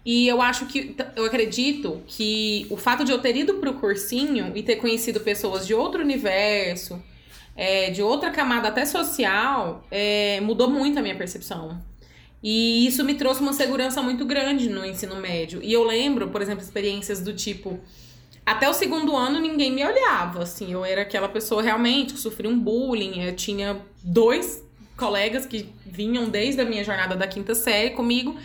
[0.06, 4.52] E eu acho que, eu acredito que o fato de eu ter ido pro cursinho
[4.56, 7.00] e ter conhecido pessoas de outro universo,
[7.56, 11.80] é, de outra camada até social, é, mudou muito a minha percepção.
[12.42, 15.60] E isso me trouxe uma segurança muito grande no ensino médio.
[15.62, 17.80] E eu lembro, por exemplo, experiências do tipo.
[18.46, 22.50] Até o segundo ano ninguém me olhava, assim, eu era aquela pessoa realmente que sofria
[22.50, 23.22] um bullying.
[23.22, 24.64] Eu tinha dois
[24.98, 28.36] colegas que vinham desde a minha jornada da quinta série comigo.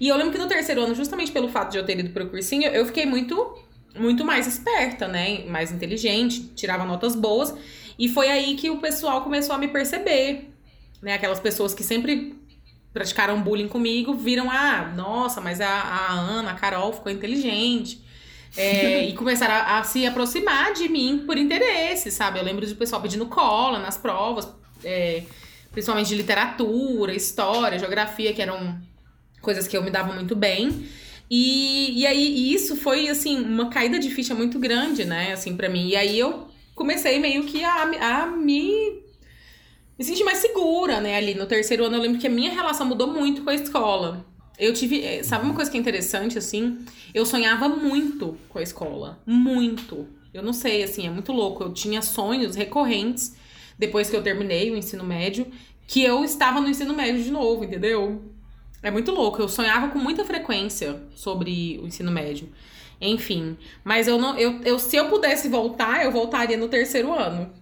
[0.00, 2.28] E eu lembro que no terceiro ano, justamente pelo fato de eu ter ido pro
[2.28, 3.58] cursinho, eu fiquei muito,
[3.98, 5.44] muito mais esperta, né?
[5.46, 7.54] Mais inteligente, tirava notas boas.
[7.98, 10.50] E foi aí que o pessoal começou a me perceber.
[11.02, 11.14] Né?
[11.14, 12.39] Aquelas pessoas que sempre
[12.92, 18.02] praticaram bullying comigo viram, ah, nossa, mas a, a Ana, a Carol ficou inteligente.
[18.56, 22.38] É, e começaram a, a, se aproximar de mim por interesse, sabe?
[22.38, 24.48] Eu lembro de pessoal pedindo cola nas provas,
[24.84, 25.22] é,
[25.70, 28.80] principalmente de literatura, história, geografia, que eram
[29.40, 30.88] coisas que eu me dava muito bem.
[31.30, 35.68] E, e aí isso foi, assim, uma caída de ficha muito grande, né, assim, para
[35.68, 35.88] mim.
[35.88, 38.99] E aí eu comecei meio que a, a me
[40.00, 41.96] me sentir mais segura, né, ali no terceiro ano.
[41.96, 44.24] Eu lembro que a minha relação mudou muito com a escola.
[44.58, 45.04] Eu tive.
[45.04, 46.78] Eh, sabe uma coisa que é interessante, assim?
[47.12, 49.20] Eu sonhava muito com a escola.
[49.26, 50.08] Muito.
[50.32, 51.62] Eu não sei, assim, é muito louco.
[51.62, 53.36] Eu tinha sonhos recorrentes
[53.78, 55.46] depois que eu terminei o ensino médio,
[55.86, 58.22] que eu estava no ensino médio de novo, entendeu?
[58.82, 59.42] É muito louco.
[59.42, 62.48] Eu sonhava com muita frequência sobre o ensino médio.
[62.98, 63.54] Enfim.
[63.84, 64.34] Mas eu não.
[64.38, 67.59] Eu, eu, se eu pudesse voltar, eu voltaria no terceiro ano.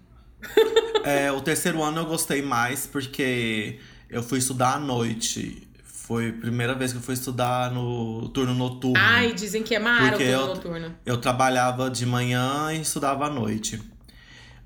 [1.03, 3.79] É, o terceiro ano eu gostei mais porque
[4.09, 5.67] eu fui estudar à noite.
[5.83, 8.97] Foi a primeira vez que eu fui estudar no turno noturno.
[8.97, 10.95] Ai, dizem que é mara o turno eu, noturno.
[11.05, 13.79] Eu trabalhava de manhã e estudava à noite.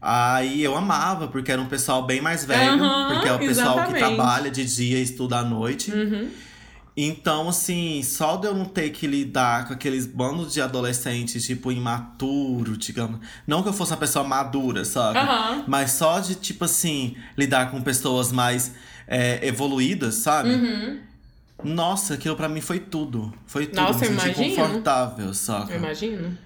[0.01, 2.73] Aí eu amava, porque era um pessoal bem mais velho.
[2.73, 3.93] Uhum, porque é o pessoal exatamente.
[3.93, 5.91] que trabalha de dia e estuda à noite.
[5.91, 6.29] Uhum.
[6.95, 11.71] Então, assim, só de eu não ter que lidar com aqueles bandos de adolescentes, tipo,
[11.71, 13.19] imaturo, digamos.
[13.47, 15.17] Não que eu fosse uma pessoa madura, sabe?
[15.17, 15.63] Uhum.
[15.67, 18.73] Mas só de, tipo assim, lidar com pessoas mais
[19.07, 20.49] é, evoluídas, sabe?
[20.49, 20.99] Uhum.
[21.63, 23.33] Nossa, aquilo para mim foi tudo.
[23.47, 23.81] Foi tudo.
[23.81, 25.73] Nossa, me senti confortável, saca?
[25.73, 26.37] Eu imagino.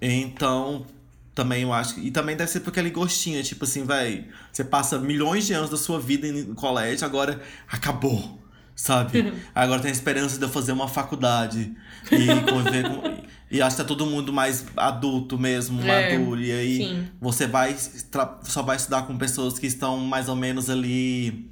[0.00, 0.86] Então,
[1.34, 1.98] também eu acho.
[1.98, 4.26] E também deve ser por aquele gostinho, tipo assim, vai.
[4.52, 8.38] Você passa milhões de anos da sua vida no colégio, agora acabou
[8.78, 9.34] sabe?
[9.54, 11.74] Agora tem a esperança de eu fazer uma faculdade
[12.10, 13.28] e conviver com.
[13.50, 16.38] E acho que tá todo mundo mais adulto mesmo, é, maduro.
[16.38, 17.08] E aí sim.
[17.18, 17.74] você vai
[18.42, 21.50] só vai estudar com pessoas que estão mais ou menos ali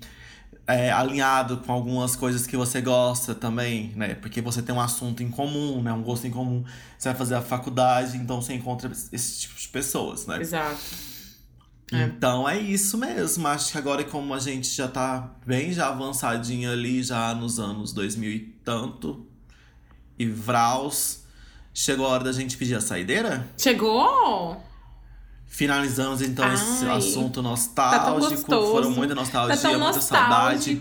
[0.67, 4.15] é, alinhado com algumas coisas que você gosta também, né?
[4.15, 5.91] Porque você tem um assunto em comum, né?
[5.91, 6.63] Um gosto em comum.
[6.99, 10.39] Você vai fazer a faculdade, então você encontra esse tipo de pessoas, né?
[10.39, 10.77] Exato.
[11.93, 12.03] É.
[12.03, 13.47] Então é isso mesmo.
[13.47, 17.93] Acho que agora, como a gente já tá bem já avançadinho ali, já nos anos
[17.93, 19.27] 2000 e tanto,
[20.19, 21.23] e Vraus,
[21.73, 23.47] chegou a hora da gente pedir a saideira?
[23.57, 24.61] Chegou!
[25.47, 28.51] Finalizamos então Ai, esse assunto nostálgico.
[28.51, 30.81] Tá Foram muita nostalgia, tá muita saudade.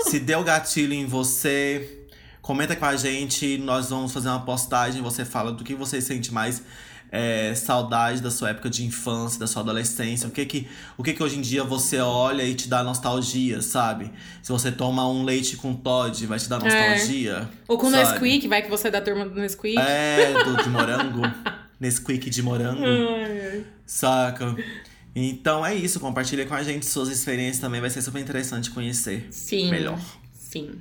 [0.00, 2.06] Se deu gatilho em você,
[2.40, 3.58] comenta com a gente.
[3.58, 5.02] Nós vamos fazer uma postagem.
[5.02, 6.62] Você fala do que você sente mais
[7.14, 10.28] é, saudade da sua época de infância, da sua adolescência?
[10.28, 13.62] O que que, o que que hoje em dia você olha e te dá nostalgia,
[13.62, 14.10] sabe?
[14.42, 16.64] Se você toma um leite com Todd, vai te dar é.
[16.64, 17.48] nostalgia?
[17.52, 17.58] É.
[17.68, 18.10] Ou com sabe?
[18.10, 19.78] Nesquik, vai que você é da turma do Nesquik.
[19.78, 21.22] É, do de morango.
[21.78, 22.82] Nesquik de morango.
[22.84, 23.64] Ai.
[23.86, 24.56] Saca?
[25.14, 29.28] Então é isso, compartilha com a gente suas experiências também, vai ser super interessante conhecer
[29.30, 30.00] sim, melhor.
[30.32, 30.72] Sim.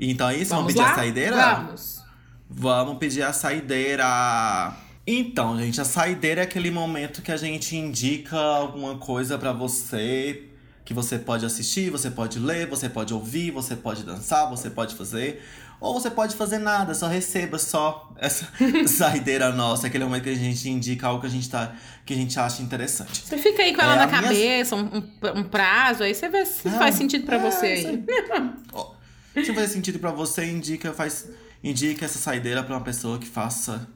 [0.00, 0.92] Então é isso, vamos, vamos pedir lá?
[0.92, 1.36] a saideira?
[1.36, 2.02] Vamos.
[2.48, 4.87] Vamos pedir a saideira.
[5.10, 10.42] Então, gente, a saideira é aquele momento que a gente indica alguma coisa para você
[10.84, 14.94] que você pode assistir, você pode ler, você pode ouvir, você pode dançar, você pode
[14.94, 15.42] fazer.
[15.80, 18.52] Ou você pode fazer nada, só receba só essa
[18.86, 22.16] saideira nossa, aquele momento que a gente indica algo que a gente, tá, que a
[22.16, 23.22] gente acha interessante.
[23.26, 24.90] Você fica aí com ela é, na cabeça, minha...
[24.92, 28.04] um, um, prazo, aí você vê se faz sentido para é, você aí.
[29.42, 31.28] Se faz sentido para você, indica, faz,
[31.62, 33.88] indica essa saideira para uma pessoa que faça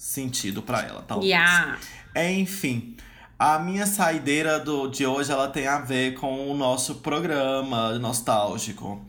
[0.00, 1.30] sentido para ela, talvez.
[1.30, 1.78] Yeah.
[2.16, 2.96] Enfim,
[3.38, 9.04] a minha saideira do, de hoje ela tem a ver com o nosso programa nostálgico.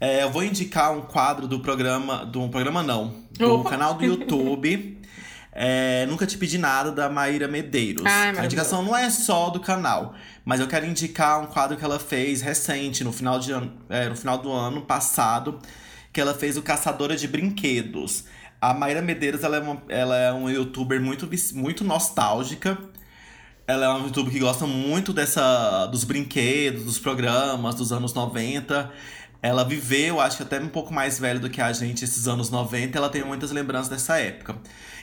[0.00, 3.70] É, eu vou indicar um quadro do programa, do programa não, do Opa.
[3.70, 4.98] canal do YouTube.
[5.52, 8.06] É, Nunca Te Pedi Nada, da Maíra Medeiros.
[8.06, 11.84] Ai, a indicação não é só do canal, mas eu quero indicar um quadro que
[11.84, 13.50] ela fez recente, no final, de,
[13.88, 15.58] é, no final do ano passado,
[16.12, 18.24] que ela fez o Caçadora de Brinquedos.
[18.60, 22.76] A Mayra Medeiros, ela é, uma, ela é uma youtuber muito, muito nostálgica.
[23.66, 28.90] Ela é uma youtuber que gosta muito dessa, dos brinquedos, dos programas dos anos 90.
[29.40, 32.50] Ela viveu, acho que até um pouco mais velha do que a gente, esses anos
[32.50, 32.98] 90.
[32.98, 34.56] Ela tem muitas lembranças dessa época.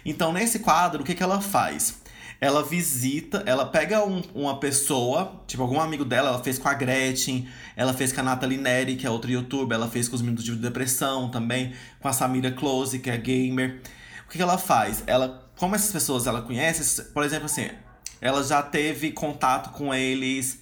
[0.06, 2.00] Então, nesse quadro, o que, que ela faz?
[2.40, 6.74] Ela visita, ela pega um, uma pessoa, tipo algum amigo dela, ela fez com a
[6.74, 10.22] Gretchen, ela fez com a Nathalie Neri, que é outra youtuber, ela fez com os
[10.22, 13.82] Minutos de Depressão também, com a Samira Close, que é gamer.
[14.26, 15.04] O que, que ela faz?
[15.08, 17.70] Ela, como essas pessoas ela conhece, por exemplo assim,
[18.22, 20.60] ela já teve contato com eles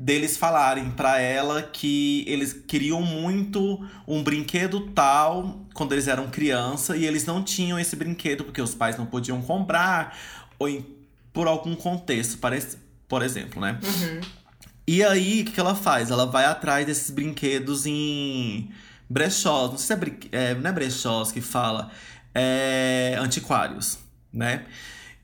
[0.00, 6.96] deles falarem para ela que eles queriam muito um brinquedo tal quando eles eram criança
[6.96, 10.16] e eles não tinham esse brinquedo porque os pais não podiam comprar
[10.56, 10.68] ou
[11.38, 13.78] por algum contexto, parece, por exemplo, né?
[13.80, 14.20] Uhum.
[14.88, 16.10] E aí, o que, que ela faz?
[16.10, 18.68] Ela vai atrás desses brinquedos em
[19.08, 19.70] brechós.
[19.70, 21.92] Não sei se é, é não é brechós que fala,
[22.34, 23.98] é antiquários.
[24.32, 24.64] né?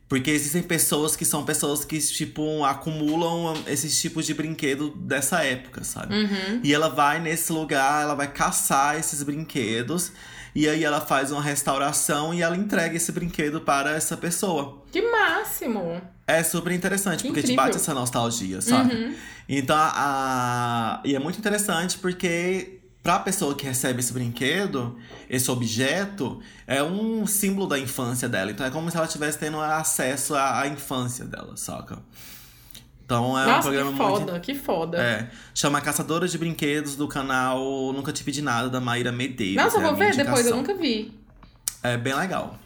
[0.09, 5.83] Porque existem pessoas que são pessoas que, tipo, acumulam esses tipos de brinquedo dessa época,
[5.83, 6.15] sabe?
[6.15, 6.61] Uhum.
[6.63, 10.13] E ela vai nesse lugar, ela vai caçar esses brinquedos.
[10.55, 14.83] E aí ela faz uma restauração e ela entrega esse brinquedo para essa pessoa.
[14.93, 16.01] Que máximo!
[16.27, 17.65] É super interessante, Que porque te incrível.
[17.65, 18.95] bate essa nostalgia, sabe?
[18.95, 19.15] Uhum.
[19.49, 21.01] Então, a...
[21.05, 24.97] e é muito interessante porque pra pessoa que recebe esse brinquedo,
[25.29, 28.51] esse objeto, é um símbolo da infância dela.
[28.51, 31.99] Então é como se ela estivesse tendo acesso à, à infância dela, saca?
[33.05, 34.19] Então é um Nossa, programa que muito.
[34.19, 34.99] foda, que foda.
[34.99, 39.63] É, chama Caçadora de Brinquedos do canal Nunca Te Pedi Nada, da Maíra Medeiros.
[39.63, 40.57] Nossa, eu é a vou ver depois, eu indicação.
[40.57, 41.13] nunca vi.
[41.83, 42.59] É bem legal.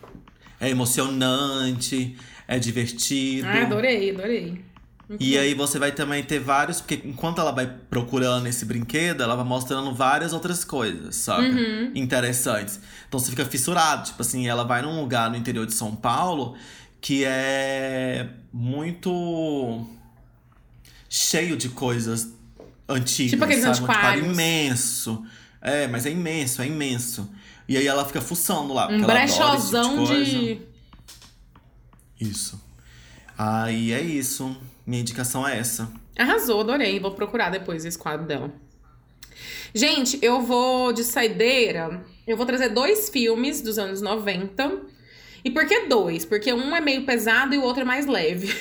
[0.61, 2.17] É emocionante,
[2.47, 3.49] é divertido.
[3.49, 4.65] Ah, adorei, adorei.
[5.09, 5.41] Muito E bom.
[5.41, 9.45] aí você vai também ter vários, porque enquanto ela vai procurando esse brinquedo, ela vai
[9.45, 11.49] mostrando várias outras coisas, sabe?
[11.49, 11.93] Uhum.
[11.95, 12.79] Interessantes.
[13.09, 14.05] Então você fica fissurado.
[14.07, 16.57] Tipo assim, ela vai num lugar no interior de São Paulo
[17.01, 19.87] que é muito
[21.09, 22.29] cheio de coisas
[22.89, 23.31] antigas.
[23.33, 23.81] Tipo aqueles sabe?
[23.81, 24.27] Um antiquários.
[24.27, 25.25] imenso.
[25.61, 27.31] É, mas é imenso, é imenso.
[27.69, 28.89] E aí ela fica fuçando lá.
[28.89, 30.25] Um tipo brechozão coisa.
[30.25, 30.61] de.
[32.21, 32.61] Isso.
[33.37, 34.57] Aí é isso.
[34.87, 35.91] Minha indicação é essa.
[36.19, 36.99] Arrasou, adorei.
[36.99, 38.53] Vou procurar depois esse quadro dela.
[39.75, 42.05] Gente, eu vou de saideira.
[42.27, 44.98] Eu vou trazer dois filmes dos anos 90.
[45.45, 46.25] E por que dois?
[46.25, 48.53] Porque um é meio pesado e o outro é mais leve.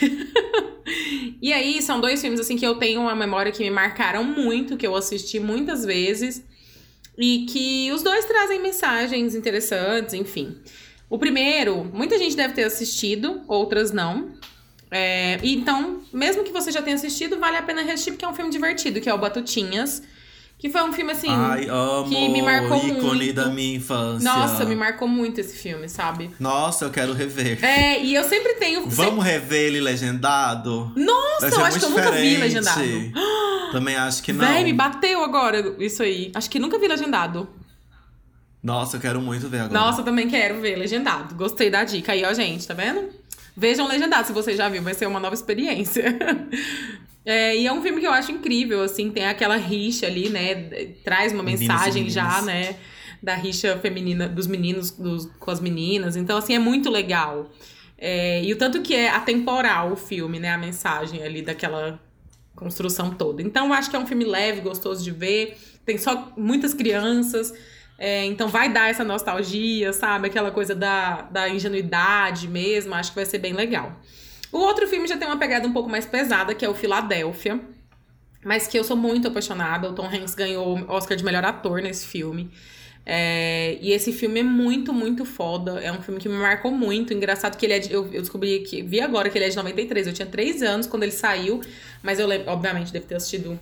[1.41, 4.77] e aí, são dois filmes assim que eu tenho uma memória que me marcaram muito,
[4.77, 6.43] que eu assisti muitas vezes.
[7.17, 10.55] E que os dois trazem mensagens interessantes, enfim.
[11.09, 14.33] O primeiro, muita gente deve ter assistido, outras não.
[14.91, 18.33] É, então, mesmo que você já tenha assistido, vale a pena assistir, porque é um
[18.33, 20.03] filme divertido, que é o Batutinhas.
[20.59, 21.29] Que foi um filme assim.
[21.29, 22.09] Ai, amo.
[22.09, 23.33] que me marcou ícone muito.
[23.33, 24.27] da minha infância.
[24.27, 26.31] nossa, me marcou muito esse filme, sabe?
[26.39, 27.63] Nossa, eu quero rever.
[27.63, 28.87] É, e eu sempre tenho.
[28.89, 30.91] Vamos rever ele legendado?
[30.95, 32.81] Nossa, eu acho que eu nunca vi legendado.
[33.71, 34.47] Também acho que não.
[34.47, 36.31] Véi, me bateu agora isso aí.
[36.33, 37.47] Acho que nunca vi legendado.
[38.63, 39.79] Nossa, eu quero muito ver agora.
[39.79, 41.35] Nossa, eu também quero ver legendado.
[41.35, 43.09] Gostei da dica aí, ó, gente, tá vendo?
[43.55, 46.17] Vejam legendado se você já viu, vai ser uma nova experiência.
[47.29, 50.55] É, e é um filme que eu acho incrível, assim, tem aquela rixa ali, né?
[51.03, 52.77] Traz uma mensagem já, né?
[53.21, 56.15] Da rixa feminina dos meninos dos, com as meninas.
[56.15, 57.51] Então, assim, é muito legal.
[57.97, 60.51] É, e o tanto que é atemporal o filme, né?
[60.51, 61.99] A mensagem ali daquela
[62.55, 63.41] construção toda.
[63.41, 65.57] Então, eu acho que é um filme leve, gostoso de ver.
[65.85, 67.53] Tem só muitas crianças.
[67.99, 70.27] É, então vai dar essa nostalgia, sabe?
[70.27, 72.95] Aquela coisa da, da ingenuidade mesmo.
[72.95, 73.99] Acho que vai ser bem legal.
[74.51, 77.59] O outro filme já tem uma pegada um pouco mais pesada, que é o Filadélfia.
[78.43, 79.89] Mas que eu sou muito apaixonada.
[79.89, 82.49] O Tom Hanks ganhou o Oscar de melhor ator nesse filme.
[83.05, 85.79] É, e esse filme é muito, muito foda.
[85.79, 87.13] É um filme que me marcou muito.
[87.13, 88.81] Engraçado que ele é de, eu, eu descobri que.
[88.81, 90.07] Vi agora que ele é de 93.
[90.07, 91.61] Eu tinha 3 anos quando ele saiu.
[92.03, 93.59] Mas eu lembro, obviamente, devo ter assistido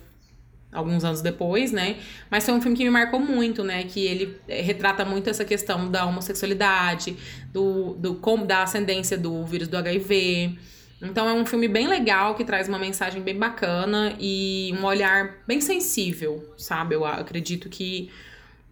[0.72, 1.96] alguns anos depois, né?
[2.30, 3.84] Mas foi um filme que me marcou muito, né?
[3.84, 7.16] Que ele eh, retrata muito essa questão da homossexualidade,
[7.52, 10.58] do, do da ascendência do vírus do HIV.
[11.00, 15.36] Então é um filme bem legal que traz uma mensagem bem bacana e um olhar
[15.46, 16.94] bem sensível, sabe?
[16.94, 18.10] Eu acredito que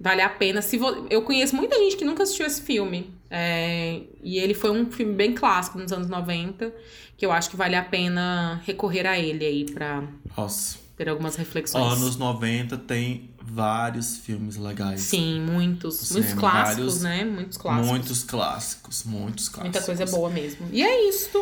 [0.01, 0.63] vale a pena.
[0.63, 1.07] Se vo...
[1.11, 3.11] Eu conheço muita gente que nunca assistiu esse filme.
[3.31, 6.73] é, E ele foi um filme bem clássico nos anos 90,
[7.17, 10.03] que eu acho que vale a pena recorrer a ele aí pra
[10.37, 10.79] Nossa.
[10.97, 11.93] ter algumas reflexões.
[11.99, 15.03] Anos 90 tem vários filmes legais.
[15.03, 16.11] Sim, muitos.
[16.11, 17.25] Muitos clássicos, vários- né?
[17.25, 17.91] Muitos clássicos.
[17.91, 19.81] Muitos clássicos, muitos clássicos.
[19.81, 20.67] Muita coisa boa mesmo.
[20.73, 21.39] E é isto.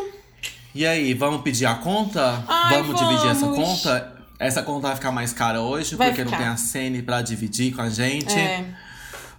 [0.75, 2.43] E aí, vamos pedir a conta?
[2.47, 3.57] Ai, vamos, dividir essa vamos.
[3.57, 4.13] conta?
[4.39, 6.43] Essa conta vai ficar mais cara hoje, Vai porque não ficar.
[6.43, 8.33] tem a Sene pra dividir com a gente.
[8.37, 8.65] É.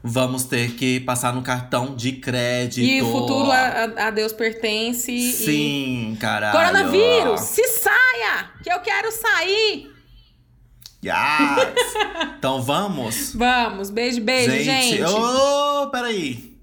[0.02, 2.86] Vamos ter que passar no cartão de crédito.
[2.86, 5.10] E o futuro a, a- Deus pertence.
[5.10, 6.52] e- Sim, caralho.
[6.56, 8.50] Coronavírus, se saia!
[8.62, 9.90] Que eu quero sair!
[11.04, 11.94] Yes!
[12.38, 13.34] então vamos?
[13.34, 15.02] Vamos, beijo, beijo, gente.
[15.02, 16.53] Ô, peraí.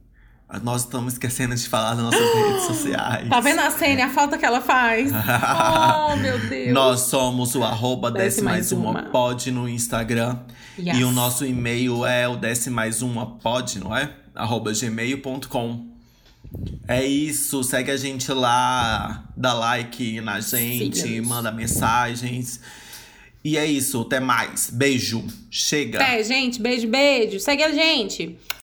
[0.63, 3.29] Nós estamos esquecendo de falar das nossas redes sociais.
[3.29, 5.11] Tá vendo a Sênia, a falta que ela faz?
[6.11, 6.73] oh, meu Deus.
[6.73, 9.03] Nós somos o arroba Desce mais uma uma.
[9.03, 10.37] pod no Instagram.
[10.77, 10.97] Yes.
[10.97, 14.11] E o nosso e-mail é o desce mais uma pod, não é?
[14.35, 15.91] Arroba gmail.com.
[16.87, 21.27] É isso, segue a gente lá, dá like na gente, Siga-nos.
[21.27, 22.59] manda mensagens.
[23.43, 24.69] E é isso, até mais.
[24.69, 25.25] Beijo.
[25.49, 26.03] Chega.
[26.03, 27.39] É, gente, beijo, beijo.
[27.39, 28.37] Segue a gente.